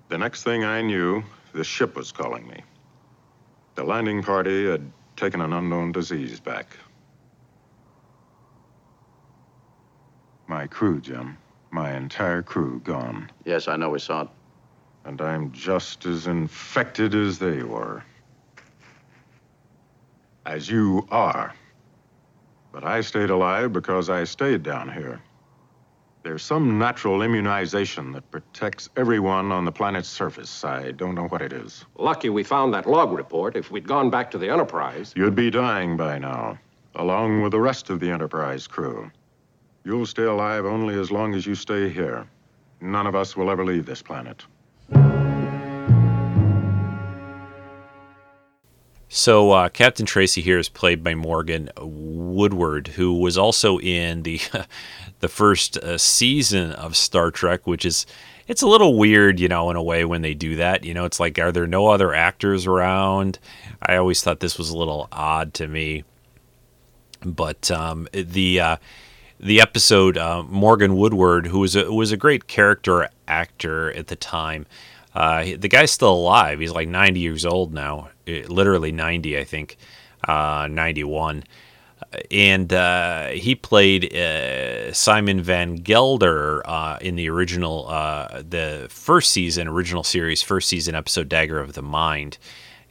The 0.07 0.17
next 0.17 0.43
thing 0.43 0.63
I 0.63 0.81
knew, 0.81 1.23
the 1.53 1.63
ship 1.63 1.95
was 1.95 2.11
calling 2.11 2.47
me. 2.47 2.61
The 3.75 3.83
landing 3.83 4.23
party 4.23 4.69
had 4.69 4.91
taken 5.15 5.41
an 5.41 5.53
unknown 5.53 5.91
disease 5.91 6.39
back. 6.39 6.77
My 10.47 10.65
crew, 10.65 10.99
Jim. 10.99 11.37
My 11.71 11.95
entire 11.95 12.41
crew 12.41 12.81
gone. 12.83 13.29
Yes, 13.45 13.67
I 13.67 13.75
know 13.75 13.89
we 13.89 13.99
saw 13.99 14.21
it. 14.21 14.29
And 15.05 15.21
I'm 15.21 15.51
just 15.51 16.05
as 16.05 16.27
infected 16.27 17.13
as 17.13 17.37
they 17.37 17.61
were. 17.61 18.03
As 20.45 20.69
you 20.69 21.07
are. 21.11 21.53
But 22.71 22.83
I 22.83 23.01
stayed 23.01 23.29
alive 23.29 23.73
because 23.73 24.09
I 24.09 24.23
stayed 24.23 24.63
down 24.63 24.91
here. 24.91 25.21
There's 26.21 26.43
some 26.43 26.77
natural 26.77 27.21
immunization 27.21 28.11
that 28.11 28.29
protects 28.29 28.89
everyone 28.97 29.51
on 29.51 29.65
the 29.65 29.71
planet's 29.71 30.09
surface. 30.09 30.63
I 30.63 30.91
don't 30.91 31.15
know 31.15 31.27
what 31.27 31.41
it 31.41 31.53
is. 31.53 31.85
Lucky 31.97 32.29
we 32.29 32.43
found 32.43 32.73
that 32.73 32.87
log 32.87 33.13
report. 33.13 33.55
If 33.55 33.71
we'd 33.71 33.87
gone 33.87 34.09
back 34.09 34.29
to 34.31 34.37
the 34.37 34.49
Enterprise. 34.49 35.13
You'd 35.15 35.35
be 35.35 35.49
dying 35.49 35.95
by 35.95 36.19
now, 36.19 36.59
along 36.95 37.41
with 37.41 37.53
the 37.53 37.59
rest 37.59 37.89
of 37.89 37.99
the 37.99 38.11
Enterprise 38.11 38.67
crew. 38.67 39.09
You'll 39.85 40.05
stay 40.05 40.25
alive 40.25 40.65
only 40.65 40.99
as 40.99 41.09
long 41.09 41.33
as 41.33 41.45
you 41.45 41.55
stay 41.55 41.89
here. 41.89 42.27
None 42.81 43.07
of 43.07 43.15
us 43.15 43.35
will 43.37 43.49
ever 43.49 43.63
leave 43.63 43.85
this 43.85 44.01
planet. 44.01 44.45
So 49.11 49.51
uh, 49.51 49.69
Captain 49.69 50.05
Tracy 50.05 50.41
here 50.41 50.59
is 50.59 50.69
played 50.69 51.03
by 51.03 51.15
Morgan 51.15 51.71
Woodward, 51.79 52.89
who 52.89 53.19
was 53.19 53.39
also 53.39 53.79
in 53.79 54.21
the 54.21 54.39
the 55.19 55.27
first 55.27 55.77
uh, 55.77 55.97
season 55.97 56.71
of 56.73 56.95
Star 56.95 57.31
Trek, 57.31 57.65
which 57.65 57.85
is 57.85 58.05
it's 58.47 58.61
a 58.61 58.67
little 58.67 58.97
weird, 58.97 59.39
you 59.39 59.47
know, 59.47 59.71
in 59.71 59.75
a 59.75 59.83
way 59.83 60.05
when 60.05 60.21
they 60.21 60.35
do 60.35 60.55
that. 60.57 60.83
You 60.83 60.93
know, 60.93 61.05
it's 61.05 61.19
like 61.19 61.39
are 61.39 61.51
there 61.51 61.65
no 61.65 61.87
other 61.87 62.13
actors 62.13 62.67
around? 62.67 63.39
I 63.81 63.95
always 63.95 64.21
thought 64.21 64.41
this 64.41 64.59
was 64.59 64.69
a 64.69 64.77
little 64.77 65.07
odd 65.11 65.55
to 65.55 65.67
me, 65.67 66.03
but 67.25 67.71
um, 67.71 68.07
the 68.13 68.59
uh, 68.59 68.77
the 69.39 69.59
episode 69.59 70.19
uh, 70.19 70.43
Morgan 70.43 70.95
Woodward, 70.95 71.47
who 71.47 71.59
was 71.59 71.75
a, 71.75 71.91
was 71.91 72.11
a 72.11 72.17
great 72.17 72.45
character 72.45 73.09
actor 73.27 73.91
at 73.93 74.05
the 74.05 74.15
time. 74.15 74.67
Uh, 75.13 75.45
the 75.57 75.67
guy's 75.67 75.91
still 75.91 76.13
alive. 76.13 76.59
He's 76.59 76.71
like 76.71 76.87
90 76.87 77.19
years 77.19 77.45
old 77.45 77.73
now, 77.73 78.09
eh, 78.27 78.43
literally 78.47 78.91
90, 78.91 79.37
I 79.37 79.43
think, 79.43 79.77
uh, 80.27 80.67
91. 80.69 81.43
And 82.31 82.71
uh, 82.73 83.27
he 83.27 83.55
played 83.55 84.13
uh, 84.15 84.93
Simon 84.93 85.41
Van 85.41 85.75
Gelder 85.75 86.61
uh, 86.65 86.97
in 87.01 87.15
the 87.15 87.29
original, 87.29 87.87
uh, 87.87 88.41
the 88.47 88.87
first 88.89 89.31
season, 89.31 89.67
original 89.67 90.03
series, 90.03 90.41
first 90.41 90.69
season 90.69 90.95
episode 90.95 91.29
Dagger 91.29 91.59
of 91.59 91.73
the 91.73 91.81
Mind. 91.81 92.37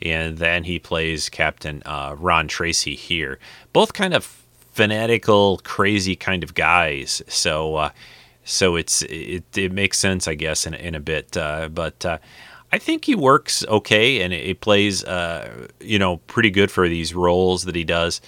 And 0.01 0.39
then 0.39 0.65
he 0.65 0.79
plays 0.79 1.29
Captain 1.29 1.83
Ron 1.85 2.47
Tracy 2.47 2.95
here. 2.95 3.41
Both 3.73 3.93
kind 3.95 4.15
of 4.15 4.25
fanatical, 4.73 5.59
crazy 5.65 6.15
kind 6.15 6.45
of 6.45 6.55
guys. 6.55 7.21
So 7.27 7.91
so 8.49 8.77
it's 8.77 9.03
it, 9.03 9.45
it 9.57 9.73
makes 9.73 9.99
sense, 9.99 10.27
I 10.27 10.35
guess, 10.35 10.67
in, 10.67 10.75
in 10.75 10.95
a 10.95 11.01
bit. 11.01 11.37
Uh, 11.37 11.69
but 11.69 12.05
uh, 12.07 12.19
I 12.73 12.79
think 12.79 13.05
he 13.05 13.15
works 13.15 13.65
okay, 13.67 14.23
and 14.23 14.33
it, 14.33 14.61
plays, 14.61 15.05
uh, 15.05 15.69
you 15.81 15.99
know, 15.99 16.17
pretty 16.17 16.51
good 16.51 16.71
for 16.71 16.89
these 16.89 17.15
roles 17.15 17.65
that 17.65 17.75
he 17.75 17.85
does. 17.85 18.21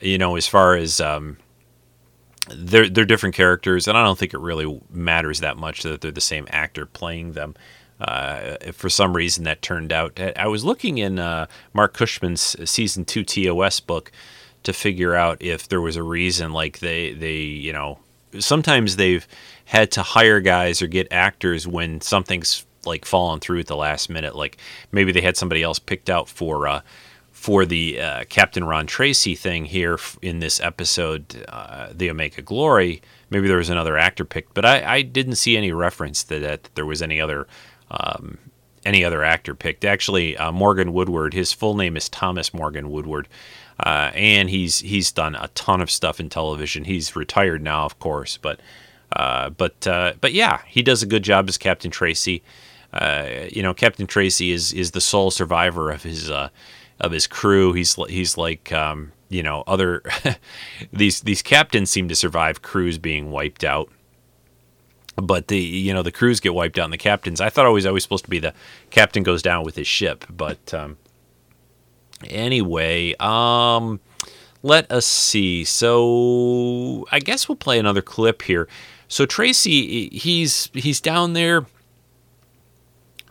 You 0.00 0.18
know, 0.18 0.36
as 0.36 0.48
far 0.48 0.76
as 0.76 1.00
um, 1.00 1.36
they're 2.48 2.88
they're 2.88 3.04
different 3.04 3.34
characters, 3.34 3.86
and 3.86 3.98
I 3.98 4.02
don't 4.02 4.18
think 4.18 4.32
it 4.32 4.40
really 4.40 4.80
matters 4.90 5.40
that 5.40 5.58
much 5.58 5.82
that 5.82 6.00
they're 6.00 6.10
the 6.10 6.20
same 6.20 6.46
actor 6.50 6.86
playing 6.86 7.32
them. 7.32 7.54
Uh, 8.00 8.56
for 8.72 8.90
some 8.90 9.14
reason, 9.14 9.44
that 9.44 9.62
turned 9.62 9.92
out. 9.92 10.18
I 10.36 10.46
was 10.48 10.64
looking 10.64 10.98
in 10.98 11.18
uh, 11.18 11.46
Marc 11.72 11.94
Cushman's 11.94 12.56
season 12.68 13.04
two 13.04 13.24
TOS 13.24 13.80
book 13.80 14.10
to 14.62 14.72
figure 14.72 15.14
out 15.14 15.40
if 15.40 15.68
there 15.68 15.80
was 15.80 15.96
a 15.96 16.02
reason, 16.02 16.52
like 16.52 16.80
they 16.80 17.12
they 17.12 17.36
you 17.36 17.72
know 17.72 17.98
sometimes 18.40 18.96
they've 18.96 19.26
had 19.66 19.90
to 19.92 20.02
hire 20.02 20.40
guys 20.40 20.80
or 20.80 20.86
get 20.86 21.08
actors 21.12 21.66
when 21.66 22.00
something's 22.00 22.64
like 22.86 23.04
fallen 23.04 23.40
through 23.40 23.60
at 23.60 23.66
the 23.66 23.76
last 23.76 24.08
minute. 24.08 24.34
Like 24.34 24.58
maybe 24.92 25.12
they 25.12 25.20
had 25.20 25.36
somebody 25.36 25.62
else 25.62 25.78
picked 25.78 26.08
out 26.08 26.28
for 26.28 26.66
uh, 26.66 26.80
for 27.32 27.66
the 27.66 28.00
uh, 28.00 28.24
Captain 28.28 28.64
Ron 28.64 28.86
Tracy 28.86 29.34
thing 29.34 29.66
here 29.66 29.98
in 30.22 30.38
this 30.38 30.60
episode, 30.60 31.44
uh, 31.48 31.88
the 31.92 32.10
Omega 32.10 32.42
Glory. 32.42 33.02
Maybe 33.28 33.48
there 33.48 33.58
was 33.58 33.68
another 33.68 33.98
actor 33.98 34.24
picked, 34.24 34.54
but 34.54 34.64
I, 34.64 34.96
I 34.96 35.02
didn't 35.02 35.34
see 35.34 35.56
any 35.56 35.72
reference 35.72 36.24
to 36.24 36.38
that, 36.38 36.62
that 36.62 36.74
there 36.76 36.86
was 36.86 37.02
any 37.02 37.20
other 37.20 37.46
um, 37.90 38.38
any 38.84 39.04
other 39.04 39.24
actor 39.24 39.54
picked. 39.54 39.84
Actually, 39.84 40.36
uh, 40.36 40.52
Morgan 40.52 40.92
Woodward. 40.92 41.34
His 41.34 41.52
full 41.52 41.74
name 41.74 41.96
is 41.96 42.08
Thomas 42.08 42.54
Morgan 42.54 42.90
Woodward. 42.90 43.28
Uh, 43.78 44.10
and 44.14 44.48
he's 44.48 44.78
he's 44.78 45.12
done 45.12 45.34
a 45.34 45.48
ton 45.48 45.80
of 45.80 45.90
stuff 45.90 46.18
in 46.18 46.30
television. 46.30 46.84
He's 46.84 47.14
retired 47.14 47.62
now, 47.62 47.84
of 47.84 47.98
course, 47.98 48.38
but 48.38 48.60
uh, 49.12 49.50
but 49.50 49.86
uh, 49.86 50.14
but 50.20 50.32
yeah, 50.32 50.62
he 50.66 50.82
does 50.82 51.02
a 51.02 51.06
good 51.06 51.22
job 51.22 51.48
as 51.48 51.58
Captain 51.58 51.90
Tracy. 51.90 52.42
Uh, 52.92 53.46
you 53.50 53.62
know, 53.62 53.74
Captain 53.74 54.06
Tracy 54.06 54.50
is 54.52 54.72
is 54.72 54.92
the 54.92 55.00
sole 55.00 55.30
survivor 55.30 55.90
of 55.90 56.02
his 56.02 56.30
uh, 56.30 56.48
of 57.00 57.12
his 57.12 57.26
crew. 57.26 57.72
He's 57.72 57.94
he's 58.08 58.36
like 58.36 58.72
um, 58.72 59.12
you 59.28 59.42
know 59.42 59.64
other 59.66 60.02
these 60.92 61.20
these 61.20 61.42
captains 61.42 61.90
seem 61.90 62.08
to 62.08 62.14
survive 62.14 62.62
crews 62.62 62.98
being 62.98 63.30
wiped 63.30 63.64
out. 63.64 63.90
But 65.16 65.48
the 65.48 65.58
you 65.58 65.94
know 65.94 66.02
the 66.02 66.12
crews 66.12 66.40
get 66.40 66.54
wiped 66.54 66.78
out 66.78 66.84
and 66.84 66.92
the 66.92 66.98
captains. 66.98 67.40
I 67.40 67.48
thought 67.48 67.66
it 67.66 67.70
was 67.70 67.86
always 67.86 68.02
supposed 68.02 68.24
to 68.24 68.30
be 68.30 68.38
the 68.38 68.54
captain 68.90 69.22
goes 69.22 69.42
down 69.42 69.64
with 69.64 69.76
his 69.76 69.86
ship, 69.86 70.24
but 70.28 70.74
um, 70.74 70.98
anyway, 72.28 73.14
um, 73.18 74.00
let 74.62 74.90
us 74.90 75.06
see. 75.06 75.64
So 75.64 77.06
I 77.10 77.20
guess 77.20 77.48
we'll 77.48 77.56
play 77.56 77.78
another 77.78 78.02
clip 78.02 78.42
here. 78.42 78.68
So 79.08 79.26
Tracy, 79.26 80.08
he's 80.08 80.70
he's 80.72 81.00
down 81.00 81.32
there. 81.32 81.66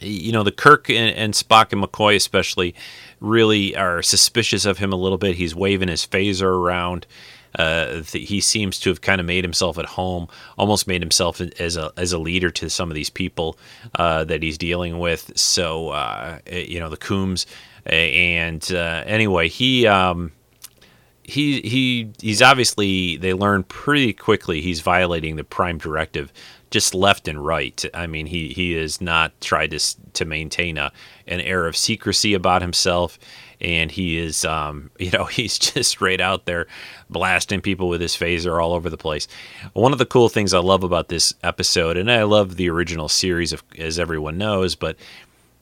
You 0.02 0.32
know, 0.34 0.44
the 0.44 0.52
Kirk 0.52 0.90
and, 0.90 1.16
and 1.16 1.34
Spock 1.34 1.72
and 1.72 1.82
McCoy 1.82 2.16
especially 2.16 2.76
really 3.22 3.76
are 3.76 4.02
suspicious 4.02 4.66
of 4.66 4.78
him 4.78 4.92
a 4.92 4.98
little 4.98 5.18
bit. 5.18 5.38
He's 5.38 5.56
waving 5.56 5.88
his 5.88 6.06
phaser 6.06 6.44
around. 6.44 7.08
Uh, 7.58 8.02
he 8.04 8.42
seems 8.42 8.80
to 8.82 8.90
have 8.90 9.00
kind 9.00 9.22
of 9.22 9.28
made 9.28 9.44
himself 9.44 9.78
at 9.78 9.86
home, 9.86 10.28
almost 10.58 10.88
made 10.88 11.02
himself 11.02 11.40
as 11.40 11.78
a 11.78 11.92
as 11.96 12.12
a 12.12 12.18
leader 12.18 12.52
to 12.52 12.70
some 12.70 12.92
of 12.92 12.96
these 12.96 13.10
people 13.10 13.58
uh, 13.96 14.26
that 14.26 14.44
he's 14.44 14.58
dealing 14.58 15.00
with. 15.00 15.32
So 15.38 15.90
uh, 15.90 16.40
you 16.52 16.80
know 16.80 16.90
the 16.90 16.98
Kohms, 16.98 17.46
and 17.86 18.70
uh, 18.74 19.04
anyway, 19.06 19.48
he 19.48 19.88
um, 19.88 20.34
he 21.28 21.62
he 21.62 22.12
he's 22.22 22.42
obviously 22.42 23.18
they 23.18 23.34
learn 23.34 23.64
pretty 23.64 24.14
quickly 24.14 24.62
he's 24.62 24.82
violating 24.82 25.36
the 25.36 25.44
prime 25.44 25.78
directive 25.78 26.32
just 26.76 26.94
left 26.94 27.30
and 27.30 27.46
right. 27.46 27.86
I 27.94 28.06
mean, 28.06 28.26
he 28.26 28.50
he 28.50 28.74
has 28.74 29.00
not 29.00 29.40
tried 29.40 29.72
to 29.72 29.80
to 30.12 30.26
maintain 30.26 30.78
a 30.78 30.92
an 31.26 31.40
air 31.40 31.68
of 31.68 31.78
secrecy 31.78 32.34
about 32.34 32.62
himself, 32.62 33.18
and 33.62 33.90
he 33.90 34.18
is 34.18 34.44
um, 34.44 34.92
you 35.00 35.10
know 35.12 35.24
he's 35.24 35.58
just 35.58 35.92
straight 35.92 36.20
out 36.20 36.46
there 36.46 36.68
blasting 37.10 37.62
people 37.62 37.88
with 37.88 38.02
his 38.02 38.14
phaser 38.16 38.62
all 38.62 38.74
over 38.74 38.90
the 38.90 38.98
place. 38.98 39.28
One 39.72 39.94
of 39.94 40.00
the 40.00 40.06
cool 40.06 40.28
things 40.28 40.54
I 40.54 40.60
love 40.60 40.84
about 40.84 41.08
this 41.08 41.34
episode, 41.44 41.96
and 41.96 42.12
I 42.12 42.24
love 42.24 42.58
the 42.58 42.70
original 42.70 43.08
series, 43.08 43.54
of, 43.54 43.64
as 43.78 43.98
everyone 43.98 44.38
knows, 44.38 44.76
but 44.76 44.98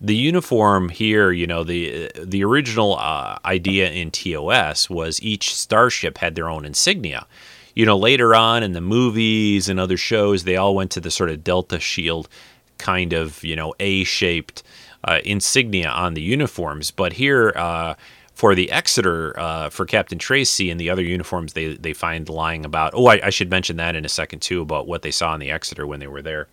the 0.03 0.15
uniform 0.15 0.89
here, 0.89 1.31
you 1.31 1.47
know, 1.47 1.63
the 1.63 2.11
the 2.21 2.43
original 2.43 2.97
uh, 2.97 3.37
idea 3.45 3.89
in 3.89 4.11
TOS 4.11 4.89
was 4.89 5.23
each 5.23 5.55
starship 5.55 6.17
had 6.17 6.35
their 6.35 6.49
own 6.49 6.65
insignia. 6.65 7.25
You 7.73 7.85
know, 7.85 7.97
later 7.97 8.35
on 8.35 8.61
in 8.61 8.73
the 8.73 8.81
movies 8.81 9.69
and 9.69 9.79
other 9.79 9.97
shows, 9.97 10.43
they 10.43 10.57
all 10.57 10.75
went 10.75 10.91
to 10.91 10.99
the 10.99 11.09
sort 11.09 11.29
of 11.29 11.43
Delta 11.43 11.79
Shield 11.79 12.27
kind 12.77 13.13
of, 13.13 13.43
you 13.43 13.55
know, 13.55 13.73
A-shaped 13.79 14.61
uh, 15.05 15.19
insignia 15.23 15.89
on 15.89 16.13
the 16.13 16.21
uniforms. 16.21 16.91
But 16.91 17.13
here, 17.13 17.53
uh, 17.55 17.95
for 18.35 18.53
the 18.53 18.69
Exeter, 18.71 19.39
uh, 19.39 19.69
for 19.69 19.85
Captain 19.85 20.19
Tracy 20.19 20.69
and 20.69 20.79
the 20.79 20.89
other 20.89 21.01
uniforms 21.01 21.53
they, 21.53 21.75
they 21.75 21.93
find 21.93 22.29
lying 22.29 22.63
about. 22.63 22.93
Oh, 22.93 23.07
I, 23.07 23.21
I 23.23 23.29
should 23.31 23.49
mention 23.49 23.77
that 23.77 23.95
in 23.95 24.05
a 24.05 24.09
second, 24.09 24.41
too, 24.41 24.61
about 24.61 24.85
what 24.85 25.01
they 25.01 25.11
saw 25.11 25.33
in 25.33 25.39
the 25.39 25.49
Exeter 25.49 25.87
when 25.87 25.99
they 25.99 26.07
were 26.07 26.21
there 26.21 26.47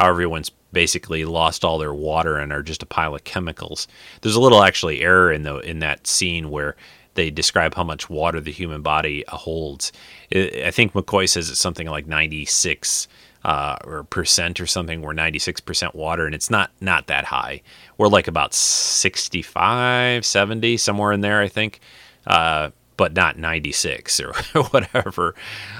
how 0.00 0.08
everyone's 0.08 0.50
basically 0.72 1.24
lost 1.24 1.64
all 1.64 1.78
their 1.78 1.92
water 1.92 2.36
and 2.36 2.52
are 2.52 2.62
just 2.62 2.82
a 2.82 2.86
pile 2.86 3.14
of 3.14 3.24
chemicals. 3.24 3.86
There's 4.22 4.34
a 4.34 4.40
little 4.40 4.62
actually 4.62 5.02
error 5.02 5.32
in 5.32 5.42
the 5.42 5.58
in 5.58 5.80
that 5.80 6.06
scene 6.06 6.50
where 6.50 6.74
they 7.14 7.30
describe 7.30 7.74
how 7.74 7.84
much 7.84 8.08
water 8.08 8.40
the 8.40 8.52
human 8.52 8.82
body 8.82 9.24
holds. 9.28 9.92
I 10.34 10.70
think 10.70 10.92
McCoy 10.92 11.28
says 11.28 11.50
it's 11.50 11.60
something 11.60 11.88
like 11.88 12.06
96 12.06 13.08
uh, 13.44 13.76
or 13.84 14.04
percent 14.04 14.60
or 14.60 14.66
something. 14.66 15.02
We're 15.02 15.12
96 15.12 15.60
percent 15.60 15.94
water, 15.94 16.24
and 16.24 16.34
it's 16.34 16.50
not 16.50 16.70
not 16.80 17.08
that 17.08 17.26
high. 17.26 17.62
We're 17.98 18.08
like 18.08 18.28
about 18.28 18.54
65, 18.54 20.24
70, 20.24 20.76
somewhere 20.78 21.12
in 21.12 21.20
there, 21.20 21.42
I 21.42 21.48
think, 21.48 21.80
uh, 22.26 22.70
but 22.96 23.12
not 23.12 23.38
96 23.38 24.20
or 24.20 24.32
whatever. 24.70 25.34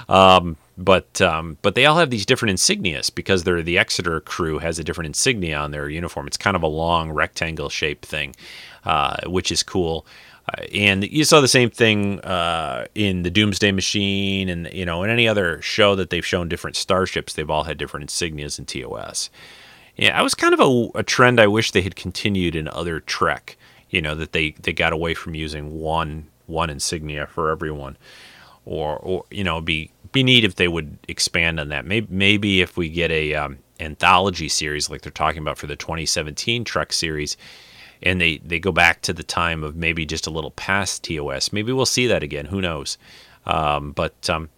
Um, 0.09 0.57
but 0.77 1.21
um, 1.21 1.59
but 1.63 1.75
they 1.75 1.87
all 1.87 1.99
have 1.99 2.11
these 2.11 2.27
different 2.27 2.59
insignias 2.59 3.15
because 3.15 3.45
they're 3.45 3.63
the 3.63 3.79
Exeter 3.79 4.21
crew 4.21 4.59
has 4.59 4.79
a 4.79 4.85
different 4.85 5.07
insignia 5.07 5.59
on 5.59 5.71
their 5.71 5.89
uniform. 5.89 6.27
It's 6.27 6.37
kind 6.37 6.57
of 6.57 6.63
a 6.63 6.69
long 6.69 7.11
rectangle 7.11 7.69
shaped 7.69 8.07
thing, 8.07 8.35
uh, 8.85 9.17
which 9.27 9.53
is 9.53 9.63
cool. 9.63 10.07
Uh, 10.49 10.63
and 10.75 11.05
you 11.05 11.25
saw 11.25 11.41
the 11.41 11.49
same 11.49 11.71
thing 11.71 12.21
uh, 12.21 12.87
in 12.95 13.23
the 13.23 13.31
Doomsday 13.31 13.73
Machine, 13.73 14.49
and 14.49 14.73
you 14.73 14.87
know, 14.87 15.03
in 15.03 15.11
any 15.11 15.29
other 15.29 15.61
show 15.61 15.95
that 15.97 16.11
they've 16.11 16.27
shown 16.27 16.49
different 16.49 16.77
starships, 16.77 17.35
they've 17.35 17.51
all 17.51 17.65
had 17.65 17.77
different 17.77 18.09
insignias 18.09 18.59
in 18.59 18.65
TOS. 18.65 19.29
Yeah, 19.97 20.19
I 20.19 20.23
was 20.23 20.35
kind 20.35 20.55
of 20.55 20.61
a, 20.61 20.99
a 20.99 21.03
trend 21.03 21.41
I 21.41 21.47
wish 21.47 21.73
they 21.73 21.83
had 21.83 21.95
continued 21.97 22.57
in 22.57 22.69
other 22.69 23.01
Trek. 23.01 23.57
You 23.91 24.01
know, 24.01 24.15
that 24.15 24.33
they 24.33 24.53
they 24.53 24.73
got 24.73 24.93
away 24.93 25.15
from 25.15 25.35
using 25.35 25.79
one 25.79 26.29
one 26.47 26.71
insignia 26.71 27.27
for 27.27 27.51
everyone 27.51 27.97
or 28.71 28.97
or 28.99 29.25
you 29.31 29.45
know 29.45 29.61
be 29.61 29.91
be 30.13 30.23
neat 30.23 30.45
if 30.45 30.55
they 30.55 30.69
would 30.69 30.97
expand 31.09 31.61
on 31.61 31.69
that. 31.69 31.85
Maybe 31.85 32.07
maybe 32.09 32.61
if 32.63 32.77
we 32.77 32.89
get 32.89 33.11
a 33.11 33.35
um, 33.35 33.59
anthology 33.81 34.49
series 34.49 34.89
like 34.89 35.03
they're 35.03 35.13
talking 35.13 35.43
about 35.43 35.59
for 35.59 35.67
the 35.67 35.77
2017 35.77 36.65
Trek 36.65 36.93
series, 36.93 37.37
and 38.03 38.21
they 38.21 38.39
they 38.39 38.61
go 38.61 38.73
back 38.73 39.03
to 39.03 39.13
the 39.13 39.25
time 39.25 39.65
of 39.65 39.77
maybe 39.77 40.07
just 40.07 40.27
a 40.27 40.31
little 40.31 40.53
past 40.53 41.05
TOS. 41.05 41.53
Maybe 41.53 41.73
we'll 41.73 41.85
see 41.85 42.07
that 42.07 42.23
again. 42.23 42.47
Who 42.47 42.61
knows? 42.61 42.97
Um, 43.45 43.91
but 43.91 44.31
um, 44.31 44.49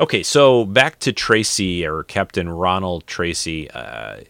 okay, 0.00 0.22
so 0.22 0.64
back 0.64 0.98
to 1.00 1.12
Tracy 1.12 1.86
or 1.86 2.04
Captain 2.04 2.48
Ronald 2.48 3.06
Tracy. 3.06 3.70
Uh, 3.70 4.20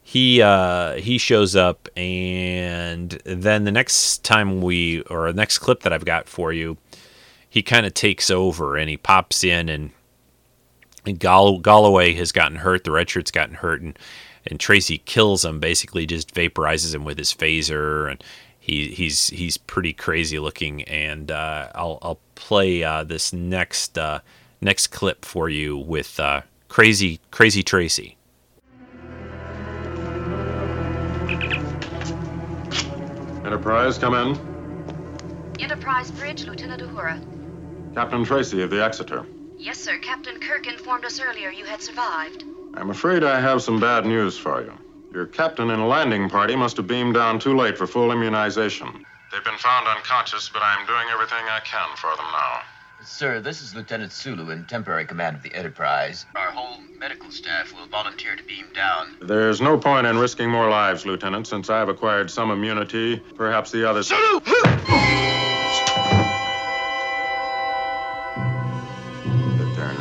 he 0.00 0.42
uh, 0.42 0.94
he 0.94 1.18
shows 1.18 1.56
up, 1.56 1.88
and 1.96 3.10
then 3.24 3.64
the 3.64 3.72
next 3.72 4.22
time 4.22 4.60
we 4.60 5.02
or 5.02 5.32
next 5.32 5.58
clip 5.58 5.80
that 5.82 5.92
I've 5.92 6.04
got 6.04 6.28
for 6.28 6.52
you, 6.52 6.76
he 7.50 7.62
kind 7.62 7.84
of 7.84 7.92
takes 7.92 8.30
over 8.30 8.76
and 8.76 8.88
he 8.88 8.96
pops 8.96 9.44
in 9.44 9.68
and. 9.68 9.90
And 11.06 11.18
Gall- 11.18 11.60
Galloway 11.60 12.12
has 12.12 12.30
gotten 12.30 12.58
hurt. 12.58 12.84
The 12.84 12.90
red 12.90 13.08
shirt's 13.08 13.30
gotten 13.30 13.54
hurt, 13.54 13.80
and 13.80 13.98
and 14.44 14.60
Tracy 14.60 14.98
kills 14.98 15.42
him. 15.46 15.58
Basically, 15.58 16.04
just 16.04 16.34
vaporizes 16.34 16.94
him 16.94 17.06
with 17.06 17.16
his 17.16 17.32
phaser, 17.32 18.10
and 18.10 18.22
he 18.58 18.88
he's 18.88 19.28
he's 19.28 19.56
pretty 19.56 19.94
crazy 19.94 20.38
looking. 20.38 20.82
And 20.82 21.30
uh, 21.30 21.70
I'll 21.74 21.98
I'll 22.02 22.20
play 22.34 22.84
uh, 22.84 23.04
this 23.04 23.32
next 23.32 23.96
uh, 23.96 24.20
next 24.60 24.88
clip 24.88 25.24
for 25.24 25.48
you 25.48 25.78
with 25.78 26.20
uh, 26.20 26.42
crazy 26.68 27.18
crazy 27.30 27.62
Tracy. 27.62 28.18
Enterprise, 33.46 33.96
come 33.96 34.14
in. 34.14 35.54
Enterprise 35.60 36.10
Bridge, 36.10 36.44
Lieutenant 36.44 36.82
Uhura. 36.82 37.39
Captain 37.94 38.24
Tracy 38.24 38.62
of 38.62 38.70
the 38.70 38.82
Exeter. 38.82 39.26
Yes, 39.58 39.78
sir. 39.78 39.98
Captain 39.98 40.38
Kirk 40.40 40.66
informed 40.66 41.04
us 41.04 41.20
earlier 41.20 41.50
you 41.50 41.64
had 41.64 41.82
survived. 41.82 42.44
I'm 42.74 42.90
afraid 42.90 43.24
I 43.24 43.40
have 43.40 43.62
some 43.62 43.80
bad 43.80 44.06
news 44.06 44.38
for 44.38 44.62
you. 44.62 44.72
Your 45.12 45.26
captain 45.26 45.70
and 45.70 45.88
landing 45.88 46.30
party 46.30 46.54
must 46.54 46.76
have 46.76 46.86
beamed 46.86 47.14
down 47.14 47.40
too 47.40 47.56
late 47.56 47.76
for 47.76 47.86
full 47.86 48.12
immunization. 48.12 49.04
They've 49.32 49.44
been 49.44 49.58
found 49.58 49.88
unconscious, 49.88 50.48
but 50.48 50.62
I'm 50.62 50.86
doing 50.86 51.06
everything 51.12 51.44
I 51.50 51.60
can 51.64 51.96
for 51.96 52.14
them 52.16 52.26
now. 52.32 52.60
Sir, 53.02 53.40
this 53.40 53.60
is 53.60 53.74
Lieutenant 53.74 54.12
Sulu 54.12 54.50
in 54.50 54.66
temporary 54.66 55.06
command 55.06 55.36
of 55.36 55.42
the 55.42 55.52
Enterprise. 55.54 56.26
Our 56.36 56.50
whole 56.50 56.80
medical 56.98 57.30
staff 57.30 57.74
will 57.74 57.86
volunteer 57.86 58.36
to 58.36 58.42
beam 58.44 58.66
down. 58.74 59.16
There's 59.20 59.60
no 59.60 59.78
point 59.78 60.06
in 60.06 60.18
risking 60.18 60.50
more 60.50 60.68
lives, 60.68 61.06
Lieutenant, 61.06 61.46
since 61.46 61.70
I've 61.70 61.88
acquired 61.88 62.30
some 62.30 62.50
immunity. 62.50 63.22
Perhaps 63.34 63.72
the 63.72 63.88
others. 63.88 64.08
Sulu! 64.08 64.40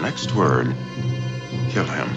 next 0.09 0.33
word, 0.33 0.65
kill 1.69 1.83
him. 1.83 2.09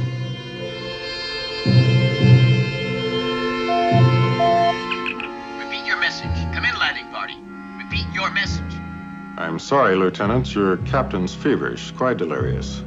Repeat 5.59 5.85
your 5.85 6.01
message. 6.01 6.55
Come 6.55 6.65
in, 6.65 6.75
landing 6.79 7.07
party. 7.09 7.37
Repeat 7.77 8.07
your 8.15 8.31
message. 8.31 8.73
I'm 9.37 9.59
sorry, 9.59 9.95
Lieutenant. 9.95 10.55
Your 10.55 10.79
captain's 10.79 11.35
feverish, 11.35 11.91
quite 11.91 12.17
delirious. 12.17 12.83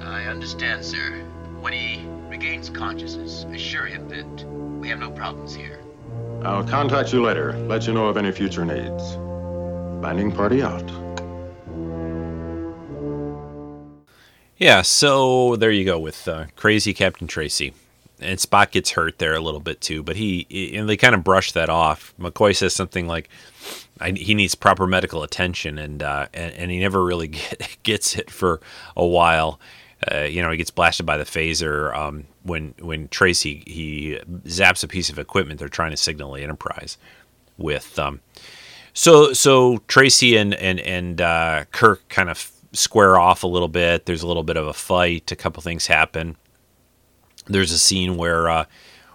I 0.00 0.24
understand, 0.24 0.84
sir. 0.84 1.24
When 1.60 1.72
he 1.72 2.04
regains 2.28 2.68
consciousness, 2.68 3.44
assure 3.44 3.86
him 3.86 4.08
that 4.08 4.44
we 4.80 4.88
have 4.88 4.98
no 4.98 5.12
problems 5.12 5.54
here. 5.54 5.78
I'll 6.42 6.64
contact 6.64 7.12
you 7.12 7.22
later, 7.22 7.52
let 7.68 7.86
you 7.86 7.92
know 7.92 8.06
of 8.06 8.16
any 8.16 8.32
future 8.32 8.64
needs. 8.64 9.14
Landing 10.02 10.32
party 10.32 10.64
out. 10.64 11.03
Yeah, 14.58 14.82
so 14.82 15.56
there 15.56 15.70
you 15.70 15.84
go 15.84 15.98
with 15.98 16.28
uh, 16.28 16.46
crazy 16.56 16.94
Captain 16.94 17.26
Tracy. 17.26 17.74
And 18.20 18.38
Spock 18.38 18.70
gets 18.70 18.92
hurt 18.92 19.18
there 19.18 19.34
a 19.34 19.40
little 19.40 19.60
bit 19.60 19.80
too, 19.80 20.02
but 20.02 20.16
he, 20.16 20.46
and 20.76 20.88
they 20.88 20.96
kind 20.96 21.14
of 21.14 21.24
brush 21.24 21.52
that 21.52 21.68
off. 21.68 22.14
McCoy 22.18 22.54
says 22.54 22.72
something 22.72 23.08
like, 23.08 23.28
"He 24.16 24.34
needs 24.34 24.54
proper 24.54 24.86
medical 24.86 25.24
attention," 25.24 25.78
and 25.78 26.02
uh, 26.02 26.28
and, 26.32 26.54
and 26.54 26.70
he 26.70 26.78
never 26.78 27.04
really 27.04 27.28
get, 27.28 27.76
gets 27.82 28.16
it 28.16 28.30
for 28.30 28.60
a 28.96 29.04
while. 29.04 29.58
Uh, 30.10 30.20
you 30.20 30.40
know, 30.42 30.50
he 30.50 30.56
gets 30.56 30.70
blasted 30.70 31.04
by 31.04 31.16
the 31.16 31.24
phaser 31.24 31.94
um, 31.94 32.24
when 32.44 32.74
when 32.78 33.08
Tracy 33.08 33.64
he 33.66 34.18
zaps 34.44 34.84
a 34.84 34.88
piece 34.88 35.10
of 35.10 35.18
equipment 35.18 35.58
they're 35.58 35.68
trying 35.68 35.90
to 35.90 35.96
signal 35.96 36.32
the 36.32 36.42
Enterprise 36.42 36.96
with. 37.58 37.98
Um, 37.98 38.20
so 38.92 39.32
so 39.32 39.78
Tracy 39.88 40.36
and 40.36 40.54
and 40.54 40.78
and 40.80 41.20
uh, 41.20 41.64
Kirk 41.72 42.08
kind 42.08 42.30
of 42.30 42.52
square 42.74 43.18
off 43.18 43.42
a 43.42 43.46
little 43.46 43.68
bit. 43.68 44.06
There's 44.06 44.22
a 44.22 44.26
little 44.26 44.42
bit 44.42 44.56
of 44.56 44.66
a 44.66 44.72
fight. 44.72 45.32
A 45.32 45.36
couple 45.36 45.62
things 45.62 45.86
happen. 45.86 46.36
There's 47.46 47.72
a 47.72 47.78
scene 47.78 48.16
where 48.16 48.48
uh, 48.48 48.64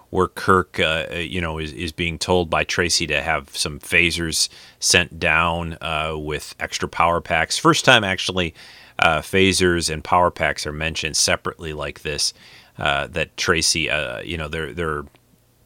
where 0.10 0.28
Kirk, 0.28 0.80
uh, 0.80 1.06
you 1.14 1.40
know, 1.40 1.60
is, 1.60 1.72
is 1.74 1.92
being 1.92 2.18
told 2.18 2.50
by 2.50 2.64
Tracy 2.64 3.06
to 3.08 3.22
have 3.22 3.56
some 3.56 3.80
phasers 3.80 4.50
sent 4.80 5.20
down 5.20 5.78
uh, 5.82 6.16
with 6.18 6.56
extra 6.60 6.88
power 6.88 7.22
packs. 7.22 7.58
First 7.58 7.86
time 7.86 8.04
actually, 8.04 8.56
uh, 8.98 9.20
phasers 9.20 9.92
and 9.92 10.04
power 10.04 10.32
packs 10.32 10.66
are 10.66 10.74
mentioned 10.74 11.16
separately 11.16 11.74
like 11.74 12.02
this. 12.02 12.34
Uh, 12.78 13.08
that 13.08 13.36
Tracy, 13.36 13.90
uh, 13.90 14.22
you 14.22 14.38
know, 14.38 14.48
they're 14.48 14.74
they're 14.74 15.04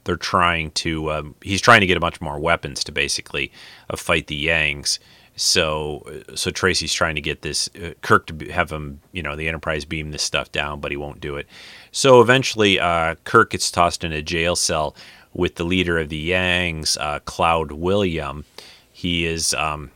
they're 0.04 0.18
trying 0.18 0.72
to 0.72 1.12
um, 1.12 1.36
he's 1.42 1.62
trying 1.62 1.82
to 1.82 1.88
get 1.88 1.98
a 1.98 2.02
bunch 2.02 2.20
more 2.20 2.40
weapons 2.40 2.84
to 2.86 2.92
basically 2.92 3.52
fight 3.96 4.28
the 4.28 4.48
Yangs. 4.48 5.00
So, 5.36 6.24
so 6.36 6.52
Tracy's 6.52 6.94
trying 6.94 7.16
to 7.16 7.22
get 7.22 7.42
this 7.42 7.68
uh, 7.76 7.94
Kirk 8.02 8.28
to 8.28 8.52
have 8.52 8.72
him, 8.72 9.02
you 9.12 9.24
know, 9.24 9.36
the 9.36 9.48
Enterprise 9.48 9.84
beam 9.84 10.12
this 10.12 10.22
stuff 10.22 10.52
down, 10.52 10.80
but 10.80 10.92
he 10.92 10.98
won't 10.98 11.20
do 11.20 11.38
it. 11.38 11.48
So 11.92 12.22
eventually, 12.22 12.80
uh, 12.80 13.16
Kirk 13.24 13.52
gets 13.52 13.72
tossed 13.72 14.04
in 14.04 14.12
a 14.12 14.22
jail 14.22 14.56
cell 14.56 14.96
with 15.34 15.56
the 15.56 15.64
leader 15.64 15.98
of 15.98 16.10
the 16.10 16.30
Yangs, 16.30 16.98
uh, 17.00 17.20
Cloud 17.20 17.72
William. 17.72 18.46
He 18.92 19.26
is, 19.26 19.56
um, 19.56 19.90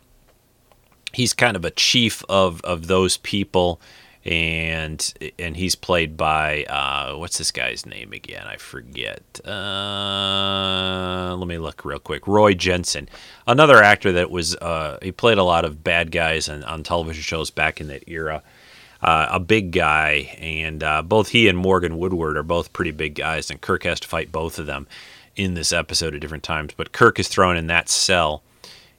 he's 1.14 1.34
kind 1.34 1.56
of 1.56 1.64
a 1.64 1.72
chief 1.72 2.24
of 2.28 2.62
of 2.62 2.88
those 2.88 3.18
people, 3.18 3.80
and 4.28 5.14
and 5.40 5.56
he's 5.56 5.76
played 5.76 6.18
by 6.18 6.66
uh, 6.66 7.16
what's 7.16 7.38
this 7.38 7.52
guy's 7.52 7.86
name 7.86 8.12
again? 8.12 8.46
I 8.46 8.58
forget. 8.58 9.40
Uh, 9.46 11.34
let 11.38 11.48
me 11.48 11.58
look 11.58 11.86
real 11.86 12.00
quick. 12.00 12.28
Roy 12.28 12.54
Jensen, 12.54 13.08
another 13.48 13.82
actor 13.82 14.12
that 14.12 14.30
was 14.30 14.56
uh, 14.58 14.98
he 15.02 15.14
played 15.14 15.38
a 15.38 15.44
lot 15.44 15.64
of 15.64 15.82
bad 15.82 16.12
guys 16.12 16.50
on, 16.50 16.64
on 16.66 16.84
television 16.84 17.24
shows 17.24 17.50
back 17.50 17.80
in 17.80 17.88
that 17.88 18.04
era. 18.08 18.44
Uh, 19.02 19.28
a 19.32 19.40
big 19.40 19.72
guy, 19.72 20.36
and 20.40 20.84
uh, 20.84 21.02
both 21.04 21.30
he 21.30 21.48
and 21.48 21.58
Morgan 21.58 21.98
Woodward 21.98 22.36
are 22.36 22.44
both 22.44 22.74
pretty 22.74 22.92
big 22.92 23.16
guys, 23.16 23.50
and 23.50 23.62
Kirk 23.62 23.84
has 23.84 24.00
to 24.02 24.08
fight 24.08 24.32
both 24.32 24.60
of 24.60 24.66
them 24.66 24.88
in 25.36 25.54
this 25.54 25.72
episode 25.72 26.16
at 26.16 26.20
different 26.20 26.44
times. 26.44 26.74
But 26.76 26.92
Kirk 26.92 27.20
is 27.20 27.28
thrown 27.28 27.56
in 27.56 27.68
that 27.68 27.90
cell, 27.90 28.42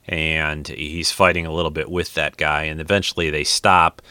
and 0.07 0.65
he's 0.67 1.11
fighting 1.11 1.45
a 1.45 1.53
little 1.53 1.69
bit 1.69 1.91
with 1.91 2.13
that 2.15 2.37
guy, 2.37 2.63
and 2.63 2.79
eventually 2.79 3.29
they 3.29 3.43
stop 3.43 4.01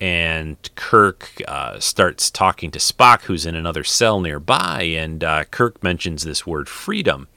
and 0.00 0.56
Kirk 0.76 1.42
uh, 1.48 1.80
starts 1.80 2.30
talking 2.30 2.70
to 2.70 2.78
Spock, 2.78 3.22
who's 3.22 3.46
in 3.46 3.54
another 3.54 3.84
cell 3.84 4.20
nearby, 4.20 4.82
and 4.82 5.24
uh, 5.24 5.44
Kirk 5.44 5.82
mentions 5.82 6.22
this 6.22 6.46
word 6.46 6.68
freedom, 6.68 7.28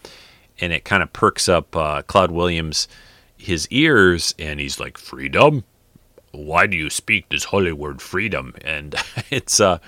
and 0.60 0.72
it 0.72 0.86
kind 0.86 1.02
of 1.02 1.12
perks 1.12 1.50
up 1.50 1.76
uh, 1.76 2.04
Cloud 2.04 2.32
Williams 2.32 2.88
his 3.38 3.68
ears, 3.70 4.36
and 4.38 4.60
he's 4.60 4.80
like, 4.80 4.98
"Freedom? 4.98 5.64
Why 6.32 6.68
do 6.68 6.78
you 6.78 6.90
speak 6.90 7.30
this 7.30 7.46
holy 7.46 7.72
word, 7.72 8.02
freedom?" 8.02 8.54
And 8.64 8.96
it's 9.32 9.60
uh, 9.60 9.80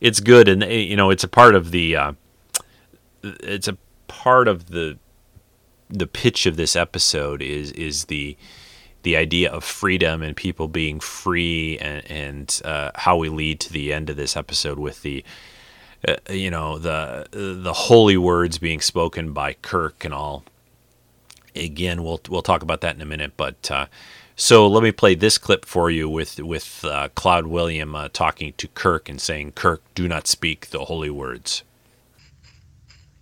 it's 0.00 0.20
good, 0.20 0.48
and 0.48 0.62
you 0.64 0.96
know, 0.96 1.10
it's 1.10 1.24
a 1.24 1.28
part 1.28 1.54
of 1.54 1.70
the, 1.70 1.96
uh, 1.96 2.12
it's 3.22 3.68
a 3.68 3.78
part 4.08 4.48
of 4.48 4.70
the, 4.70 4.98
the 5.88 6.06
pitch 6.06 6.46
of 6.46 6.56
this 6.56 6.74
episode 6.74 7.40
is 7.40 7.70
is 7.72 8.06
the 8.06 8.36
the 9.06 9.16
idea 9.16 9.48
of 9.52 9.62
freedom 9.62 10.20
and 10.20 10.36
people 10.36 10.66
being 10.66 10.98
free 10.98 11.78
and, 11.78 12.10
and 12.10 12.60
uh, 12.64 12.90
how 12.96 13.16
we 13.16 13.28
lead 13.28 13.60
to 13.60 13.72
the 13.72 13.92
end 13.92 14.10
of 14.10 14.16
this 14.16 14.36
episode 14.36 14.80
with 14.80 15.02
the 15.02 15.24
uh, 16.08 16.16
you 16.28 16.50
know 16.50 16.76
the 16.76 17.28
the 17.30 17.72
holy 17.72 18.16
words 18.16 18.58
being 18.58 18.80
spoken 18.80 19.32
by 19.32 19.52
Kirk 19.52 20.04
and 20.04 20.12
all 20.12 20.42
again 21.54 22.02
we'll 22.02 22.20
we'll 22.28 22.42
talk 22.42 22.62
about 22.62 22.80
that 22.80 22.96
in 22.96 23.00
a 23.00 23.04
minute 23.04 23.34
but 23.36 23.70
uh, 23.70 23.86
so 24.34 24.66
let 24.66 24.82
me 24.82 24.90
play 24.90 25.14
this 25.14 25.38
clip 25.38 25.64
for 25.64 25.88
you 25.88 26.08
with 26.08 26.40
with 26.40 26.84
uh, 26.84 27.08
Cloud 27.14 27.46
William 27.46 27.94
uh, 27.94 28.08
talking 28.12 28.54
to 28.56 28.66
Kirk 28.66 29.08
and 29.08 29.20
saying 29.20 29.52
Kirk 29.52 29.82
do 29.94 30.08
not 30.08 30.26
speak 30.26 30.70
the 30.70 30.86
holy 30.86 31.10
words 31.10 31.62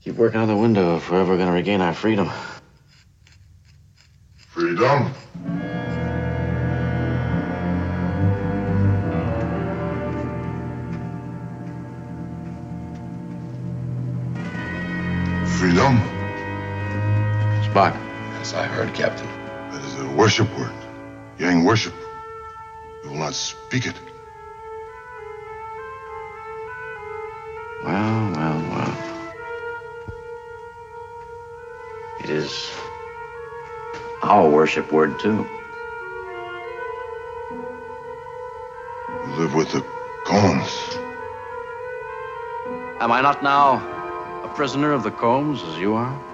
keep 0.00 0.14
working 0.14 0.40
out 0.40 0.46
the 0.46 0.56
window 0.56 0.96
if 0.96 1.10
we're 1.10 1.20
ever 1.20 1.36
going 1.36 1.48
to 1.48 1.54
regain 1.54 1.82
our 1.82 1.92
freedom 1.92 2.30
Freedom? 4.48 5.12
Freedom? 5.12 5.23
Spock. 17.74 17.92
Yes, 18.38 18.54
I 18.54 18.66
heard, 18.66 18.94
Captain. 18.94 19.26
That 19.72 19.82
is 19.84 19.98
a 19.98 20.08
worship 20.10 20.48
word. 20.56 20.70
Yang 21.40 21.64
worship. 21.64 21.92
You 23.02 23.10
will 23.10 23.18
not 23.18 23.34
speak 23.34 23.86
it. 23.86 23.96
Well, 27.82 28.30
well, 28.36 28.60
well. 28.70 28.96
It 32.20 32.30
is 32.30 32.70
our 34.22 34.48
worship 34.48 34.92
word, 34.92 35.18
too. 35.18 35.44
You 39.26 39.32
live 39.36 39.52
with 39.52 39.72
the 39.72 39.84
Kohms. 40.24 40.96
Am 43.00 43.10
I 43.10 43.20
not 43.20 43.42
now 43.42 43.82
a 44.44 44.48
prisoner 44.54 44.92
of 44.92 45.02
the 45.02 45.10
Kohms 45.10 45.68
as 45.68 45.80
you 45.80 45.94
are? 45.94 46.33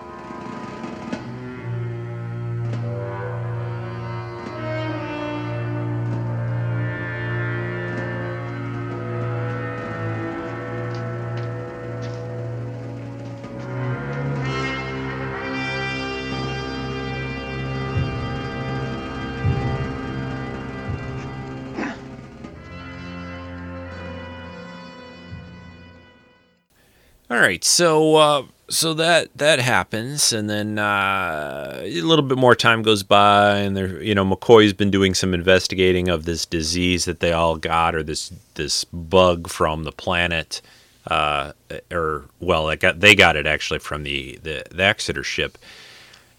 So 27.81 28.17
uh, 28.17 28.43
so 28.69 28.93
that 28.93 29.31
that 29.37 29.59
happens, 29.59 30.35
and 30.35 30.51
then 30.51 30.79
uh, 30.79 31.81
a 31.83 32.01
little 32.03 32.23
bit 32.23 32.37
more 32.37 32.55
time 32.55 32.83
goes 32.83 33.03
by, 33.03 33.57
and 33.57 33.75
there, 33.75 34.03
you 34.03 34.15
know, 34.15 34.23
McCoy's 34.23 34.75
been 34.75 34.91
doing 34.91 35.15
some 35.15 35.33
investigating 35.33 36.11
of 36.11 36.27
this 36.27 36.45
disease 36.45 37.07
that 37.07 37.21
they 37.21 37.33
all 37.33 37.57
got, 37.57 37.95
or 37.95 38.03
this 38.03 38.31
this 38.57 38.85
bug 38.85 39.49
from 39.49 39.85
the 39.85 39.93
planet, 39.93 40.61
uh, 41.07 41.53
or 41.91 42.27
well, 42.39 42.69
it 42.69 42.81
got, 42.81 43.01
they 43.01 43.15
got 43.15 43.35
it 43.35 43.47
actually 43.47 43.79
from 43.79 44.03
the, 44.03 44.39
the 44.43 44.63
the 44.71 44.83
Exeter 44.83 45.25
ship, 45.25 45.57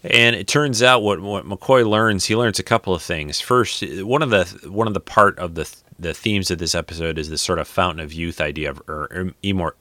and 0.04 0.36
it 0.36 0.46
turns 0.46 0.80
out 0.80 1.02
what 1.02 1.18
what 1.18 1.44
McCoy 1.44 1.84
learns, 1.84 2.26
he 2.26 2.36
learns 2.36 2.60
a 2.60 2.62
couple 2.62 2.94
of 2.94 3.02
things. 3.02 3.40
First, 3.40 3.82
one 4.04 4.22
of 4.22 4.30
the 4.30 4.44
one 4.70 4.86
of 4.86 4.94
the 4.94 5.00
part 5.00 5.36
of 5.40 5.56
the 5.56 5.68
the 5.98 6.14
themes 6.14 6.52
of 6.52 6.58
this 6.58 6.76
episode 6.76 7.18
is 7.18 7.30
this 7.30 7.42
sort 7.42 7.58
of 7.58 7.66
fountain 7.66 7.98
of 7.98 8.12
youth 8.12 8.40
idea 8.40 8.70
of 8.70 8.80
or, 8.86 9.08
or 9.10 9.34
immor- 9.42 9.72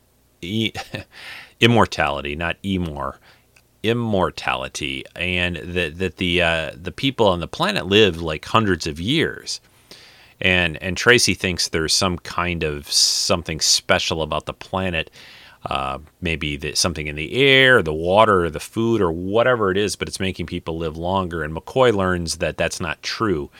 e- 0.41 0.73
immortality, 1.61 2.35
not 2.35 2.61
emor, 2.63 3.15
immortality, 3.83 5.05
and 5.15 5.55
that 5.57 5.97
that 5.99 6.17
the 6.17 6.41
uh, 6.41 6.71
the 6.75 6.91
people 6.91 7.27
on 7.27 7.39
the 7.39 7.47
planet 7.47 7.85
live 7.85 8.21
like 8.21 8.43
hundreds 8.45 8.87
of 8.87 8.99
years, 8.99 9.61
and 10.41 10.81
and 10.83 10.97
Tracy 10.97 11.33
thinks 11.33 11.69
there's 11.69 11.93
some 11.93 12.17
kind 12.17 12.63
of 12.63 12.91
something 12.91 13.61
special 13.61 14.21
about 14.21 14.45
the 14.45 14.53
planet. 14.53 15.09
Uh, 15.63 15.99
maybe 16.21 16.57
the, 16.57 16.73
something 16.73 17.05
in 17.05 17.15
the 17.15 17.33
air, 17.35 17.83
the 17.83 17.93
water, 17.93 18.49
the 18.49 18.59
food, 18.59 18.99
or 18.99 19.11
whatever 19.11 19.69
it 19.69 19.77
is, 19.77 19.95
but 19.95 20.07
it's 20.07 20.19
making 20.19 20.47
people 20.47 20.75
live 20.75 20.97
longer. 20.97 21.43
And 21.43 21.55
McCoy 21.55 21.93
learns 21.93 22.37
that 22.37 22.57
that's 22.57 22.81
not 22.81 23.03
true. 23.03 23.51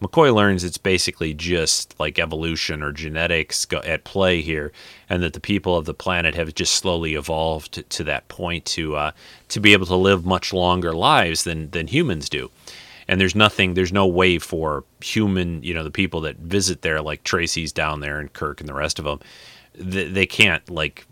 McCoy 0.00 0.34
learns 0.34 0.64
it's 0.64 0.78
basically 0.78 1.34
just 1.34 1.94
like 2.00 2.18
evolution 2.18 2.82
or 2.82 2.90
genetics 2.90 3.66
at 3.84 4.04
play 4.04 4.40
here, 4.40 4.72
and 5.08 5.22
that 5.22 5.34
the 5.34 5.40
people 5.40 5.76
of 5.76 5.84
the 5.84 5.94
planet 5.94 6.34
have 6.34 6.54
just 6.54 6.74
slowly 6.74 7.14
evolved 7.14 7.72
to, 7.72 7.82
to 7.82 8.04
that 8.04 8.28
point 8.28 8.64
to 8.64 8.96
uh, 8.96 9.10
to 9.48 9.60
be 9.60 9.72
able 9.72 9.86
to 9.86 9.96
live 9.96 10.24
much 10.24 10.52
longer 10.52 10.94
lives 10.94 11.44
than 11.44 11.70
than 11.70 11.86
humans 11.86 12.28
do. 12.28 12.50
And 13.08 13.20
there's 13.20 13.34
nothing, 13.34 13.74
there's 13.74 13.92
no 13.92 14.06
way 14.06 14.38
for 14.38 14.84
human, 15.02 15.64
you 15.64 15.74
know, 15.74 15.82
the 15.82 15.90
people 15.90 16.20
that 16.20 16.36
visit 16.36 16.82
there, 16.82 17.02
like 17.02 17.24
Tracy's 17.24 17.72
down 17.72 17.98
there 17.98 18.20
and 18.20 18.32
Kirk 18.32 18.60
and 18.60 18.68
the 18.68 18.74
rest 18.74 19.00
of 19.00 19.04
them, 19.04 19.18
they, 19.74 20.04
they 20.08 20.26
can't 20.26 20.70
like 20.70 21.06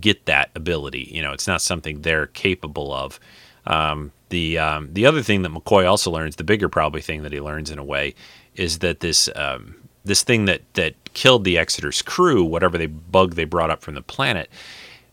get 0.00 0.26
that 0.26 0.50
ability. 0.54 1.08
You 1.10 1.22
know, 1.22 1.32
it's 1.32 1.46
not 1.46 1.62
something 1.62 2.02
they're 2.02 2.26
capable 2.26 2.92
of. 2.92 3.18
Um, 3.66 4.12
the 4.30 4.58
um, 4.58 4.88
the 4.92 5.06
other 5.06 5.22
thing 5.22 5.42
that 5.42 5.52
McCoy 5.52 5.88
also 5.88 6.10
learns, 6.10 6.36
the 6.36 6.44
bigger 6.44 6.68
probably 6.68 7.00
thing 7.00 7.22
that 7.22 7.32
he 7.32 7.40
learns 7.40 7.70
in 7.70 7.78
a 7.78 7.84
way, 7.84 8.14
is 8.54 8.78
that 8.80 9.00
this 9.00 9.28
um, 9.36 9.76
this 10.04 10.22
thing 10.22 10.46
that 10.46 10.62
that 10.74 10.94
killed 11.14 11.44
the 11.44 11.58
Exeter's 11.58 12.02
crew, 12.02 12.42
whatever 12.42 12.78
they 12.78 12.86
bug 12.86 13.34
they 13.34 13.44
brought 13.44 13.70
up 13.70 13.82
from 13.82 13.94
the 13.94 14.02
planet, 14.02 14.48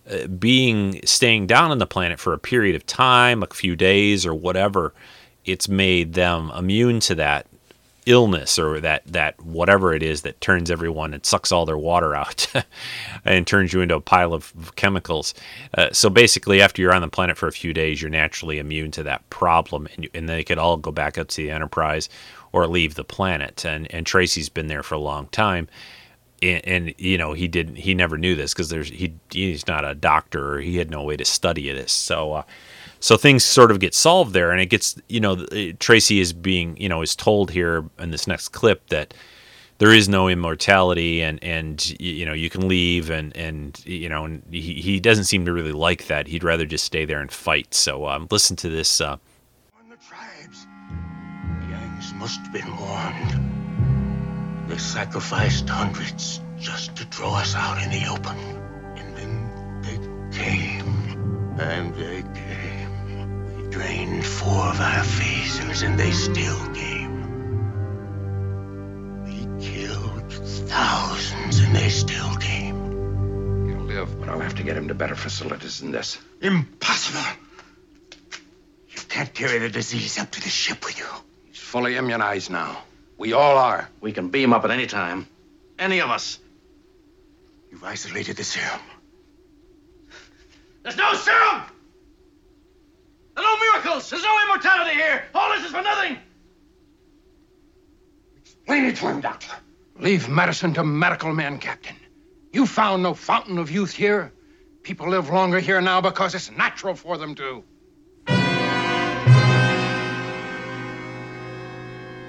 uh, 0.09 0.28
being 0.28 1.01
staying 1.05 1.47
down 1.47 1.72
on 1.72 1.80
the 1.80 1.88
planet 1.88 2.20
for 2.20 2.34
a 2.34 2.39
period 2.39 2.76
of 2.76 2.86
time, 2.86 3.43
a 3.43 3.47
few 3.47 3.76
days 3.76 4.26
or 4.26 4.34
whatever, 4.34 4.93
it's 5.45 5.68
made 5.68 6.13
them 6.13 6.51
immune 6.55 6.99
to 7.01 7.15
that 7.15 7.45
illness 8.08 8.58
or 8.58 8.80
that 8.80 9.03
that 9.05 9.39
whatever 9.43 9.93
it 9.93 10.01
is 10.01 10.22
that 10.24 10.39
turns 10.41 10.72
everyone 10.72 11.14
and 11.14 11.26
sucks 11.26 11.51
all 11.51 11.66
their 11.66 11.78
water 11.78 12.16
out 12.16 12.47
and 13.26 13.45
turns 13.45 13.74
you 13.74 13.82
into 13.82 13.95
a 13.95 14.01
pile 14.01 14.34
of 14.34 14.74
chemicals. 14.76 15.34
Uh, 15.78 15.89
so 15.91 16.10
basically, 16.10 16.62
after 16.62 16.82
you're 16.82 16.93
on 16.93 17.01
the 17.01 17.08
planet 17.08 17.38
for 17.38 17.47
a 17.47 17.51
few 17.51 17.74
days, 17.74 18.01
you're 18.01 18.10
naturally 18.10 18.58
immune 18.58 18.91
to 18.91 19.03
that 19.03 19.30
problem, 19.30 19.88
and, 19.93 20.05
you, 20.05 20.10
and 20.14 20.28
they 20.28 20.43
could 20.43 20.58
all 20.58 20.78
go 20.78 20.91
back 20.91 21.18
up 21.18 21.28
to 21.28 21.38
the 21.38 21.51
Enterprise 21.51 22.10
or 22.53 22.66
leave 22.66 22.95
the 22.95 23.03
planet. 23.03 23.66
And 23.66 23.93
and 23.93 24.05
Tracy's 24.05 24.49
been 24.49 24.68
there 24.68 24.84
for 24.84 24.95
a 24.95 24.99
long 24.99 25.28
time. 25.28 25.68
And, 26.41 26.68
and 26.68 26.95
you 26.99 27.18
know 27.18 27.34
he 27.34 27.47
didn't 27.47 27.78
he 27.78 27.95
never 27.95 28.18
knew 28.18 28.36
this 28.36 28.53
because 28.53 28.70
there's 28.70 28.89
he 28.89 29.16
he's 29.32 29.66
not 29.66 29.84
a 29.84 29.95
doctor 29.95 30.55
or 30.55 30.62
he 30.62 30.78
had 30.78 30.91
no 30.91 31.01
way 31.01 31.18
to 31.18 31.26
study 31.26 31.74
this 31.74 31.91
so 31.91 32.34
uh, 32.34 32.43
so 33.00 33.18
things 33.18 33.43
sort 33.43 33.72
of 33.72 33.80
get 33.80 33.93
solved 33.93 34.34
there 34.34 34.52
and 34.52 34.62
it 34.62 34.68
gets 34.68 34.95
you 35.08 35.20
know 35.20 35.45
tracy 35.80 36.20
is 36.20 36.34
being 36.34 36.76
you 36.78 36.89
know 36.89 37.02
is 37.02 37.16
told 37.16 37.52
here 37.52 37.86
in 38.00 38.12
this 38.12 38.28
next 38.28 38.50
clip 38.50 38.88
that 38.89 39.14
there 39.80 39.93
is 39.93 40.10
no 40.10 40.28
immortality 40.28 41.22
and 41.22 41.43
and 41.43 42.00
you 42.00 42.26
know 42.26 42.34
you 42.34 42.50
can 42.50 42.68
leave 42.68 43.10
and 43.10 43.36
and 43.38 43.86
you 43.86 44.10
know 44.10 44.26
and 44.26 44.43
he, 44.52 44.74
he 44.82 45.00
doesn't 45.00 45.26
seem 45.26 45.45
to 45.45 45.54
really 45.54 45.72
like 45.72 46.08
that 46.08 46.28
he'd 46.28 46.43
rather 46.43 46.66
just 46.66 46.86
stay 46.86 47.06
there 47.06 47.20
and 47.20 47.32
fight 47.32 47.74
so 47.74 48.08
um, 48.08 48.28
listen 48.32 48.56
to 48.56 48.70
this 48.70 49.02
uh, 49.02 49.18
Yangs 51.70 52.14
must 52.16 52.39
have 52.41 52.54
been 52.54 52.76
warned. 52.78 54.70
They 54.70 54.78
sacrificed 54.78 55.68
hundreds 55.70 56.41
just 56.58 56.95
to 56.98 57.06
throw 57.06 57.32
us 57.34 57.56
out 57.56 57.82
in 57.82 57.89
the 57.89 58.06
open. 58.08 58.38
And 58.95 59.16
then 59.18 59.82
they 59.82 59.98
came. 60.38 61.58
And 61.60 61.93
they 61.95 62.22
came. 62.38 62.66
They 63.78 63.84
drained 63.84 64.25
four 64.25 64.65
of 64.65 64.80
our 64.80 65.03
phasers 65.03 65.86
and 65.86 65.99
they 65.99 66.09
still 66.09 66.73
came. 66.73 67.13
They 69.23 69.63
killed 69.63 70.34
thousands 70.67 71.59
and 71.59 71.75
they 71.75 71.89
still 71.89 72.36
came. 72.38 72.75
He'll 73.67 73.86
live, 73.86 74.19
but 74.19 74.30
I'll 74.30 74.39
have 74.39 74.55
to 74.55 74.63
get 74.63 74.75
him 74.75 74.88
to 74.88 74.95
better 74.95 75.15
facilities 75.15 75.80
than 75.80 75.91
this. 75.91 76.17
Impossible! 76.41 77.21
You 78.89 79.01
can't 79.09 79.32
carry 79.32 79.59
the 79.59 79.69
disease 79.69 80.17
up 80.17 80.32
to 80.32 80.41
the 80.41 80.49
ship 80.49 80.84
with 80.84 80.97
you. 80.97 81.05
He's 81.45 81.59
fully 81.59 81.97
immunized 81.97 82.49
now. 82.49 82.82
We 83.19 83.34
all 83.34 83.57
are. 83.57 83.88
We 84.01 84.11
can 84.11 84.30
beam 84.30 84.53
up 84.53 84.65
at 84.65 84.71
any 84.71 84.88
time. 84.88 85.28
Any 85.78 86.01
of 86.01 86.09
us. 86.09 86.39
You've 87.69 87.84
isolated 87.84 88.38
the 88.38 88.43
serum. 88.43 88.82
There's 90.82 90.97
no 90.97 91.13
serum! 91.13 91.61
No 93.38 93.58
miracles! 93.60 94.10
There's 94.10 94.24
no 94.24 94.44
immortality 94.44 94.96
here! 94.96 95.24
All 95.34 95.52
this 95.56 95.66
is 95.66 95.72
for 95.72 95.82
nothing! 95.82 96.18
Explain 98.42 98.86
it 98.86 98.96
to 98.98 99.08
him, 99.08 99.22
Doctor. 99.22 99.54
Leave 100.00 100.28
medicine 100.28 100.74
to 100.74 100.84
medical 100.84 101.34
men, 101.34 101.58
Captain. 101.60 101.96
You 102.52 102.66
found 102.66 103.04
no 103.04 103.14
fountain 103.14 103.58
of 103.58 103.70
youth 103.70 103.94
here. 103.94 104.34
People 104.84 105.10
live 105.10 105.30
longer 105.30 105.60
here 105.60 105.82
now 105.82 106.02
because 106.02 106.34
it's 106.34 106.52
natural 106.52 106.96
for 106.96 107.18
them 107.18 107.36
to. 107.36 107.64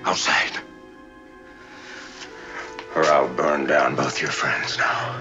Outside. 0.04 0.58
Or 2.94 3.04
I'll 3.04 3.28
burn 3.28 3.66
down 3.66 3.94
both 3.96 4.20
your 4.20 4.30
friends 4.30 4.76
now. 4.76 5.16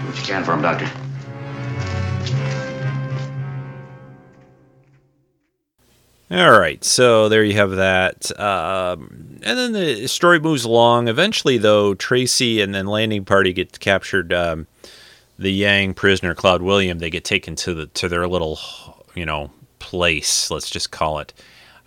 Do 0.00 0.06
what 0.06 0.16
you 0.16 0.22
can 0.22 0.44
for 0.44 0.54
him, 0.54 0.62
Doctor. 0.62 0.90
All 6.32 6.58
right, 6.58 6.82
so 6.82 7.28
there 7.28 7.44
you 7.44 7.56
have 7.56 7.72
that. 7.72 8.40
Um, 8.40 9.38
and 9.42 9.58
then 9.58 9.72
the 9.72 10.06
story 10.06 10.40
moves 10.40 10.64
along. 10.64 11.08
Eventually, 11.08 11.58
though, 11.58 11.92
Tracy 11.92 12.62
and 12.62 12.74
then 12.74 12.86
landing 12.86 13.26
party 13.26 13.52
get 13.52 13.78
captured. 13.80 14.32
Um, 14.32 14.66
the 15.38 15.52
Yang 15.52 15.92
prisoner, 15.92 16.34
Cloud 16.34 16.62
William, 16.62 17.00
they 17.00 17.10
get 17.10 17.24
taken 17.24 17.54
to 17.56 17.74
the 17.74 17.86
to 17.88 18.08
their 18.08 18.26
little, 18.26 18.58
you 19.14 19.26
know, 19.26 19.50
place. 19.78 20.50
Let's 20.50 20.70
just 20.70 20.90
call 20.90 21.18
it, 21.18 21.34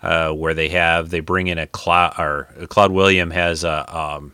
uh, 0.00 0.30
where 0.30 0.54
they 0.54 0.68
have 0.68 1.10
they 1.10 1.18
bring 1.18 1.48
in 1.48 1.58
a 1.58 1.66
Cloud 1.66 2.14
or 2.16 2.44
Cloud 2.68 2.92
William 2.92 3.32
has 3.32 3.64
a 3.64 3.98
um, 3.98 4.32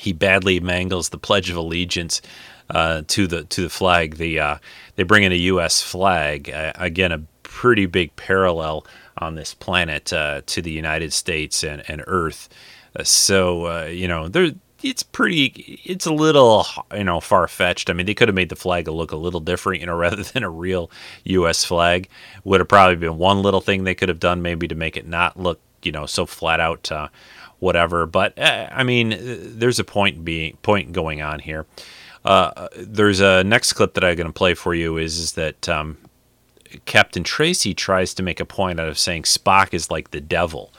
he 0.00 0.12
badly 0.12 0.58
mangles 0.58 1.10
the 1.10 1.18
Pledge 1.18 1.48
of 1.48 1.56
Allegiance 1.56 2.22
uh, 2.70 3.02
to 3.06 3.28
the 3.28 3.44
to 3.44 3.62
the 3.62 3.70
flag. 3.70 4.16
The 4.16 4.40
uh, 4.40 4.58
they 4.96 5.04
bring 5.04 5.22
in 5.22 5.30
a 5.30 5.36
U.S. 5.36 5.80
flag 5.80 6.50
uh, 6.50 6.72
again, 6.74 7.12
a 7.12 7.22
pretty 7.50 7.84
big 7.84 8.14
parallel 8.14 8.86
on 9.18 9.34
this 9.34 9.54
planet 9.54 10.12
uh, 10.12 10.40
to 10.46 10.62
the 10.62 10.70
United 10.70 11.12
States 11.12 11.64
and, 11.64 11.82
and 11.88 12.02
Earth. 12.06 12.48
Uh, 12.96 13.02
so 13.02 13.66
uh, 13.66 13.84
you 13.86 14.06
know, 14.06 14.28
there 14.28 14.52
it's 14.82 15.02
pretty. 15.02 15.80
It's 15.84 16.06
a 16.06 16.12
little 16.12 16.64
you 16.96 17.04
know 17.04 17.20
far 17.20 17.46
fetched. 17.48 17.90
I 17.90 17.92
mean, 17.92 18.06
they 18.06 18.14
could 18.14 18.28
have 18.28 18.36
made 18.36 18.48
the 18.48 18.56
flag 18.56 18.88
look 18.88 19.12
a 19.12 19.16
little 19.16 19.40
different, 19.40 19.80
you 19.80 19.86
know, 19.86 19.96
rather 20.06 20.22
than 20.22 20.44
a 20.44 20.48
real 20.48 20.90
U.S. 21.24 21.64
flag. 21.64 22.08
Would 22.44 22.60
have 22.60 22.68
probably 22.68 22.96
been 22.96 23.18
one 23.18 23.42
little 23.42 23.60
thing 23.60 23.82
they 23.82 23.96
could 23.96 24.08
have 24.08 24.20
done, 24.20 24.42
maybe 24.42 24.68
to 24.68 24.74
make 24.74 24.96
it 24.96 25.06
not 25.06 25.38
look 25.38 25.60
you 25.82 25.92
know 25.92 26.06
so 26.06 26.26
flat 26.26 26.60
out. 26.60 26.90
Uh, 26.90 27.08
whatever, 27.58 28.06
but 28.06 28.38
uh, 28.38 28.68
I 28.72 28.84
mean, 28.84 29.16
there's 29.20 29.78
a 29.78 29.84
point 29.84 30.24
being 30.24 30.56
point 30.62 30.92
going 30.92 31.20
on 31.20 31.40
here. 31.40 31.66
Uh, 32.24 32.68
there's 32.76 33.20
a 33.20 33.44
next 33.44 33.74
clip 33.74 33.94
that 33.94 34.04
I'm 34.04 34.16
going 34.16 34.26
to 34.26 34.32
play 34.32 34.54
for 34.54 34.74
you 34.74 34.96
is, 34.98 35.18
is 35.18 35.32
that 35.32 35.68
um, 35.68 35.98
Captain 36.84 37.24
Tracy 37.24 37.74
tries 37.74 38.14
to 38.14 38.22
make 38.22 38.40
a 38.40 38.44
point 38.44 38.80
out 38.80 38.88
of 38.88 38.98
saying 38.98 39.22
Spock 39.22 39.74
is 39.74 39.90
like 39.90 40.10
the 40.10 40.20
devil. 40.20 40.72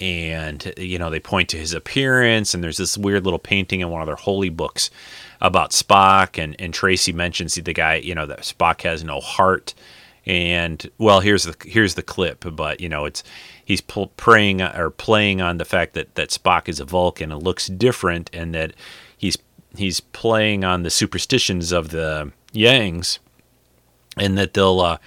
And, 0.00 0.72
you 0.76 0.98
know, 0.98 1.08
they 1.08 1.20
point 1.20 1.48
to 1.50 1.56
his 1.56 1.72
appearance, 1.72 2.52
and 2.52 2.64
there's 2.64 2.78
this 2.78 2.98
weird 2.98 3.22
little 3.22 3.38
painting 3.38 3.80
in 3.80 3.90
one 3.90 4.02
of 4.02 4.06
their 4.06 4.16
holy 4.16 4.48
books 4.48 4.90
about 5.40 5.70
Spock. 5.70 6.36
And, 6.42 6.56
and 6.58 6.74
Tracy 6.74 7.12
mentions 7.12 7.54
the 7.54 7.72
guy, 7.72 7.96
you 7.96 8.12
know, 8.12 8.26
that 8.26 8.40
Spock 8.40 8.82
has 8.82 9.04
no 9.04 9.20
heart. 9.20 9.72
And, 10.26 10.90
well, 10.98 11.20
here's 11.20 11.44
the 11.44 11.54
here's 11.64 11.94
the 11.94 12.02
clip, 12.02 12.44
but, 12.56 12.80
you 12.80 12.88
know, 12.88 13.04
it's 13.04 13.22
he's 13.64 13.82
pl- 13.82 14.10
praying 14.16 14.62
or 14.62 14.90
playing 14.90 15.40
on 15.40 15.58
the 15.58 15.64
fact 15.64 15.92
that, 15.94 16.14
that 16.14 16.30
Spock 16.30 16.68
is 16.68 16.80
a 16.80 16.84
Vulcan 16.84 17.30
and 17.30 17.42
looks 17.42 17.68
different, 17.68 18.30
and 18.32 18.54
that 18.54 18.72
he's 19.16 19.36
he's 19.76 20.00
playing 20.00 20.64
on 20.64 20.82
the 20.82 20.90
superstitions 20.90 21.72
of 21.72 21.90
the 21.90 22.32
Yangs, 22.52 23.18
and 24.16 24.38
that 24.38 24.54
they'll 24.54 24.80
uh, 24.80 24.98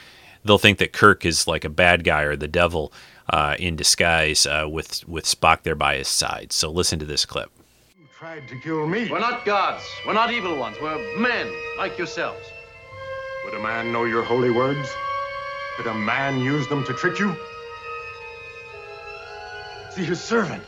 they'll 0.48 0.58
think 0.58 0.80
that 0.80 0.94
Kirk 0.94 1.26
is 1.26 1.48
like 1.48 1.64
a 1.66 1.70
bad 1.70 2.04
guy 2.04 2.22
or 2.24 2.36
the 2.36 2.48
devil 2.48 2.92
uh, 3.30 3.56
in 3.60 3.76
disguise 3.76 4.46
uh, 4.46 4.66
with 4.70 5.08
with 5.08 5.26
Spock 5.26 5.64
there 5.64 5.76
by 5.76 5.98
his 5.98 6.08
side. 6.08 6.52
So 6.52 6.72
listen 6.72 7.00
to 7.00 7.06
this 7.06 7.26
clip. 7.26 7.52
You 8.00 8.08
tried 8.18 8.48
to 8.48 8.60
kill 8.60 8.88
me. 8.88 9.10
We're 9.12 9.20
not 9.20 9.46
gods. 9.46 9.84
We're 10.06 10.14
not 10.14 10.32
evil 10.32 10.58
ones. 10.58 10.78
We're 10.82 11.20
men 11.20 11.52
like 11.78 11.98
yourselves. 11.98 12.46
Would 13.46 13.54
a 13.54 13.64
man 13.64 13.92
know 13.92 14.06
your 14.06 14.24
holy 14.24 14.52
words? 14.52 14.90
Could 15.78 15.88
a 15.88 15.94
man 15.94 16.40
use 16.40 16.68
them 16.68 16.84
to 16.86 16.94
trick 16.94 17.20
you? 17.20 17.36
See 19.92 20.04
his 20.04 20.22
servant. 20.22 20.64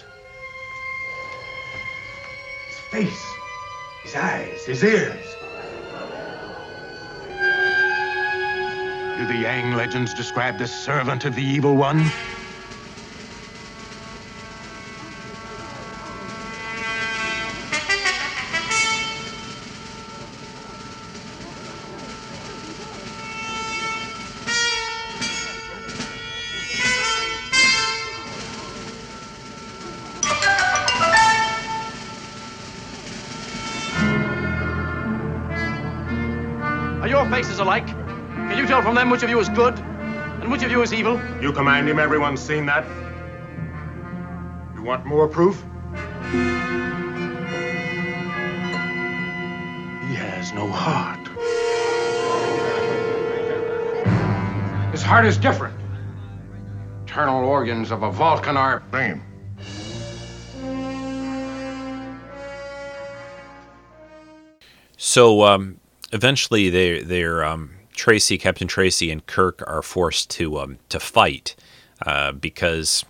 His 2.67 2.77
face, 2.91 3.34
his 4.03 4.15
eyes, 4.15 4.65
his 4.65 4.84
ears. 4.84 5.36
Do 9.20 9.26
the 9.26 9.36
Yang 9.36 9.74
legends 9.74 10.13
describe 10.13 10.57
the 10.57 10.65
servant 10.65 11.26
of 11.26 11.36
the 11.36 11.43
evil 11.43 11.76
one? 11.76 12.09
Which 39.20 39.26
of 39.26 39.30
you 39.32 39.39
is 39.41 39.49
good 39.49 39.78
and 39.78 40.49
which 40.49 40.63
of 40.63 40.72
you 40.72 40.82
is 40.82 40.93
evil? 40.93 41.20
You 41.41 41.51
command 41.51 41.89
him, 41.89 41.99
everyone's 41.99 42.39
seen 42.39 42.65
that. 42.67 42.86
You 44.74 44.82
want 44.82 45.05
more 45.05 45.28
proof? 45.28 45.61
He 50.07 50.15
has 50.15 50.53
no 50.53 50.70
heart. 50.72 51.20
His 54.93 55.01
heart 55.01 55.26
is 55.26 55.36
different. 55.36 55.78
Internal 57.01 57.43
organs 57.43 57.91
of 57.91 58.03
a 58.03 58.11
Vulcan 58.13 58.55
are 58.55 58.82
Name. 58.93 59.22
So 64.95 65.43
um, 65.43 65.82
eventually, 66.13 66.70
they 66.70 67.01
they're 67.01 67.43
um, 67.43 67.78
Tracy, 67.99 68.37
Captain 68.37 68.67
Tracy, 68.67 69.11
and 69.11 69.25
Kirk 69.25 69.61
are 69.67 69.81
forced 69.81 70.29
to 70.31 70.57
um, 70.59 70.79
to 70.87 71.01
fight 71.01 71.55
uh, 72.05 72.31
because 72.31 73.03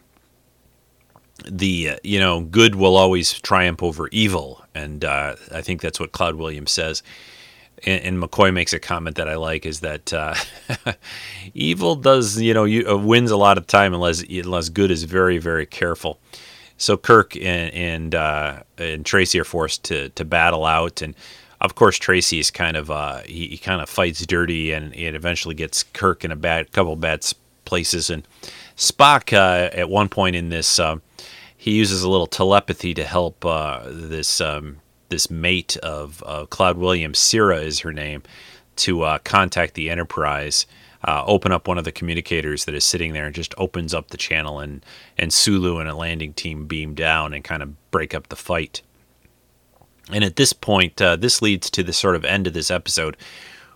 the 1.47 1.91
uh, 1.91 1.95
you 2.03 2.19
know 2.19 2.41
good 2.41 2.73
will 2.73 2.95
always 2.95 3.39
triumph 3.39 3.83
over 3.83 4.07
evil, 4.07 4.65
and 4.73 5.05
uh, 5.05 5.35
I 5.53 5.61
think 5.61 5.81
that's 5.81 5.99
what 5.99 6.11
Cloud 6.11 6.35
Williams 6.35 6.71
says. 6.71 7.03
And, 7.85 8.03
and 8.03 8.21
McCoy 8.21 8.51
makes 8.51 8.73
a 8.73 8.79
comment 8.79 9.15
that 9.17 9.29
I 9.29 9.35
like 9.35 9.65
is 9.65 9.81
that 9.81 10.11
uh, 10.11 10.33
evil 11.53 11.95
does 11.95 12.41
you 12.41 12.55
know 12.55 12.63
you, 12.63 12.89
uh, 12.89 12.97
wins 12.97 13.29
a 13.29 13.37
lot 13.37 13.59
of 13.59 13.67
time 13.67 13.93
unless 13.93 14.23
unless 14.23 14.69
good 14.69 14.89
is 14.89 15.03
very 15.03 15.37
very 15.37 15.67
careful. 15.67 16.19
So 16.77 16.97
Kirk 16.97 17.35
and 17.35 17.73
and, 17.73 18.15
uh, 18.15 18.63
and 18.79 19.05
Tracy 19.05 19.39
are 19.39 19.45
forced 19.45 19.83
to 19.85 20.09
to 20.09 20.25
battle 20.25 20.65
out, 20.65 21.03
and 21.03 21.13
of 21.61 21.75
course 21.75 21.97
Tracy 21.97 22.39
is 22.39 22.51
kind 22.51 22.77
of 22.77 22.89
uh, 22.89 23.21
he, 23.21 23.47
he 23.47 23.57
kind 23.57 23.81
of 23.81 23.89
fights 23.89 24.25
dirty, 24.25 24.71
and 24.71 24.93
it 24.95 25.15
eventually 25.15 25.55
gets 25.55 25.83
Kirk 25.83 26.23
in 26.23 26.31
a 26.31 26.35
bad 26.35 26.71
couple 26.71 26.95
bad 26.95 27.25
places. 27.65 28.09
And 28.09 28.27
Spock 28.77 29.33
uh, 29.33 29.69
at 29.73 29.89
one 29.89 30.09
point 30.09 30.35
in 30.35 30.49
this, 30.49 30.79
uh, 30.79 30.97
he 31.55 31.71
uses 31.71 32.03
a 32.03 32.09
little 32.09 32.27
telepathy 32.27 32.93
to 32.93 33.03
help 33.03 33.45
uh, 33.45 33.81
this 33.85 34.41
um, 34.41 34.77
this 35.09 35.29
mate 35.29 35.75
of 35.77 36.23
Cloud 36.49 36.77
Williams, 36.77 37.19
Sirah 37.19 37.63
is 37.63 37.79
her 37.79 37.91
name, 37.91 38.23
to 38.77 39.03
uh, 39.03 39.17
contact 39.19 39.73
the 39.73 39.89
Enterprise. 39.89 40.65
Uh, 41.01 41.23
open 41.25 41.53
up 41.53 41.65
one 41.65 41.77
of 41.77 41.85
the 41.85 41.93
communicators 41.93 42.65
that 42.65 42.75
is 42.75 42.83
sitting 42.83 43.13
there 43.13 43.25
and 43.25 43.33
just 43.33 43.53
opens 43.57 43.93
up 43.93 44.09
the 44.09 44.17
channel 44.17 44.59
and 44.59 44.85
and 45.17 45.31
Sulu 45.31 45.77
and 45.77 45.87
a 45.87 45.95
landing 45.95 46.33
team 46.33 46.65
beam 46.65 46.93
down 46.93 47.33
and 47.33 47.41
kind 47.41 47.63
of 47.63 47.91
break 47.91 48.13
up 48.13 48.27
the 48.27 48.35
fight. 48.35 48.81
And 50.11 50.23
at 50.23 50.35
this 50.35 50.53
point, 50.53 51.01
uh, 51.01 51.15
this 51.15 51.41
leads 51.41 51.69
to 51.71 51.83
the 51.83 51.93
sort 51.93 52.15
of 52.15 52.25
end 52.25 52.47
of 52.47 52.53
this 52.53 52.71
episode, 52.71 53.15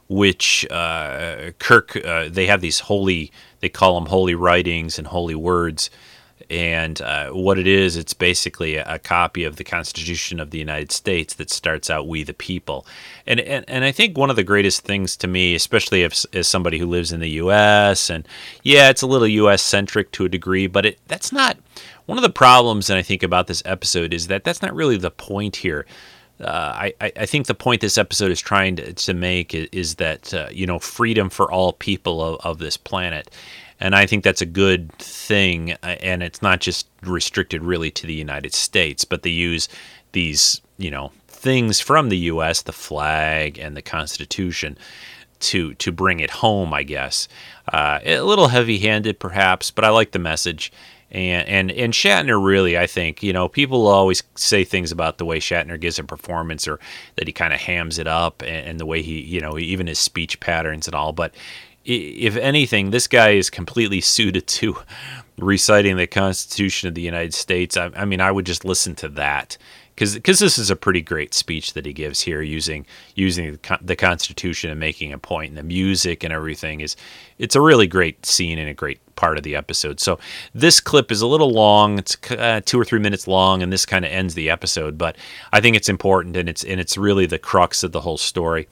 which 0.07 0.65
uh, 0.69 1.51
Kirk, 1.59 1.95
uh, 1.95 2.29
they 2.29 2.47
have 2.47 2.61
these 2.61 2.79
holy, 2.81 3.31
they 3.59 3.69
call 3.69 3.95
them 3.95 4.09
holy 4.09 4.35
writings 4.35 4.97
and 4.97 5.07
holy 5.07 5.35
words. 5.35 5.89
And 6.49 7.01
uh, 7.01 7.29
what 7.29 7.57
it 7.57 7.67
is, 7.67 7.95
it's 7.95 8.13
basically 8.13 8.75
a, 8.75 8.95
a 8.95 8.99
copy 8.99 9.43
of 9.43 9.55
the 9.55 9.63
Constitution 9.63 10.39
of 10.39 10.51
the 10.51 10.57
United 10.57 10.91
States 10.91 11.35
that 11.35 11.49
starts 11.49 11.89
out 11.89 12.07
"We 12.07 12.23
the 12.23 12.33
People," 12.33 12.85
and 13.25 13.39
and, 13.39 13.63
and 13.67 13.85
I 13.85 13.93
think 13.93 14.17
one 14.17 14.29
of 14.29 14.35
the 14.35 14.43
greatest 14.43 14.81
things 14.81 15.15
to 15.17 15.27
me, 15.27 15.55
especially 15.55 16.03
if, 16.03 16.25
as 16.33 16.47
somebody 16.47 16.79
who 16.79 16.85
lives 16.85 17.13
in 17.13 17.21
the 17.21 17.29
U.S. 17.29 18.09
and 18.09 18.27
yeah, 18.61 18.89
it's 18.89 19.01
a 19.01 19.07
little 19.07 19.27
U.S. 19.27 19.61
centric 19.61 20.11
to 20.11 20.25
a 20.25 20.29
degree, 20.29 20.67
but 20.67 20.85
it 20.85 20.99
that's 21.07 21.31
not 21.31 21.57
one 22.07 22.17
of 22.17 22.23
the 22.23 22.29
problems. 22.29 22.89
And 22.89 22.99
I 22.99 23.03
think 23.03 23.23
about 23.23 23.47
this 23.47 23.63
episode 23.65 24.13
is 24.13 24.27
that 24.27 24.43
that's 24.43 24.61
not 24.61 24.75
really 24.75 24.97
the 24.97 25.11
point 25.11 25.57
here. 25.57 25.85
Uh, 26.39 26.89
I, 27.01 27.11
I 27.15 27.25
think 27.25 27.47
the 27.47 27.53
point 27.55 27.81
this 27.81 27.97
episode 27.97 28.31
is 28.31 28.41
trying 28.41 28.75
to, 28.77 28.93
to 28.93 29.13
make 29.13 29.53
is, 29.53 29.69
is 29.71 29.95
that 29.95 30.33
uh, 30.33 30.49
you 30.51 30.65
know 30.65 30.79
freedom 30.79 31.29
for 31.29 31.51
all 31.51 31.73
people 31.73 32.21
of, 32.21 32.39
of 32.45 32.57
this 32.59 32.75
planet, 32.75 33.29
and 33.79 33.95
I 33.95 34.05
think 34.05 34.23
that's 34.23 34.41
a 34.41 34.45
good 34.47 34.91
thing. 34.93 35.73
uh, 35.83 35.95
And 36.01 36.23
it's 36.23 36.41
not 36.41 36.59
just 36.59 36.87
restricted 37.03 37.63
really 37.63 37.91
to 37.91 38.07
the 38.07 38.13
United 38.13 38.53
States, 38.53 39.05
but 39.05 39.23
they 39.23 39.29
use 39.29 39.69
these 40.11 40.61
you 40.77 40.91
know 40.91 41.11
things 41.27 41.79
from 41.79 42.09
the 42.09 42.17
U.S., 42.17 42.61
the 42.63 42.73
flag 42.73 43.57
and 43.59 43.77
the 43.77 43.81
Constitution, 43.81 44.77
to 45.41 45.75
to 45.75 45.91
bring 45.91 46.19
it 46.19 46.31
home. 46.31 46.73
I 46.73 46.83
guess 46.83 47.27
uh, 47.71 47.99
a 48.03 48.21
little 48.21 48.47
heavy-handed 48.49 49.19
perhaps, 49.19 49.71
but 49.71 49.85
I 49.85 49.89
like 49.89 50.11
the 50.11 50.19
message. 50.19 50.71
And, 51.13 51.47
and 51.47 51.71
and 51.71 51.93
Shatner 51.93 52.43
really, 52.43 52.77
I 52.77 52.87
think, 52.87 53.21
you 53.21 53.33
know, 53.33 53.47
people 53.47 53.87
always 53.87 54.23
say 54.35 54.63
things 54.63 54.91
about 54.91 55.19
the 55.19 55.25
way 55.25 55.39
Shatner 55.39 55.79
gives 55.79 55.99
a 55.99 56.03
performance, 56.03 56.67
or 56.67 56.79
that 57.17 57.27
he 57.27 57.33
kind 57.33 57.53
of 57.53 57.59
hams 57.59 57.99
it 57.99 58.07
up, 58.07 58.41
and, 58.41 58.67
and 58.67 58.79
the 58.79 58.85
way 58.85 59.03
he, 59.03 59.21
you 59.21 59.39
know, 59.39 59.57
even 59.59 59.85
his 59.85 59.99
speech 59.99 60.39
patterns 60.39 60.87
and 60.87 60.95
all. 60.95 61.13
But 61.13 61.35
if 61.85 62.35
anything, 62.37 62.89
this 62.89 63.07
guy 63.07 63.31
is 63.31 63.49
completely 63.49 64.01
suited 64.01 64.47
to 64.47 64.77
reciting 65.37 65.97
the 65.97 66.07
Constitution 66.07 66.87
of 66.87 66.95
the 66.95 67.01
United 67.01 67.33
States. 67.33 67.77
I, 67.77 67.91
I 67.95 68.05
mean, 68.05 68.21
I 68.21 68.31
would 68.31 68.45
just 68.45 68.65
listen 68.65 68.95
to 68.95 69.09
that 69.09 69.57
because 69.95 70.15
because 70.15 70.39
this 70.39 70.57
is 70.57 70.71
a 70.71 70.75
pretty 70.75 71.01
great 71.01 71.33
speech 71.33 71.73
that 71.73 71.85
he 71.85 71.93
gives 71.93 72.21
here, 72.21 72.41
using 72.41 72.85
using 73.15 73.59
the 73.81 73.95
Constitution 73.95 74.71
and 74.71 74.79
making 74.79 75.13
a 75.13 75.17
point, 75.17 75.49
and 75.49 75.57
the 75.57 75.63
music 75.63 76.23
and 76.23 76.33
everything 76.33 76.79
is. 76.79 76.95
It's 77.37 77.55
a 77.55 77.61
really 77.61 77.87
great 77.87 78.25
scene 78.25 78.57
and 78.57 78.69
a 78.69 78.73
great 78.73 78.99
part 79.15 79.37
of 79.37 79.43
the 79.43 79.55
episode. 79.55 79.99
So 79.99 80.19
this 80.53 80.79
clip 80.79 81.11
is 81.11 81.21
a 81.21 81.27
little 81.27 81.51
long; 81.51 81.99
it's 81.99 82.17
uh, 82.31 82.61
two 82.65 82.79
or 82.79 82.85
three 82.85 82.99
minutes 82.99 83.27
long, 83.27 83.63
and 83.63 83.71
this 83.71 83.85
kind 83.85 84.05
of 84.05 84.11
ends 84.11 84.33
the 84.33 84.49
episode. 84.49 84.97
But 84.97 85.17
I 85.51 85.61
think 85.61 85.75
it's 85.75 85.89
important, 85.89 86.35
and 86.37 86.49
it's 86.49 86.63
and 86.63 86.79
it's 86.79 86.97
really 86.97 87.25
the 87.25 87.39
crux 87.39 87.83
of 87.83 87.91
the 87.91 88.01
whole 88.01 88.17
story. 88.17 88.67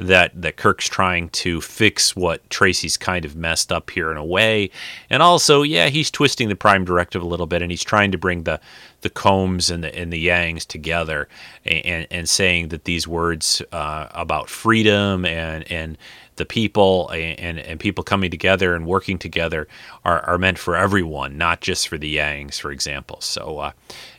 that 0.00 0.32
that 0.40 0.56
Kirk's 0.56 0.88
trying 0.88 1.28
to 1.28 1.60
fix 1.60 2.16
what 2.16 2.48
Tracy's 2.48 2.96
kind 2.96 3.24
of 3.26 3.36
messed 3.36 3.70
up 3.70 3.90
here 3.90 4.10
in 4.10 4.16
a 4.16 4.24
way, 4.24 4.70
and 5.10 5.22
also 5.22 5.62
yeah 5.62 5.88
he's 5.88 6.10
twisting 6.10 6.48
the 6.48 6.56
Prime 6.56 6.84
Directive 6.84 7.22
a 7.22 7.26
little 7.26 7.46
bit, 7.46 7.60
and 7.62 7.70
he's 7.70 7.84
trying 7.84 8.10
to 8.12 8.18
bring 8.18 8.44
the 8.44 8.60
the 9.02 9.10
Kohms 9.10 9.70
and 9.70 9.84
the 9.84 9.94
and 9.94 10.10
the 10.12 10.26
Yangs 10.26 10.66
together, 10.66 11.28
and 11.66 12.06
and 12.10 12.28
saying 12.28 12.68
that 12.68 12.84
these 12.84 13.06
words 13.06 13.60
uh, 13.72 14.06
about 14.12 14.48
freedom 14.48 15.26
and 15.26 15.70
and 15.70 15.98
the 16.40 16.46
people 16.46 17.10
and, 17.10 17.58
and 17.58 17.78
people 17.78 18.02
coming 18.02 18.30
together 18.30 18.74
and 18.74 18.86
working 18.86 19.18
together 19.18 19.68
are, 20.06 20.22
are 20.22 20.38
meant 20.38 20.58
for 20.58 20.74
everyone, 20.74 21.36
not 21.36 21.60
just 21.60 21.86
for 21.86 21.98
the 21.98 22.16
Yangs, 22.16 22.58
for 22.58 22.72
example. 22.72 23.20
So 23.20 23.58
uh, 23.58 23.72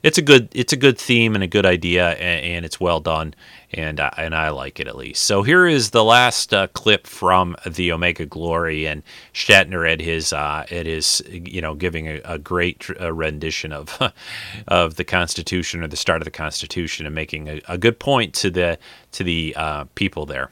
it's 0.03 0.19
a 0.19 0.21
good 0.21 0.49
it's 0.53 0.71
a 0.71 0.77
good 0.77 0.99
theme 0.99 1.33
and 1.33 1.43
a 1.43 1.47
good 1.47 1.65
idea, 1.65 2.11
and, 2.11 2.45
and 2.45 2.65
it's 2.65 2.79
well 2.79 2.99
done, 2.99 3.33
and 3.71 3.99
uh, 3.99 4.11
and 4.17 4.35
I 4.35 4.49
like 4.49 4.79
it 4.79 4.87
at 4.87 4.95
least. 4.95 5.23
So 5.23 5.41
here 5.41 5.65
is 5.65 5.89
the 5.89 6.03
last 6.03 6.53
uh, 6.53 6.67
clip 6.67 7.07
from 7.07 7.55
the 7.65 7.91
Omega 7.91 8.27
Glory, 8.27 8.85
and 8.85 9.01
Shatner 9.33 9.91
at 9.91 9.99
his 9.99 10.31
uh, 10.31 10.65
at 10.69 10.85
his 10.85 11.23
you 11.27 11.59
know 11.59 11.73
giving 11.73 12.07
a, 12.07 12.21
a 12.23 12.37
great 12.37 12.87
uh, 12.99 13.11
rendition 13.11 13.73
of 13.73 13.99
of 14.67 14.95
the 14.95 15.03
Constitution 15.03 15.81
or 15.81 15.87
the 15.87 15.97
start 15.97 16.21
of 16.21 16.25
the 16.25 16.31
Constitution, 16.31 17.07
and 17.07 17.15
making 17.15 17.49
a, 17.49 17.61
a 17.67 17.79
good 17.79 17.97
point 17.97 18.35
to 18.35 18.51
the 18.51 18.77
to 19.13 19.23
the 19.23 19.55
uh, 19.57 19.85
people 19.95 20.27
there. 20.27 20.51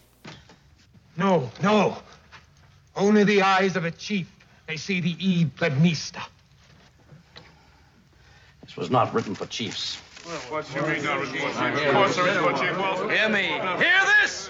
No, 1.20 1.52
no. 1.62 1.98
Only 2.96 3.26
the 3.26 3.42
eyes 3.42 3.76
of 3.76 3.84
a 3.84 3.92
chief 3.92 4.32
may 4.70 4.78
see 4.78 5.02
the 5.02 5.18
e 5.20 5.46
plebnista. 5.46 6.22
This 8.64 8.78
was 8.78 8.90
not 8.90 9.14
written 9.14 9.36
for 9.36 9.46
chiefs. 9.46 9.98
What's 10.50 10.74
your 10.74 10.88
mean, 10.88 11.04
not 11.04 11.20
written 11.20 11.36
for 11.36 11.42
chief? 11.42 11.88
Of 11.88 11.94
course 11.94 12.16
there 12.16 12.28
is 12.30 12.38
for 12.38 12.54
chief. 12.54 12.78
Well, 12.78 13.10
Hear 13.10 13.28
me. 13.28 13.48
Hear 13.48 14.02
this! 14.22 14.50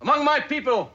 Among 0.00 0.24
my 0.24 0.38
people, 0.38 0.92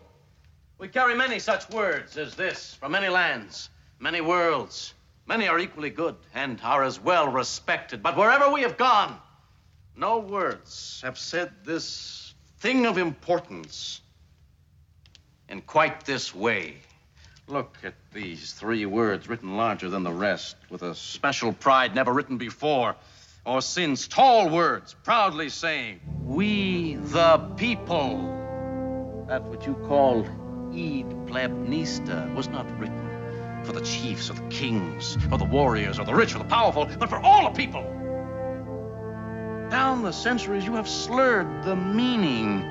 we 0.78 0.88
carry 0.88 1.16
many 1.16 1.40
such 1.40 1.70
words 1.72 2.18
as 2.18 2.36
this 2.36 2.76
from 2.76 2.94
many 2.94 3.10
lands, 3.10 3.70
many 4.00 4.22
worlds. 4.22 4.94
Many 5.28 5.50
are 5.50 5.60
equally 5.60 5.90
good 5.90 6.16
and 6.34 6.58
are 6.64 6.84
as 6.84 7.02
well 7.02 7.28
respected. 7.28 8.02
But 8.02 8.16
wherever 8.16 8.50
we 8.50 8.62
have 8.62 8.78
gone, 8.78 9.18
no 9.98 10.20
words 10.20 11.02
have 11.04 11.18
said 11.18 11.52
this 11.66 12.29
thing 12.60 12.86
of 12.86 12.98
importance 12.98 14.02
in 15.48 15.62
quite 15.62 16.06
this 16.06 16.36
way. 16.36 16.76
Look 17.48 17.78
at 17.84 17.96
these 18.14 18.54
three 18.54 18.86
words 18.86 19.28
written 19.28 19.58
larger 19.58 19.90
than 19.90 20.04
the 20.04 20.12
rest, 20.12 20.56
with 20.70 20.84
a 20.84 20.94
special 20.94 21.54
pride 21.54 21.96
never 21.96 22.14
written 22.14 22.38
before 22.38 22.96
or 23.46 23.62
since. 23.62 24.08
Tall 24.08 24.50
words, 24.50 24.96
proudly 25.04 25.50
saying, 25.50 26.02
We 26.24 26.96
the 26.96 27.38
people. 27.58 29.26
That 29.28 29.44
which 29.46 29.66
you 29.66 29.76
call 29.88 30.26
Ed 30.74 31.10
Plebnista 31.28 32.34
was 32.36 32.50
not 32.50 32.68
written 32.80 33.64
for 33.64 33.72
the 33.72 33.82
chiefs 33.82 34.30
or 34.30 34.34
the 34.34 34.48
kings 34.50 35.18
or 35.32 35.38
the 35.38 35.46
warriors 35.46 35.98
or 35.98 36.06
the 36.06 36.14
rich 36.14 36.36
or 36.36 36.40
the 36.40 36.46
powerful, 36.46 36.88
but 37.00 37.10
for 37.10 37.20
all 37.20 37.50
the 37.50 37.58
people. 37.58 37.99
Down 39.70 40.02
the 40.02 40.12
centuries, 40.12 40.66
you 40.66 40.74
have 40.76 40.90
slurred 40.90 41.64
the 41.64 41.76
meaning 41.76 42.64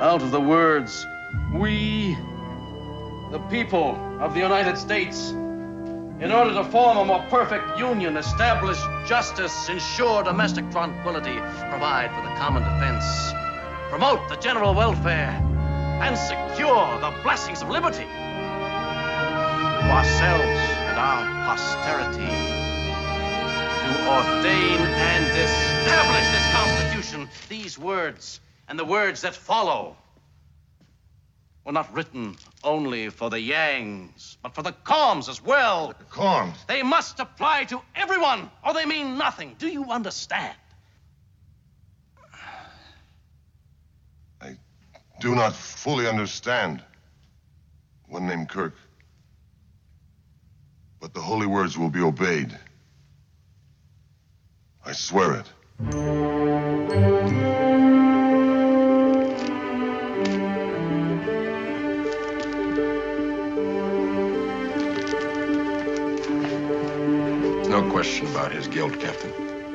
out 0.00 0.22
of 0.22 0.30
the 0.30 0.40
words, 0.40 1.04
we, 1.52 2.16
the 3.32 3.40
people 3.50 3.96
of 4.20 4.32
the 4.34 4.38
United 4.38 4.78
States, 4.78 5.30
in 5.30 6.30
order 6.30 6.54
to 6.54 6.62
form 6.64 6.98
a 6.98 7.04
more 7.04 7.24
perfect 7.30 7.76
union, 7.76 8.16
establish 8.16 8.78
justice, 9.08 9.68
ensure 9.68 10.22
domestic 10.22 10.70
tranquility, 10.70 11.36
provide 11.68 12.10
for 12.14 12.22
the 12.22 12.34
common 12.36 12.62
defense, 12.62 13.32
promote 13.90 14.20
the 14.28 14.36
general 14.36 14.72
welfare, 14.72 15.30
and 16.00 16.16
secure 16.16 17.00
the 17.00 17.10
blessings 17.24 17.60
of 17.60 17.68
liberty. 17.70 18.06
To 19.80 19.90
ourselves 19.90 20.60
and 20.86 20.96
our 20.96 21.24
posterity 21.46 22.60
to 23.82 24.08
ordain 24.08 24.78
and 24.78 25.26
establish 25.84 26.28
this 26.28 26.46
Constitution, 26.52 27.28
these 27.48 27.78
words 27.78 28.40
and 28.68 28.78
the 28.78 28.84
words 28.84 29.22
that 29.22 29.34
follow 29.34 29.96
were 31.64 31.72
not 31.72 31.92
written 31.94 32.36
only 32.62 33.08
for 33.08 33.30
the 33.30 33.38
Yangs, 33.38 34.36
but 34.42 34.54
for 34.54 34.62
the 34.62 34.72
Kohms 34.84 35.28
as 35.28 35.42
well. 35.42 35.94
The 35.98 36.04
Kohms? 36.04 36.66
They 36.66 36.82
must 36.82 37.18
apply 37.18 37.64
to 37.64 37.80
everyone, 37.94 38.50
or 38.64 38.74
they 38.74 38.84
mean 38.84 39.16
nothing. 39.16 39.56
Do 39.58 39.68
you 39.68 39.90
understand? 39.90 40.56
I 44.42 44.56
do 45.20 45.34
not 45.34 45.54
fully 45.54 46.06
understand. 46.06 46.82
One 48.06 48.26
named 48.26 48.50
Kirk. 48.50 48.74
But 51.00 51.14
the 51.14 51.20
holy 51.20 51.46
words 51.46 51.78
will 51.78 51.90
be 51.90 52.00
obeyed. 52.00 52.58
I 54.84 54.92
swear 54.92 55.34
it. 55.36 55.46
No 55.82 55.88
question 67.90 68.26
about 68.26 68.52
his 68.52 68.68
guilt, 68.68 69.00
Captain. 69.00 69.32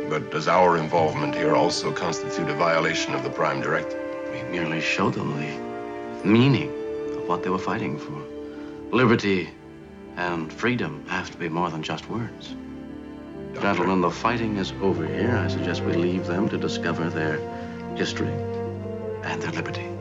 But 0.08 0.30
does 0.30 0.48
our 0.48 0.78
involvement 0.78 1.34
here 1.34 1.56
also 1.56 1.92
constitute 1.92 2.50
a 2.50 2.54
violation 2.54 3.16
of 3.16 3.24
the 3.24 3.32
Prime 3.32 3.60
Directive? 3.62 4.00
We 4.32 4.44
merely 4.44 4.82
showed 4.82 5.16
them 5.16 5.36
the 5.40 6.28
meaning 6.28 6.70
of 7.18 7.28
what 7.28 7.42
they 7.42 7.50
were 7.50 7.58
fighting 7.58 7.98
for. 7.98 8.22
Liberty 8.96 9.50
and 10.18 10.54
freedom 10.54 11.04
have 11.08 11.32
to 11.32 11.38
be 11.38 11.50
more 11.50 11.72
than 11.72 11.82
just 11.82 12.08
words. 12.12 12.54
Gentlemen, 13.62 14.02
the 14.02 14.12
fighting 14.12 14.58
is 14.58 14.74
over 14.82 15.08
here. 15.08 15.36
I 15.36 15.48
suggest 15.48 15.82
we 15.84 15.94
leave 15.94 16.28
them 16.28 16.50
to 16.50 16.58
discover 16.58 17.10
their 17.10 17.40
history 17.96 18.34
and 19.24 19.42
their 19.42 19.52
liberty. 19.52 19.95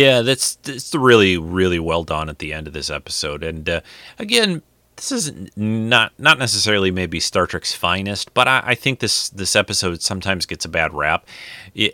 Yeah, 0.00 0.22
that's 0.22 0.54
that's 0.56 0.94
really 0.94 1.36
really 1.36 1.78
well 1.78 2.04
done 2.04 2.28
at 2.28 2.38
the 2.38 2.52
end 2.52 2.66
of 2.66 2.72
this 2.72 2.88
episode. 2.88 3.42
And 3.42 3.68
uh, 3.68 3.80
again, 4.18 4.62
this 4.96 5.12
is 5.12 5.32
not 5.56 6.12
not 6.18 6.38
necessarily 6.38 6.90
maybe 6.90 7.20
Star 7.20 7.46
Trek's 7.46 7.74
finest, 7.74 8.32
but 8.32 8.48
I, 8.48 8.62
I, 8.64 8.74
think 8.74 9.00
this 9.00 9.28
this 9.30 9.54
episode 9.54 10.00
sometimes 10.00 10.46
gets 10.46 10.64
a 10.64 10.68
bad 10.68 10.94
rap. 10.94 11.26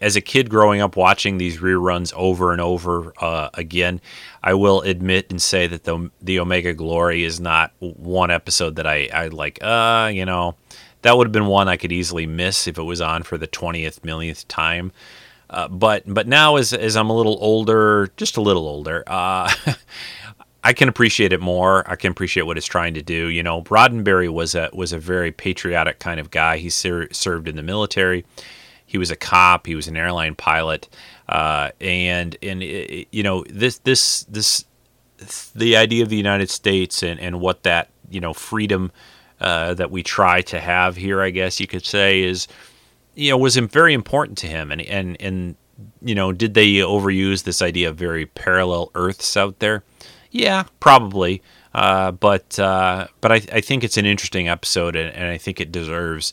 As 0.00 0.14
a 0.14 0.20
kid 0.20 0.50
growing 0.50 0.80
up 0.80 0.96
watching 0.96 1.38
these 1.38 1.59
reruns 1.59 2.12
over 2.14 2.52
and 2.52 2.61
over 2.61 3.12
uh, 3.20 3.50
again, 3.54 4.00
I 4.42 4.54
will 4.54 4.82
admit 4.82 5.30
and 5.30 5.42
say 5.42 5.66
that 5.66 5.84
the 5.84 6.11
the 6.22 6.38
Omega 6.38 6.74
Glory 6.74 7.24
is 7.24 7.40
not 7.40 7.72
one 7.80 8.30
episode 8.30 8.76
that 8.76 8.86
I 8.86 9.09
I 9.12 9.28
like. 9.28 9.59
Uh, 9.62 10.11
you 10.12 10.24
know, 10.24 10.54
that 11.02 11.16
would 11.16 11.26
have 11.26 11.32
been 11.32 11.46
one 11.46 11.68
I 11.68 11.76
could 11.76 11.92
easily 11.92 12.26
miss 12.26 12.68
if 12.68 12.78
it 12.78 12.82
was 12.82 13.00
on 13.00 13.24
for 13.24 13.36
the 13.36 13.48
twentieth 13.48 14.04
millionth 14.04 14.46
time. 14.48 14.92
Uh, 15.49 15.68
but 15.68 16.03
but 16.07 16.26
now 16.26 16.57
as 16.57 16.72
as 16.72 16.97
I'm 16.97 17.11
a 17.11 17.16
little 17.16 17.38
older, 17.40 18.11
just 18.16 18.36
a 18.36 18.40
little 18.40 18.66
older, 18.66 19.05
uh, 19.07 19.53
I 20.64 20.72
can 20.72 20.88
appreciate 20.88 21.32
it 21.32 21.40
more. 21.40 21.88
I 21.88 21.94
can 21.94 22.11
appreciate 22.11 22.42
what 22.42 22.57
it's 22.57 22.66
trying 22.66 22.94
to 22.94 23.03
do. 23.03 23.28
You 23.28 23.42
know, 23.42 23.62
Roddenberry 23.62 24.28
was 24.28 24.55
a 24.55 24.70
was 24.72 24.92
a 24.92 24.99
very 24.99 25.30
patriotic 25.30 26.01
kind 26.01 26.18
of 26.18 26.30
guy. 26.30 26.57
He 26.59 26.70
ser- 26.70 27.12
served 27.12 27.47
in 27.47 27.57
the 27.57 27.62
military. 27.62 28.24
He 28.84 28.99
was 28.99 29.11
a 29.11 29.16
cop. 29.16 29.66
He 29.66 29.74
was 29.76 29.86
an 29.88 29.97
airline 29.97 30.34
pilot, 30.34 30.88
uh, 31.28 31.70
and 31.80 32.36
and 32.42 32.62
you 32.62 33.22
know 33.22 33.44
this 33.49 33.78
this 33.78 34.24
this 34.24 34.64
the 35.55 35.76
idea 35.76 36.03
of 36.03 36.09
the 36.09 36.16
United 36.16 36.51
States 36.51 37.03
and 37.03 37.20
and 37.20 37.40
what 37.40 37.62
that 37.62 37.90
you 38.11 38.20
know 38.20 38.32
freedom 38.34 38.90
uh, 39.40 39.74
that 39.74 39.90
we 39.90 40.03
try 40.03 40.40
to 40.42 40.61
have 40.61 40.97
here, 40.97 41.20
I 41.20 41.30
guess 41.30 41.61
you 41.61 41.66
could 41.66 41.84
say, 41.84 42.22
is 42.22 42.49
you 43.16 43.30
know 43.30 43.38
was 43.38 43.56
very 43.56 43.94
important 43.94 44.38
to 44.38 44.46
him 44.46 44.70
and 44.70 44.80
and 44.82 45.16
and 45.20 45.56
you 46.02 46.14
know, 46.14 46.32
did 46.32 46.54
they 46.54 46.74
overuse 46.74 47.42
this 47.44 47.62
idea 47.62 47.88
of 47.88 47.96
very 47.96 48.26
parallel 48.26 48.90
Earths 48.94 49.36
out 49.36 49.58
there? 49.58 49.82
Yeah, 50.30 50.64
probably. 50.80 51.42
Uh, 51.74 52.12
but 52.12 52.58
uh, 52.58 53.06
but 53.20 53.32
I, 53.32 53.34
I 53.52 53.60
think 53.60 53.84
it's 53.84 53.98
an 53.98 54.06
interesting 54.06 54.48
episode, 54.48 54.96
and, 54.96 55.14
and 55.14 55.28
I 55.28 55.36
think 55.36 55.60
it 55.60 55.70
deserves 55.70 56.32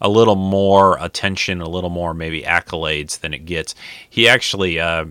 a 0.00 0.08
little 0.08 0.36
more 0.36 0.98
attention, 1.00 1.60
a 1.60 1.68
little 1.68 1.90
more 1.90 2.14
maybe 2.14 2.42
accolades 2.42 3.20
than 3.20 3.34
it 3.34 3.44
gets. 3.44 3.74
He 4.08 4.28
actually, 4.28 4.78
uh, 4.78 5.06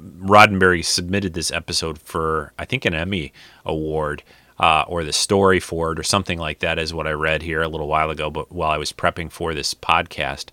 Roddenberry 0.00 0.84
submitted 0.84 1.34
this 1.34 1.50
episode 1.50 1.98
for, 1.98 2.52
I 2.58 2.64
think, 2.64 2.84
an 2.84 2.94
Emmy 2.94 3.32
award. 3.64 4.22
Uh, 4.62 4.84
or 4.86 5.02
the 5.02 5.12
story 5.12 5.58
for 5.58 5.90
it, 5.90 5.98
or 5.98 6.04
something 6.04 6.38
like 6.38 6.60
that, 6.60 6.78
is 6.78 6.94
what 6.94 7.08
I 7.08 7.10
read 7.10 7.42
here 7.42 7.62
a 7.62 7.68
little 7.68 7.88
while 7.88 8.10
ago. 8.10 8.30
But 8.30 8.52
while 8.52 8.70
I 8.70 8.78
was 8.78 8.92
prepping 8.92 9.32
for 9.32 9.54
this 9.54 9.74
podcast, 9.74 10.50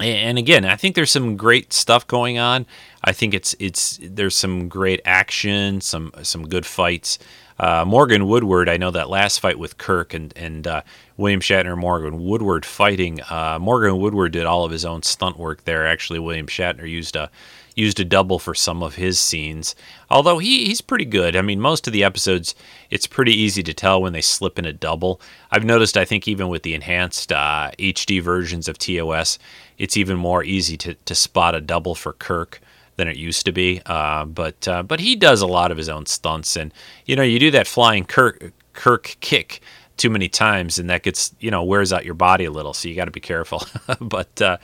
and 0.00 0.38
again, 0.38 0.64
I 0.64 0.76
think 0.76 0.94
there's 0.94 1.10
some 1.10 1.36
great 1.36 1.72
stuff 1.72 2.06
going 2.06 2.38
on. 2.38 2.66
I 3.02 3.12
think 3.12 3.34
it's 3.34 3.54
it's 3.58 3.98
there's 4.00 4.36
some 4.36 4.68
great 4.68 5.00
action, 5.04 5.80
some 5.80 6.12
some 6.22 6.46
good 6.46 6.64
fights. 6.64 7.18
Uh, 7.58 7.84
Morgan 7.84 8.28
Woodward, 8.28 8.68
I 8.68 8.76
know 8.76 8.92
that 8.92 9.10
last 9.10 9.40
fight 9.40 9.58
with 9.58 9.78
Kirk 9.78 10.14
and 10.14 10.32
and 10.36 10.66
uh, 10.66 10.82
William 11.16 11.40
Shatner, 11.40 11.76
Morgan 11.76 12.24
Woodward 12.24 12.64
fighting. 12.64 13.20
Uh, 13.22 13.58
Morgan 13.60 13.98
Woodward 13.98 14.32
did 14.32 14.46
all 14.46 14.64
of 14.64 14.70
his 14.70 14.84
own 14.84 15.02
stunt 15.02 15.36
work 15.36 15.64
there. 15.64 15.86
Actually, 15.86 16.20
William 16.20 16.46
Shatner 16.46 16.88
used 16.88 17.16
a 17.16 17.30
used 17.78 18.00
a 18.00 18.04
double 18.04 18.38
for 18.38 18.54
some 18.54 18.82
of 18.82 18.96
his 18.96 19.20
scenes. 19.20 19.74
Although 20.10 20.38
he, 20.38 20.66
he's 20.66 20.80
pretty 20.80 21.04
good. 21.04 21.36
I 21.36 21.42
mean, 21.42 21.60
most 21.60 21.86
of 21.86 21.92
the 21.92 22.04
episodes, 22.04 22.54
it's 22.90 23.06
pretty 23.06 23.32
easy 23.32 23.62
to 23.62 23.72
tell 23.72 24.02
when 24.02 24.12
they 24.12 24.20
slip 24.20 24.58
in 24.58 24.64
a 24.64 24.72
double. 24.72 25.20
I've 25.50 25.64
noticed, 25.64 25.96
I 25.96 26.04
think, 26.04 26.26
even 26.26 26.48
with 26.48 26.62
the 26.62 26.74
enhanced 26.74 27.32
uh, 27.32 27.70
HD 27.78 28.20
versions 28.20 28.68
of 28.68 28.78
TOS, 28.78 29.38
it's 29.78 29.96
even 29.96 30.16
more 30.16 30.42
easy 30.42 30.76
to, 30.78 30.94
to 30.94 31.14
spot 31.14 31.54
a 31.54 31.60
double 31.60 31.94
for 31.94 32.12
Kirk 32.12 32.60
than 32.96 33.08
it 33.08 33.16
used 33.16 33.46
to 33.46 33.52
be. 33.52 33.80
Uh, 33.86 34.24
but 34.24 34.68
uh, 34.68 34.82
but 34.82 35.00
he 35.00 35.16
does 35.16 35.40
a 35.40 35.46
lot 35.46 35.70
of 35.70 35.78
his 35.78 35.88
own 35.88 36.04
stunts, 36.04 36.56
and 36.56 36.74
you 37.06 37.16
know, 37.16 37.22
you 37.22 37.38
do 37.38 37.50
that 37.52 37.66
flying 37.66 38.04
Kirk 38.04 38.52
Kirk 38.74 39.16
kick 39.20 39.60
too 39.98 40.10
many 40.10 40.28
times 40.28 40.78
and 40.78 40.88
that 40.88 41.02
gets 41.02 41.34
you 41.40 41.50
know 41.50 41.62
wears 41.62 41.92
out 41.92 42.04
your 42.04 42.14
body 42.14 42.44
a 42.44 42.50
little 42.50 42.72
so 42.72 42.88
you 42.88 42.94
got 42.94 43.06
to 43.06 43.10
be 43.10 43.20
careful. 43.20 43.62
But 44.00 44.40
uh, 44.40 44.58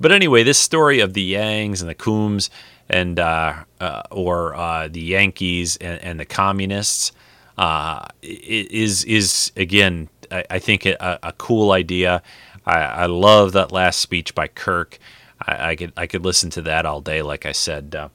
but 0.00 0.12
anyway 0.12 0.42
this 0.42 0.58
story 0.58 1.00
of 1.00 1.14
the 1.14 1.34
yangs 1.34 1.80
and 1.80 1.88
the 1.88 1.94
Kohms 1.94 2.50
and 2.88 3.18
uh, 3.18 3.64
uh, 3.80 4.02
or 4.10 4.54
uh, 4.54 4.88
the 4.88 5.00
yankees 5.00 5.76
and, 5.76 6.00
and 6.02 6.20
the 6.20 6.24
communists 6.24 7.12
uh, 7.58 8.06
is 8.22 9.04
is 9.04 9.52
again 9.56 10.08
I, 10.30 10.44
I 10.50 10.58
think 10.58 10.86
a, 10.86 11.18
a, 11.22 11.32
cool 11.32 11.72
idea. 11.72 12.22
I, 12.64 12.78
I, 12.78 13.06
love 13.06 13.52
that 13.52 13.72
last 13.72 13.98
speech 13.98 14.34
by 14.34 14.46
kirk. 14.46 14.98
I, 15.46 15.70
I, 15.70 15.76
could 15.76 15.92
i 15.96 16.06
could 16.06 16.24
listen 16.24 16.50
to 16.50 16.62
that 16.62 16.86
all 16.86 17.00
day 17.00 17.20
like 17.22 17.46
i 17.46 17.52
said 17.52 17.96
uh, 17.96 18.08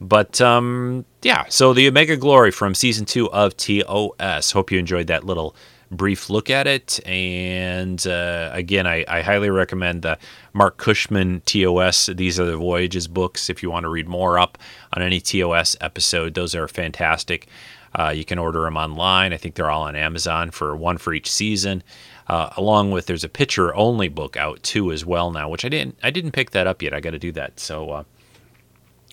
but 0.00 0.40
um, 0.40 1.04
yeah 1.22 1.46
so 1.48 1.72
the 1.72 1.88
omega 1.88 2.16
glory 2.16 2.52
from 2.52 2.74
season 2.74 3.04
two 3.04 3.28
of 3.32 3.56
tos 3.56 4.52
hope 4.52 4.70
you 4.70 4.78
enjoyed 4.78 5.08
that 5.08 5.24
little 5.24 5.56
brief 5.90 6.28
look 6.30 6.50
at 6.50 6.66
it. 6.66 7.00
And 7.06 8.04
uh, 8.06 8.50
again, 8.52 8.86
I, 8.86 9.04
I, 9.08 9.22
highly 9.22 9.50
recommend 9.50 10.02
the 10.02 10.18
Marc 10.52 10.76
Cushman 10.76 11.42
TOS. 11.46 12.06
These 12.06 12.38
are 12.38 12.44
the 12.44 12.56
Voyages 12.56 13.08
books. 13.08 13.48
If 13.48 13.62
you 13.62 13.70
want 13.70 13.84
to 13.84 13.88
read 13.88 14.08
more 14.08 14.38
up 14.38 14.58
on 14.92 15.02
any 15.02 15.20
TOS 15.20 15.76
episode, 15.80 16.34
those 16.34 16.54
are 16.54 16.68
fantastic. 16.68 17.48
Uh, 17.94 18.10
you 18.10 18.24
can 18.24 18.38
order 18.38 18.62
them 18.62 18.76
online. 18.76 19.32
I 19.32 19.38
think 19.38 19.54
they're 19.54 19.70
all 19.70 19.82
on 19.82 19.96
Amazon 19.96 20.50
for 20.50 20.76
one 20.76 20.98
for 20.98 21.14
each 21.14 21.30
season. 21.30 21.82
Uh, 22.28 22.50
along 22.58 22.90
with 22.90 23.06
there's 23.06 23.24
a 23.24 23.28
picture 23.28 23.74
only 23.74 24.08
book 24.08 24.36
out 24.36 24.62
too 24.62 24.92
as 24.92 25.06
well 25.06 25.30
now, 25.30 25.48
which 25.48 25.64
I 25.64 25.70
didn't 25.70 25.96
I 26.02 26.10
didn't 26.10 26.32
pick 26.32 26.50
that 26.50 26.66
up 26.66 26.82
yet. 26.82 26.92
I 26.92 27.00
got 27.00 27.12
to 27.12 27.18
do 27.18 27.32
that. 27.32 27.58
So, 27.58 27.90
uh, 27.90 28.04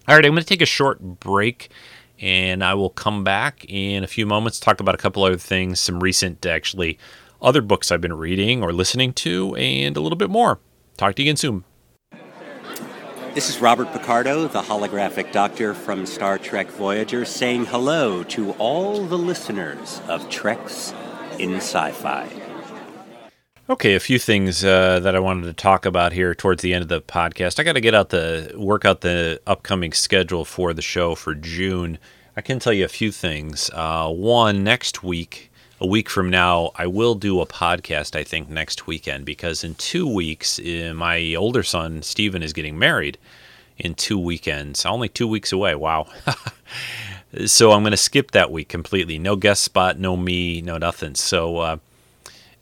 all 0.07 0.15
right, 0.15 0.25
I'm 0.25 0.33
going 0.33 0.43
to 0.43 0.43
take 0.43 0.61
a 0.61 0.65
short 0.65 1.01
break 1.01 1.69
and 2.19 2.63
I 2.63 2.73
will 2.73 2.89
come 2.89 3.23
back 3.23 3.65
in 3.67 4.03
a 4.03 4.07
few 4.07 4.25
moments 4.25 4.59
to 4.59 4.65
talk 4.65 4.79
about 4.79 4.95
a 4.95 4.97
couple 4.97 5.23
other 5.23 5.37
things, 5.37 5.79
some 5.79 6.01
recent 6.01 6.45
actually 6.45 6.97
other 7.41 7.61
books 7.61 7.91
I've 7.91 8.01
been 8.01 8.17
reading 8.17 8.63
or 8.63 8.73
listening 8.73 9.13
to, 9.13 9.55
and 9.55 9.95
a 9.95 10.01
little 10.01 10.17
bit 10.17 10.29
more. 10.29 10.59
Talk 10.97 11.15
to 11.15 11.21
you 11.21 11.27
again 11.27 11.37
soon. 11.37 11.63
This 13.33 13.49
is 13.49 13.59
Robert 13.59 13.91
Picardo, 13.91 14.47
the 14.47 14.61
holographic 14.61 15.33
doctor 15.33 15.73
from 15.73 16.05
Star 16.05 16.37
Trek 16.37 16.67
Voyager, 16.67 17.25
saying 17.25 17.65
hello 17.65 18.23
to 18.23 18.51
all 18.53 19.03
the 19.05 19.17
listeners 19.17 20.01
of 20.07 20.29
Treks 20.29 20.93
in 21.37 21.55
Sci 21.55 21.91
Fi. 21.91 22.44
Okay, 23.67 23.95
a 23.95 23.99
few 23.99 24.19
things 24.19 24.63
uh, 24.63 24.99
that 24.99 25.15
I 25.15 25.19
wanted 25.19 25.47
to 25.47 25.53
talk 25.53 25.87
about 25.87 26.13
here 26.13 26.35
towards 26.35 26.61
the 26.61 26.71
end 26.71 26.83
of 26.83 26.87
the 26.87 27.01
podcast. 27.01 27.59
I 27.59 27.63
got 27.63 27.73
to 27.73 27.81
get 27.81 27.95
out 27.95 28.09
the 28.09 28.53
work 28.55 28.85
out 28.85 29.01
the 29.01 29.41
upcoming 29.47 29.91
schedule 29.91 30.45
for 30.45 30.71
the 30.71 30.83
show 30.83 31.15
for 31.15 31.33
June. 31.33 31.97
I 32.37 32.41
can 32.41 32.59
tell 32.59 32.73
you 32.73 32.85
a 32.85 32.87
few 32.87 33.11
things. 33.11 33.71
Uh, 33.73 34.11
one, 34.11 34.63
next 34.63 35.01
week, 35.01 35.51
a 35.79 35.87
week 35.87 36.11
from 36.11 36.29
now, 36.29 36.73
I 36.75 36.85
will 36.85 37.15
do 37.15 37.41
a 37.41 37.47
podcast. 37.47 38.15
I 38.15 38.23
think 38.23 38.49
next 38.49 38.85
weekend 38.85 39.25
because 39.25 39.63
in 39.63 39.73
two 39.73 40.07
weeks, 40.07 40.59
uh, 40.59 40.93
my 40.95 41.33
older 41.33 41.63
son 41.63 42.03
Stephen 42.03 42.43
is 42.43 42.53
getting 42.53 42.77
married. 42.77 43.17
In 43.79 43.95
two 43.95 44.19
weekends, 44.19 44.85
only 44.85 45.09
two 45.09 45.27
weeks 45.27 45.51
away. 45.51 45.73
Wow. 45.73 46.07
so 47.47 47.71
I'm 47.71 47.81
going 47.81 47.91
to 47.91 47.97
skip 47.97 48.29
that 48.29 48.51
week 48.51 48.69
completely. 48.69 49.17
No 49.17 49.35
guest 49.35 49.63
spot, 49.63 49.97
no 49.97 50.15
me, 50.15 50.61
no 50.61 50.77
nothing. 50.77 51.15
So. 51.15 51.79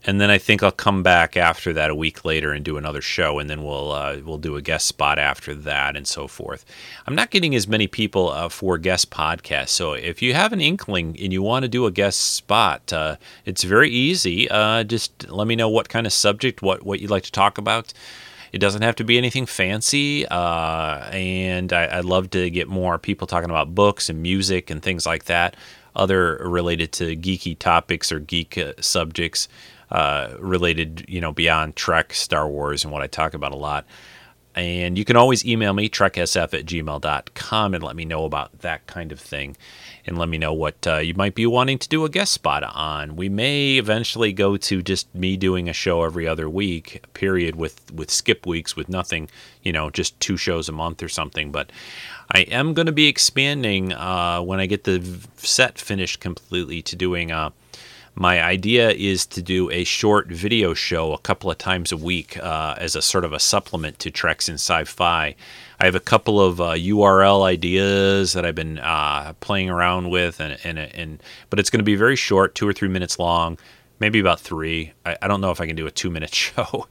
And 0.05 0.19
then 0.19 0.29
I 0.29 0.37
think 0.37 0.61
I'll 0.61 0.71
come 0.71 1.01
back 1.01 1.37
after 1.37 1.71
that 1.73 1.89
a 1.89 1.95
week 1.95 2.25
later 2.25 2.51
and 2.51 2.63
do 2.63 2.77
another 2.77 3.01
show, 3.01 3.39
and 3.39 3.49
then 3.49 3.63
we'll 3.63 3.91
uh, 3.91 4.17
we'll 4.23 4.37
do 4.37 4.55
a 4.57 4.61
guest 4.61 4.85
spot 4.85 5.17
after 5.17 5.55
that, 5.55 5.95
and 5.95 6.05
so 6.05 6.27
forth. 6.27 6.65
I'm 7.07 7.15
not 7.15 7.29
getting 7.29 7.55
as 7.55 7.67
many 7.67 7.87
people 7.87 8.29
uh, 8.29 8.49
for 8.49 8.77
guest 8.77 9.11
podcasts, 9.11 9.69
so 9.69 9.93
if 9.93 10.21
you 10.21 10.33
have 10.33 10.51
an 10.51 10.59
inkling 10.59 11.17
and 11.21 11.31
you 11.31 11.41
want 11.41 11.63
to 11.63 11.69
do 11.69 11.85
a 11.85 11.91
guest 11.91 12.19
spot, 12.19 12.91
uh, 12.91 13.15
it's 13.45 13.63
very 13.63 13.89
easy. 13.89 14.49
Uh, 14.49 14.83
just 14.83 15.29
let 15.29 15.47
me 15.47 15.55
know 15.55 15.69
what 15.69 15.87
kind 15.87 16.05
of 16.05 16.11
subject, 16.11 16.61
what 16.61 16.83
what 16.83 16.99
you'd 16.99 17.11
like 17.11 17.23
to 17.23 17.31
talk 17.31 17.57
about. 17.57 17.93
It 18.51 18.59
doesn't 18.59 18.83
have 18.83 18.95
to 18.97 19.03
be 19.03 19.17
anything 19.17 19.45
fancy, 19.47 20.27
uh, 20.27 21.09
and 21.11 21.71
I, 21.73 21.95
would 21.95 22.05
love 22.05 22.29
to 22.31 22.49
get 22.49 22.67
more 22.67 22.99
people 22.99 23.25
talking 23.25 23.49
about 23.49 23.73
books 23.73 24.09
and 24.09 24.21
music 24.21 24.69
and 24.69 24.81
things 24.83 25.05
like 25.07 25.25
that, 25.25 25.55
other 25.95 26.37
related 26.45 26.91
to 26.93 27.15
geeky 27.15 27.57
topics 27.57 28.11
or 28.11 28.19
geek 28.19 28.57
uh, 28.57 28.73
subjects 28.79 29.47
uh, 29.93 30.35
related, 30.39 31.05
you 31.07 31.21
know, 31.21 31.31
beyond 31.31 31.75
Trek, 31.75 32.13
Star 32.13 32.47
Wars, 32.47 32.83
and 32.83 32.91
what 32.91 33.03
I 33.03 33.07
talk 33.07 33.35
about 33.35 33.51
a 33.51 33.57
lot. 33.57 33.85
And 34.55 34.97
you 34.97 35.05
can 35.05 35.15
always 35.15 35.45
email 35.45 35.73
me, 35.73 35.89
treksf 35.89 36.53
at 36.53 36.65
gmail.com, 36.65 37.73
and 37.73 37.83
let 37.83 37.95
me 37.95 38.05
know 38.05 38.25
about 38.25 38.59
that 38.59 38.85
kind 38.87 39.11
of 39.11 39.19
thing. 39.19 39.55
And 40.05 40.17
let 40.17 40.29
me 40.29 40.37
know 40.37 40.53
what 40.53 40.85
uh, 40.85 40.97
you 40.97 41.13
might 41.13 41.33
be 41.33 41.45
wanting 41.45 41.79
to 41.79 41.87
do 41.87 42.05
a 42.05 42.09
guest 42.09 42.33
spot 42.33 42.63
on. 42.63 43.15
We 43.15 43.29
may 43.29 43.77
eventually 43.77 44.33
go 44.33 44.57
to 44.57 44.81
just 44.81 45.13
me 45.15 45.37
doing 45.37 45.69
a 45.69 45.73
show 45.73 46.03
every 46.03 46.27
other 46.27 46.49
week, 46.49 47.03
period, 47.13 47.55
with, 47.55 47.91
with 47.91 48.11
skip 48.11 48.45
weeks, 48.45 48.75
with 48.75 48.89
nothing, 48.89 49.29
you 49.63 49.71
know, 49.71 49.89
just 49.89 50.19
two 50.19 50.37
shows 50.37 50.67
a 50.67 50.73
month 50.73 51.01
or 51.01 51.09
something. 51.09 51.51
But 51.51 51.71
I 52.31 52.41
am 52.41 52.73
going 52.73 52.87
to 52.87 52.91
be 52.91 53.07
expanding 53.07 53.93
uh, 53.93 54.41
when 54.41 54.59
I 54.59 54.65
get 54.65 54.83
the 54.83 55.19
set 55.37 55.79
finished 55.79 56.19
completely 56.19 56.81
to 56.81 56.95
doing 56.95 57.31
a 57.31 57.37
uh, 57.37 57.49
my 58.15 58.43
idea 58.43 58.91
is 58.91 59.25
to 59.27 59.41
do 59.41 59.71
a 59.71 59.83
short 59.83 60.27
video 60.27 60.73
show 60.73 61.13
a 61.13 61.17
couple 61.17 61.49
of 61.49 61.57
times 61.57 61.91
a 61.91 61.97
week 61.97 62.37
uh, 62.37 62.75
as 62.77 62.95
a 62.95 63.01
sort 63.01 63.25
of 63.25 63.33
a 63.33 63.39
supplement 63.39 63.97
to 63.99 64.11
Treks 64.11 64.47
in 64.47 64.55
Sci-Fi. 64.55 65.35
I 65.79 65.85
have 65.85 65.95
a 65.95 65.99
couple 65.99 66.39
of 66.39 66.61
uh, 66.61 66.73
URL 66.73 67.43
ideas 67.43 68.33
that 68.33 68.45
I've 68.45 68.55
been 68.55 68.77
uh, 68.77 69.33
playing 69.39 69.69
around 69.69 70.11
with, 70.11 70.39
and, 70.39 70.59
and, 70.63 70.77
and 70.77 71.23
but 71.49 71.59
it's 71.59 71.71
going 71.71 71.79
to 71.79 71.83
be 71.83 71.95
very 71.95 72.15
short, 72.15 72.53
two 72.53 72.67
or 72.67 72.73
three 72.73 72.87
minutes 72.87 73.17
long, 73.17 73.57
maybe 73.99 74.19
about 74.19 74.39
three. 74.39 74.93
I, 75.05 75.17
I 75.23 75.27
don't 75.27 75.41
know 75.41 75.51
if 75.51 75.59
I 75.59 75.65
can 75.65 75.75
do 75.75 75.87
a 75.87 75.91
two-minute 75.91 76.33
show, 76.35 76.87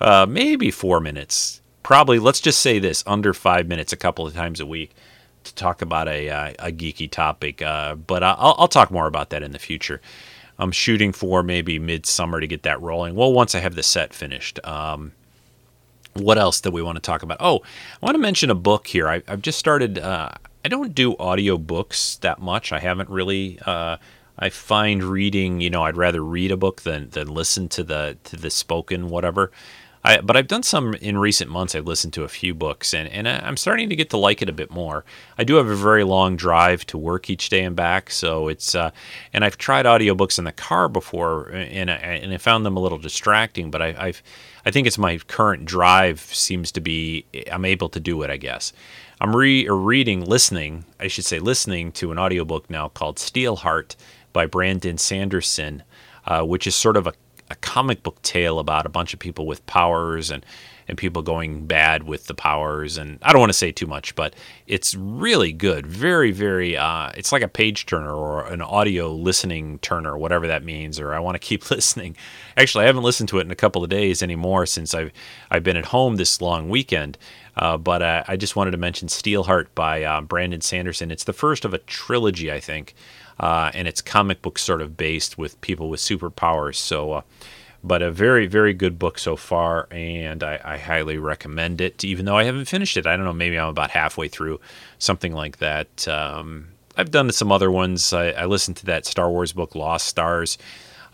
uh, 0.00 0.26
maybe 0.28 0.70
four 0.70 1.00
minutes. 1.00 1.62
Probably, 1.82 2.18
let's 2.18 2.40
just 2.40 2.60
say 2.60 2.78
this: 2.78 3.02
under 3.06 3.32
five 3.32 3.66
minutes, 3.68 3.94
a 3.94 3.96
couple 3.96 4.26
of 4.26 4.34
times 4.34 4.60
a 4.60 4.66
week 4.66 4.90
to 5.44 5.54
talk 5.54 5.80
about 5.80 6.08
a, 6.08 6.28
uh, 6.28 6.52
a 6.58 6.72
geeky 6.72 7.10
topic. 7.10 7.62
Uh, 7.62 7.94
but 7.94 8.22
I'll, 8.22 8.54
I'll 8.58 8.68
talk 8.68 8.90
more 8.90 9.06
about 9.06 9.30
that 9.30 9.42
in 9.42 9.52
the 9.52 9.58
future. 9.58 10.00
I'm 10.58 10.72
shooting 10.72 11.12
for 11.12 11.42
maybe 11.42 11.78
midsummer 11.78 12.40
to 12.40 12.46
get 12.46 12.62
that 12.64 12.80
rolling. 12.80 13.14
Well, 13.14 13.32
once 13.32 13.54
I 13.54 13.60
have 13.60 13.74
the 13.74 13.82
set 13.82 14.12
finished. 14.12 14.58
Um, 14.66 15.12
what 16.14 16.38
else 16.38 16.60
do 16.60 16.70
we 16.70 16.82
want 16.82 16.96
to 16.96 17.02
talk 17.02 17.22
about? 17.22 17.38
Oh, 17.40 17.60
I 18.02 18.06
want 18.06 18.14
to 18.16 18.20
mention 18.20 18.50
a 18.50 18.54
book 18.54 18.88
here. 18.88 19.08
I, 19.08 19.22
have 19.28 19.42
just 19.42 19.58
started. 19.58 19.98
Uh, 19.98 20.30
I 20.64 20.68
don't 20.68 20.94
do 20.94 21.16
audio 21.18 21.56
books 21.56 22.16
that 22.16 22.40
much. 22.40 22.72
I 22.72 22.80
haven't 22.80 23.08
really. 23.08 23.58
Uh, 23.64 23.98
I 24.38 24.50
find 24.50 25.02
reading. 25.02 25.60
You 25.60 25.70
know, 25.70 25.84
I'd 25.84 25.96
rather 25.96 26.22
read 26.22 26.50
a 26.50 26.56
book 26.56 26.82
than 26.82 27.10
than 27.10 27.28
listen 27.28 27.68
to 27.70 27.84
the 27.84 28.16
to 28.24 28.36
the 28.36 28.50
spoken 28.50 29.08
whatever. 29.10 29.52
I, 30.04 30.20
but 30.20 30.36
I've 30.36 30.46
done 30.46 30.62
some 30.62 30.94
in 30.94 31.18
recent 31.18 31.50
months. 31.50 31.74
I've 31.74 31.86
listened 31.86 32.12
to 32.14 32.24
a 32.24 32.28
few 32.28 32.54
books, 32.54 32.94
and, 32.94 33.08
and 33.08 33.28
I'm 33.28 33.56
starting 33.56 33.88
to 33.88 33.96
get 33.96 34.10
to 34.10 34.16
like 34.16 34.40
it 34.42 34.48
a 34.48 34.52
bit 34.52 34.70
more. 34.70 35.04
I 35.36 35.44
do 35.44 35.56
have 35.56 35.66
a 35.66 35.74
very 35.74 36.04
long 36.04 36.36
drive 36.36 36.86
to 36.86 36.98
work 36.98 37.28
each 37.28 37.48
day 37.48 37.64
and 37.64 37.74
back, 37.74 38.10
so 38.10 38.48
it's 38.48 38.74
uh, 38.74 38.90
and 39.32 39.44
I've 39.44 39.58
tried 39.58 39.86
audiobooks 39.86 40.38
in 40.38 40.44
the 40.44 40.52
car 40.52 40.88
before, 40.88 41.48
and 41.48 41.90
I, 41.90 41.94
and 41.94 42.32
I 42.32 42.38
found 42.38 42.64
them 42.64 42.76
a 42.76 42.80
little 42.80 42.98
distracting. 42.98 43.70
But 43.70 43.82
I, 43.82 43.94
I've 43.98 44.22
I 44.64 44.70
think 44.70 44.86
it's 44.86 44.98
my 44.98 45.18
current 45.18 45.64
drive 45.64 46.20
seems 46.20 46.70
to 46.72 46.80
be 46.80 47.26
I'm 47.50 47.64
able 47.64 47.88
to 47.90 48.00
do 48.00 48.22
it. 48.22 48.30
I 48.30 48.36
guess 48.36 48.72
I'm 49.20 49.34
re 49.34 49.68
reading, 49.68 50.24
listening, 50.24 50.84
I 51.00 51.08
should 51.08 51.24
say, 51.24 51.40
listening 51.40 51.90
to 51.92 52.12
an 52.12 52.18
audiobook 52.18 52.70
now 52.70 52.88
called 52.88 53.16
Steelheart 53.16 53.96
by 54.32 54.46
Brandon 54.46 54.96
Sanderson, 54.96 55.82
uh, 56.24 56.42
which 56.44 56.66
is 56.66 56.76
sort 56.76 56.96
of 56.96 57.06
a 57.06 57.14
a 57.50 57.56
comic 57.56 58.02
book 58.02 58.20
tale 58.22 58.58
about 58.58 58.86
a 58.86 58.88
bunch 58.88 59.14
of 59.14 59.20
people 59.20 59.46
with 59.46 59.64
powers 59.66 60.30
and 60.30 60.44
and 60.90 60.96
people 60.96 61.20
going 61.20 61.66
bad 61.66 62.04
with 62.04 62.28
the 62.28 62.34
powers. 62.34 62.96
And 62.96 63.18
I 63.20 63.30
don't 63.30 63.40
want 63.40 63.50
to 63.50 63.58
say 63.58 63.72
too 63.72 63.86
much 63.86 64.14
but 64.14 64.34
it's 64.66 64.94
really 64.94 65.52
good. 65.52 65.86
Very 65.86 66.30
very 66.30 66.76
uh, 66.76 67.10
it's 67.16 67.32
like 67.32 67.42
a 67.42 67.48
page 67.48 67.86
turner 67.86 68.14
or 68.14 68.46
an 68.46 68.62
audio 68.62 69.12
listening 69.12 69.78
turner 69.80 70.16
whatever 70.16 70.46
that 70.46 70.64
means 70.64 70.98
or 70.98 71.14
I 71.14 71.20
want 71.20 71.34
to 71.34 71.38
keep 71.46 71.70
listening. 71.70 72.16
Actually 72.56 72.84
I 72.84 72.86
haven't 72.86 73.04
listened 73.04 73.28
to 73.30 73.38
it 73.38 73.42
in 73.42 73.50
a 73.50 73.56
couple 73.56 73.82
of 73.82 73.90
days 73.90 74.22
anymore 74.22 74.66
since 74.66 74.94
I've 74.94 75.12
I've 75.50 75.64
been 75.64 75.76
at 75.76 75.86
home 75.86 76.16
this 76.16 76.40
long 76.40 76.68
weekend. 76.68 77.18
Uh, 77.56 77.76
but 77.76 78.02
uh, 78.02 78.22
I 78.28 78.36
just 78.36 78.54
wanted 78.54 78.70
to 78.70 78.76
mention 78.76 79.08
Steelheart 79.08 79.66
by 79.74 80.04
uh, 80.04 80.20
Brandon 80.20 80.60
Sanderson. 80.60 81.10
It's 81.10 81.24
the 81.24 81.32
first 81.32 81.64
of 81.64 81.74
a 81.74 81.78
trilogy 81.78 82.52
I 82.52 82.60
think 82.60 82.94
uh, 83.40 83.70
and 83.74 83.86
it's 83.88 84.02
comic 84.02 84.42
book 84.42 84.58
sort 84.58 84.82
of 84.82 84.96
based 84.96 85.38
with 85.38 85.60
people 85.60 85.88
with 85.88 86.00
superpowers. 86.00 86.76
So, 86.76 87.12
uh, 87.12 87.20
but 87.82 88.02
a 88.02 88.10
very, 88.10 88.46
very 88.46 88.74
good 88.74 88.98
book 88.98 89.18
so 89.18 89.36
far, 89.36 89.86
and 89.90 90.42
I, 90.42 90.60
I, 90.64 90.78
highly 90.78 91.16
recommend 91.16 91.80
it, 91.80 92.02
even 92.02 92.24
though 92.24 92.36
I 92.36 92.42
haven't 92.42 92.64
finished 92.64 92.96
it. 92.96 93.06
I 93.06 93.16
don't 93.16 93.24
know, 93.24 93.32
maybe 93.32 93.56
I'm 93.56 93.68
about 93.68 93.90
halfway 93.90 94.26
through, 94.26 94.60
something 94.98 95.32
like 95.32 95.58
that. 95.58 96.08
Um, 96.08 96.68
I've 96.96 97.12
done 97.12 97.30
some 97.30 97.52
other 97.52 97.70
ones. 97.70 98.12
I, 98.12 98.30
I, 98.30 98.46
listened 98.46 98.78
to 98.78 98.86
that 98.86 99.06
Star 99.06 99.30
Wars 99.30 99.52
book, 99.52 99.76
Lost 99.76 100.08
Stars. 100.08 100.58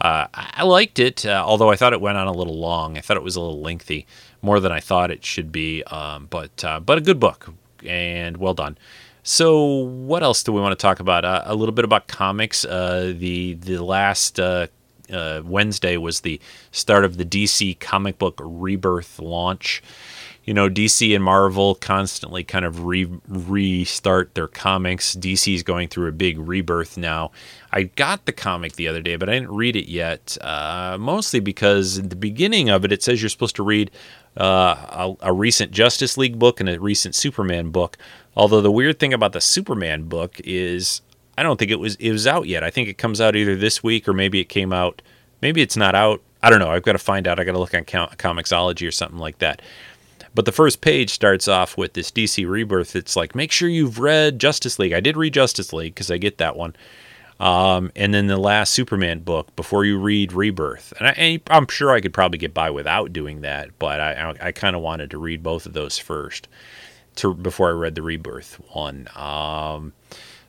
Uh, 0.00 0.26
I 0.32 0.64
liked 0.64 0.98
it, 0.98 1.26
uh, 1.26 1.44
although 1.46 1.70
I 1.70 1.76
thought 1.76 1.92
it 1.92 2.00
went 2.00 2.16
on 2.16 2.26
a 2.26 2.32
little 2.32 2.58
long. 2.58 2.96
I 2.96 3.02
thought 3.02 3.18
it 3.18 3.22
was 3.22 3.36
a 3.36 3.40
little 3.40 3.60
lengthy, 3.60 4.06
more 4.40 4.58
than 4.58 4.72
I 4.72 4.80
thought 4.80 5.10
it 5.10 5.24
should 5.24 5.52
be. 5.52 5.82
Um, 5.84 6.26
but 6.30 6.64
uh, 6.64 6.80
but 6.80 6.98
a 6.98 7.00
good 7.02 7.20
book, 7.20 7.50
and 7.84 8.38
well 8.38 8.54
done. 8.54 8.78
So, 9.26 9.64
what 9.64 10.22
else 10.22 10.42
do 10.42 10.52
we 10.52 10.60
want 10.60 10.78
to 10.78 10.82
talk 10.82 11.00
about? 11.00 11.24
Uh, 11.24 11.42
a 11.46 11.54
little 11.54 11.72
bit 11.72 11.86
about 11.86 12.08
comics. 12.08 12.62
Uh, 12.66 13.14
the 13.16 13.54
the 13.54 13.82
last 13.82 14.38
uh, 14.38 14.66
uh 15.10 15.40
Wednesday 15.42 15.96
was 15.96 16.20
the 16.20 16.38
start 16.72 17.06
of 17.06 17.16
the 17.16 17.24
DC 17.24 17.80
comic 17.80 18.18
book 18.18 18.38
rebirth 18.44 19.18
launch. 19.18 19.82
You 20.44 20.52
know, 20.52 20.68
DC 20.68 21.14
and 21.14 21.24
Marvel 21.24 21.74
constantly 21.74 22.44
kind 22.44 22.66
of 22.66 22.84
re- 22.84 23.08
restart 23.26 24.34
their 24.34 24.46
comics. 24.46 25.16
DC 25.16 25.54
is 25.54 25.62
going 25.62 25.88
through 25.88 26.08
a 26.08 26.12
big 26.12 26.38
rebirth 26.38 26.98
now. 26.98 27.30
I 27.72 27.84
got 27.84 28.26
the 28.26 28.32
comic 28.32 28.74
the 28.74 28.86
other 28.86 29.00
day, 29.00 29.16
but 29.16 29.30
I 29.30 29.32
didn't 29.32 29.52
read 29.52 29.74
it 29.74 29.88
yet. 29.88 30.36
Uh, 30.42 30.98
mostly 31.00 31.40
because 31.40 32.02
the 32.02 32.14
beginning 32.14 32.68
of 32.68 32.84
it, 32.84 32.92
it 32.92 33.02
says 33.02 33.22
you're 33.22 33.30
supposed 33.30 33.56
to 33.56 33.62
read 33.62 33.90
uh, 34.36 35.14
a, 35.22 35.28
a 35.28 35.32
recent 35.32 35.70
Justice 35.70 36.18
League 36.18 36.38
book 36.38 36.60
and 36.60 36.68
a 36.68 36.78
recent 36.78 37.14
Superman 37.14 37.70
book 37.70 37.96
Although 38.36 38.60
the 38.60 38.70
weird 38.70 38.98
thing 38.98 39.12
about 39.12 39.32
the 39.32 39.40
Superman 39.40 40.04
book 40.04 40.40
is 40.44 41.02
I 41.36 41.42
don't 41.42 41.58
think 41.58 41.70
it 41.70 41.80
was 41.80 41.96
it 41.96 42.12
was 42.12 42.26
out 42.26 42.46
yet. 42.46 42.62
I 42.64 42.70
think 42.70 42.88
it 42.88 42.98
comes 42.98 43.20
out 43.20 43.36
either 43.36 43.56
this 43.56 43.82
week 43.82 44.08
or 44.08 44.12
maybe 44.12 44.40
it 44.40 44.48
came 44.48 44.72
out. 44.72 45.02
Maybe 45.40 45.62
it's 45.62 45.76
not 45.76 45.94
out. 45.94 46.22
I 46.42 46.50
don't 46.50 46.58
know. 46.58 46.70
I've 46.70 46.82
got 46.82 46.92
to 46.92 46.98
find 46.98 47.26
out. 47.26 47.38
I 47.38 47.44
got 47.44 47.52
to 47.52 47.58
look 47.58 47.74
on 47.74 47.84
Comixology 47.84 48.86
or 48.86 48.92
something 48.92 49.18
like 49.18 49.38
that. 49.38 49.62
But 50.34 50.46
the 50.46 50.52
first 50.52 50.80
page 50.80 51.10
starts 51.10 51.46
off 51.46 51.76
with 51.76 51.92
this 51.92 52.10
DC 52.10 52.48
Rebirth. 52.48 52.96
It's 52.96 53.16
like 53.16 53.34
make 53.34 53.52
sure 53.52 53.68
you've 53.68 53.98
read 53.98 54.38
Justice 54.38 54.78
League. 54.78 54.92
I 54.92 55.00
did 55.00 55.16
read 55.16 55.34
Justice 55.34 55.72
League 55.72 55.94
because 55.94 56.10
I 56.10 56.18
get 56.18 56.38
that 56.38 56.56
one. 56.56 56.74
Um, 57.40 57.90
and 57.96 58.14
then 58.14 58.26
the 58.28 58.36
last 58.36 58.72
Superman 58.72 59.20
book 59.20 59.54
before 59.56 59.84
you 59.84 59.98
read 59.98 60.32
Rebirth. 60.32 60.92
And, 60.98 61.08
I, 61.08 61.40
am 61.56 61.66
sure 61.68 61.90
I 61.90 62.00
could 62.00 62.14
probably 62.14 62.38
get 62.38 62.54
by 62.54 62.70
without 62.70 63.12
doing 63.12 63.40
that, 63.40 63.76
but 63.78 64.00
I, 64.00 64.12
I, 64.12 64.48
I 64.48 64.52
kind 64.52 64.76
of 64.76 64.82
wanted 64.82 65.10
to 65.10 65.18
read 65.18 65.42
both 65.42 65.66
of 65.66 65.72
those 65.72 65.98
first 65.98 66.48
to 67.16 67.34
before 67.34 67.68
I 67.68 67.72
read 67.72 67.94
the 67.94 68.02
Rebirth 68.02 68.60
one. 68.72 69.08
Um, 69.14 69.92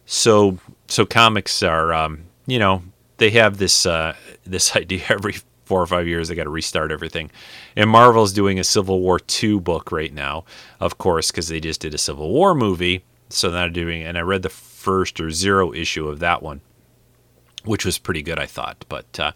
so 0.06 0.58
so 0.88 1.06
comics 1.06 1.64
are 1.64 1.94
um, 1.94 2.26
you 2.46 2.60
know 2.60 2.84
they 3.18 3.32
have 3.32 3.58
this 3.58 3.86
uh, 3.86 4.16
this 4.46 4.76
idea 4.76 5.04
every 5.10 5.36
four 5.66 5.82
or 5.82 5.88
five 5.88 6.08
years 6.08 6.28
they 6.28 6.36
got 6.36 6.44
to 6.44 6.50
restart 6.50 6.92
everything, 6.92 7.32
and 7.76 7.90
Marvel's 7.90 8.34
doing 8.34 8.60
a 8.60 8.64
Civil 8.64 9.00
War 9.00 9.20
two 9.20 9.60
book 9.60 9.92
right 9.92 10.14
now, 10.14 10.46
of 10.80 10.98
course, 10.98 11.32
because 11.32 11.48
they 11.48 11.60
just 11.60 11.82
did 11.82 11.94
a 11.94 12.00
Civil 12.00 12.30
War 12.32 12.56
movie. 12.56 13.04
So 13.30 13.50
they're 13.50 13.70
doing, 13.70 14.04
and 14.04 14.18
I 14.20 14.22
read 14.22 14.44
the 14.44 14.50
first 14.50 15.20
or 15.20 15.32
zero 15.32 15.74
issue 15.74 16.08
of 16.08 16.20
that 16.20 16.44
one, 16.44 16.62
which 17.64 17.84
was 17.84 17.98
pretty 17.98 18.22
good, 18.22 18.38
I 18.38 18.46
thought. 18.46 18.86
But 18.88 19.20
uh, 19.20 19.32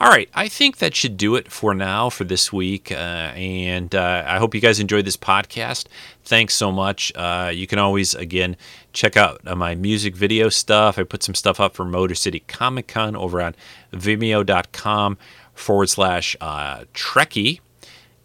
all 0.00 0.08
right, 0.08 0.28
I 0.32 0.48
think 0.48 0.78
that 0.78 0.94
should 0.94 1.16
do 1.16 1.34
it 1.34 1.50
for 1.50 1.74
now 1.74 2.08
for 2.08 2.22
this 2.22 2.52
week. 2.52 2.92
Uh, 2.92 2.94
and 3.34 3.92
uh, 3.94 4.22
I 4.26 4.38
hope 4.38 4.54
you 4.54 4.60
guys 4.60 4.78
enjoyed 4.78 5.04
this 5.04 5.16
podcast. 5.16 5.86
Thanks 6.22 6.54
so 6.54 6.70
much. 6.70 7.12
Uh, 7.16 7.50
you 7.52 7.66
can 7.66 7.80
always, 7.80 8.14
again, 8.14 8.56
check 8.92 9.16
out 9.16 9.40
uh, 9.44 9.56
my 9.56 9.74
music 9.74 10.14
video 10.14 10.50
stuff. 10.50 10.98
I 10.98 11.02
put 11.02 11.24
some 11.24 11.34
stuff 11.34 11.58
up 11.58 11.74
for 11.74 11.84
Motor 11.84 12.14
City 12.14 12.40
Comic 12.46 12.86
Con 12.86 13.16
over 13.16 13.42
on 13.42 13.56
vimeo.com 13.92 15.18
forward 15.54 15.88
slash 15.88 16.36
uh, 16.40 16.84
Trekkie. 16.94 17.58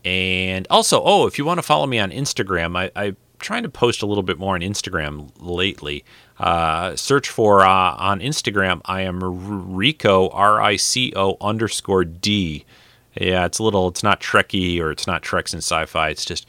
And 0.06 0.68
also, 0.70 1.02
oh, 1.04 1.26
if 1.26 1.40
you 1.40 1.46
want 1.46 1.58
to 1.58 1.64
follow 1.64 1.88
me 1.88 1.98
on 1.98 2.12
Instagram, 2.12 2.78
I, 2.78 2.92
I'm 2.96 3.18
trying 3.40 3.64
to 3.64 3.70
post 3.70 4.04
a 4.04 4.06
little 4.06 4.24
bit 4.24 4.38
more 4.38 4.54
on 4.54 4.62
Instagram 4.62 5.32
lately. 5.40 6.06
Uh, 6.44 6.94
search 6.98 7.30
for 7.30 7.62
uh, 7.62 7.96
on 7.96 8.20
Instagram. 8.20 8.82
I 8.84 9.04
am 9.04 9.22
Rico 9.74 10.28
R 10.28 10.62
I 10.62 10.76
C 10.76 11.14
O 11.16 11.38
underscore 11.40 12.04
D. 12.04 12.66
Yeah, 13.16 13.46
it's 13.46 13.60
a 13.60 13.64
little. 13.64 13.88
It's 13.88 14.04
not 14.04 14.20
Trekkie 14.20 14.82
or 14.82 14.92
it's 14.92 15.08
not 15.08 15.22
Treks 15.22 15.54
and 15.54 15.64
Sci-Fi. 15.64 16.10
It's 16.10 16.26
just 16.26 16.46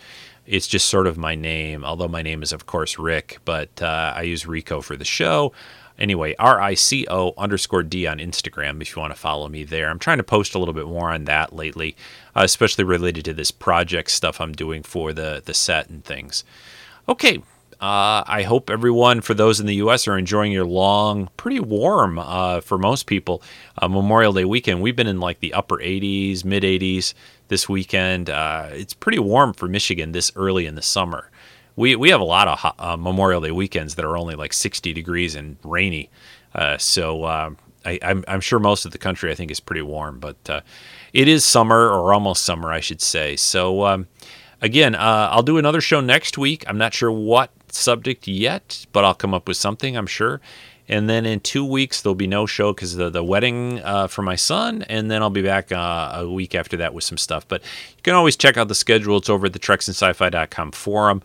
it's 0.47 0.67
just 0.67 0.89
sort 0.89 1.07
of 1.07 1.17
my 1.17 1.37
name. 1.37 1.85
Although 1.85 2.09
my 2.09 2.23
name 2.23 2.43
is 2.43 2.53
of 2.53 2.67
course 2.67 2.99
Rick, 2.99 3.39
but 3.45 3.81
uh, 3.81 4.13
I 4.17 4.23
use 4.23 4.47
Rico 4.49 4.81
for 4.81 4.97
the 4.97 5.05
show. 5.05 5.53
Anyway, 5.97 6.35
R 6.41 6.61
I 6.61 6.75
C 6.75 7.07
O 7.09 7.33
underscore 7.39 7.85
D 7.85 8.05
on 8.09 8.19
Instagram 8.19 8.83
if 8.83 8.97
you 8.97 9.01
want 9.01 9.15
to 9.15 9.21
follow 9.21 9.49
me 9.49 9.63
there. 9.63 9.89
I'm 9.91 10.01
trying 10.01 10.19
to 10.19 10.25
post 10.25 10.57
a 10.57 10.59
little 10.59 10.75
bit 10.75 10.89
more 10.89 11.11
on 11.11 11.27
that 11.27 11.53
lately, 11.53 11.95
uh, 12.35 12.43
especially 12.43 12.83
related 12.83 13.25
to 13.27 13.33
this 13.33 13.53
project 13.53 14.11
stuff 14.11 14.41
I'm 14.41 14.55
doing 14.55 14.83
for 14.83 15.13
the 15.13 15.41
the 15.45 15.55
set 15.55 15.89
and 15.89 16.05
things. 16.05 16.43
Okay, 17.09 17.45
uh, 17.85 18.25
I 18.27 18.45
hope 18.45 18.71
everyone, 18.71 19.21
for 19.21 19.35
those 19.35 19.61
in 19.61 19.67
the 19.67 19.75
U.S., 19.75 20.09
are 20.09 20.17
enjoying 20.17 20.53
your 20.53 20.65
long, 20.65 21.29
pretty 21.37 21.61
warm 21.61 22.19
uh, 22.19 22.63
for 22.63 22.79
most 22.79 23.07
people 23.07 23.43
uh, 23.77 23.89
Memorial 23.89 24.33
Day 24.33 24.47
weekend. 24.47 24.81
We've 24.81 24.97
been 24.97 25.07
in 25.07 25.21
like 25.21 25.41
the 25.41 25.53
upper 25.53 25.77
80s, 25.77 26.47
mid 26.47 26.63
80s 26.63 27.13
this 27.49 27.69
weekend. 27.69 28.31
Uh, 28.31 28.69
it's 28.71 28.95
pretty 28.95 29.19
warm 29.19 29.53
for 29.53 29.69
Michigan 29.69 30.13
this 30.13 30.33
early 30.35 30.65
in 30.65 30.77
the 30.77 30.83
summer. 30.83 31.31
We, 31.77 31.95
we 31.95 32.09
have 32.09 32.23
a 32.23 32.25
lot 32.25 32.49
of 32.49 32.61
hot, 32.61 32.75
uh, 32.79 32.97
Memorial 32.97 33.43
Day 33.43 33.51
weekends 33.51 33.97
that 33.97 34.05
are 34.07 34.17
only 34.17 34.35
like 34.35 34.55
60 34.55 34.95
degrees 34.95 35.35
and 35.35 35.59
rainy. 35.63 36.09
Uh, 36.55 36.79
so 36.79 37.25
I, 37.25 37.49
am 37.85 37.99
I'm, 38.01 38.25
I'm 38.27 38.41
sure 38.41 38.59
most 38.59 38.87
of 38.87 38.93
the 38.93 38.99
country 38.99 39.31
I 39.31 39.35
think 39.35 39.51
is 39.51 39.61
pretty 39.61 39.83
warm, 39.83 40.21
but 40.21 40.65
it 41.13 41.29
is 41.29 41.45
summer 41.45 41.91
or 41.91 42.15
almost 42.15 42.47
summer, 42.47 42.73
I 42.73 42.81
should 42.81 43.03
say. 43.03 43.37
So 43.37 43.85
um, 43.85 44.07
again, 44.63 44.97
I'll 44.99 45.43
do 45.43 45.59
another 45.59 45.83
show 45.83 46.01
next 46.01 46.39
week. 46.39 46.65
I'm 46.67 46.79
not 46.79 46.95
sure 46.95 47.13
what 47.13 47.51
subject 47.75 48.27
yet, 48.27 48.87
but 48.93 49.05
I'll 49.05 49.15
come 49.15 49.35
up 49.35 49.49
with 49.49 49.57
something, 49.57 49.97
I'm 49.97 50.07
sure. 50.07 50.41
And 50.89 51.09
then 51.09 51.25
in 51.25 51.41
two 51.41 51.65
weeks, 51.65 52.03
there'll 52.03 52.15
be 52.15 52.27
no 52.27 52.47
show 52.47 52.73
because 52.73 52.97
the, 52.97 53.09
the 53.09 53.25
wedding 53.25 53.81
uh, 53.83 54.07
for 54.07 54.23
my 54.23 54.37
son. 54.37 54.83
And 54.83 55.11
then 55.11 55.23
I'll 55.23 55.31
be 55.31 55.43
back 55.43 55.73
uh, 55.73 56.13
a 56.15 56.31
week 56.31 56.55
after 56.55 56.77
that 56.79 56.93
with 56.93 57.05
some 57.05 57.19
stuff. 57.19 57.49
But 57.49 57.63
you 57.63 58.03
can 58.03 58.15
always 58.15 58.37
check 58.37 58.57
out 58.57 58.69
the 58.69 58.75
schedule. 58.75 59.17
It's 59.17 59.31
over 59.31 59.47
at 59.47 59.53
the 59.55 59.59
treksandsci-fi.com 59.59 60.73
forum. 60.73 61.23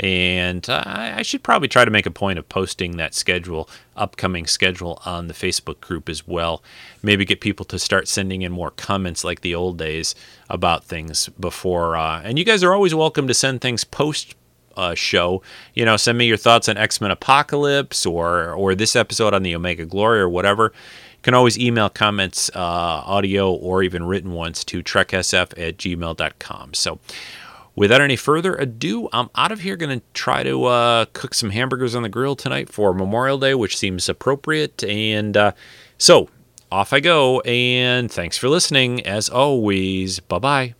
And 0.00 0.68
uh, 0.70 0.82
I 0.86 1.20
should 1.20 1.42
probably 1.42 1.68
try 1.68 1.84
to 1.84 1.90
make 1.90 2.06
a 2.06 2.10
point 2.10 2.38
of 2.38 2.48
posting 2.48 2.96
that 2.96 3.14
schedule, 3.14 3.68
upcoming 3.94 4.46
schedule, 4.46 5.00
on 5.04 5.28
the 5.28 5.34
Facebook 5.34 5.80
group 5.80 6.08
as 6.08 6.26
well. 6.26 6.62
Maybe 7.02 7.26
get 7.26 7.42
people 7.42 7.66
to 7.66 7.78
start 7.78 8.08
sending 8.08 8.40
in 8.40 8.50
more 8.50 8.70
comments 8.70 9.22
like 9.22 9.42
the 9.42 9.54
old 9.54 9.76
days 9.76 10.14
about 10.48 10.84
things 10.84 11.28
before. 11.38 11.96
Uh, 11.96 12.22
and 12.22 12.38
you 12.38 12.44
guys 12.44 12.64
are 12.64 12.72
always 12.72 12.94
welcome 12.94 13.28
to 13.28 13.34
send 13.34 13.60
things 13.60 13.84
post 13.84 14.34
uh, 14.76 14.94
show, 14.94 15.42
you 15.74 15.84
know, 15.84 15.96
send 15.96 16.18
me 16.18 16.26
your 16.26 16.36
thoughts 16.36 16.68
on 16.68 16.76
X 16.76 17.00
Men 17.00 17.10
Apocalypse 17.10 18.06
or 18.06 18.52
or 18.52 18.74
this 18.74 18.96
episode 18.96 19.34
on 19.34 19.42
the 19.42 19.54
Omega 19.54 19.84
Glory 19.84 20.20
or 20.20 20.28
whatever. 20.28 20.72
You 20.74 21.22
can 21.22 21.34
always 21.34 21.58
email 21.58 21.88
comments, 21.88 22.50
uh, 22.54 22.58
audio, 22.58 23.52
or 23.52 23.82
even 23.82 24.04
written 24.04 24.32
ones 24.32 24.64
to 24.64 24.82
treksf 24.82 25.52
at 25.56 25.76
gmail.com. 25.76 26.74
So, 26.74 26.98
without 27.76 28.00
any 28.00 28.16
further 28.16 28.56
ado, 28.56 29.08
I'm 29.12 29.30
out 29.36 29.52
of 29.52 29.60
here. 29.60 29.76
Going 29.76 30.00
to 30.00 30.04
try 30.14 30.42
to 30.42 30.64
uh, 30.64 31.04
cook 31.12 31.34
some 31.34 31.50
hamburgers 31.50 31.94
on 31.94 32.02
the 32.02 32.08
grill 32.08 32.34
tonight 32.34 32.68
for 32.68 32.92
Memorial 32.92 33.38
Day, 33.38 33.54
which 33.54 33.78
seems 33.78 34.08
appropriate. 34.08 34.82
And 34.82 35.36
uh, 35.36 35.52
so, 35.96 36.28
off 36.72 36.92
I 36.92 37.00
go. 37.00 37.40
And 37.40 38.10
thanks 38.10 38.36
for 38.36 38.48
listening. 38.48 39.06
As 39.06 39.28
always, 39.28 40.18
bye 40.20 40.38
bye. 40.38 40.74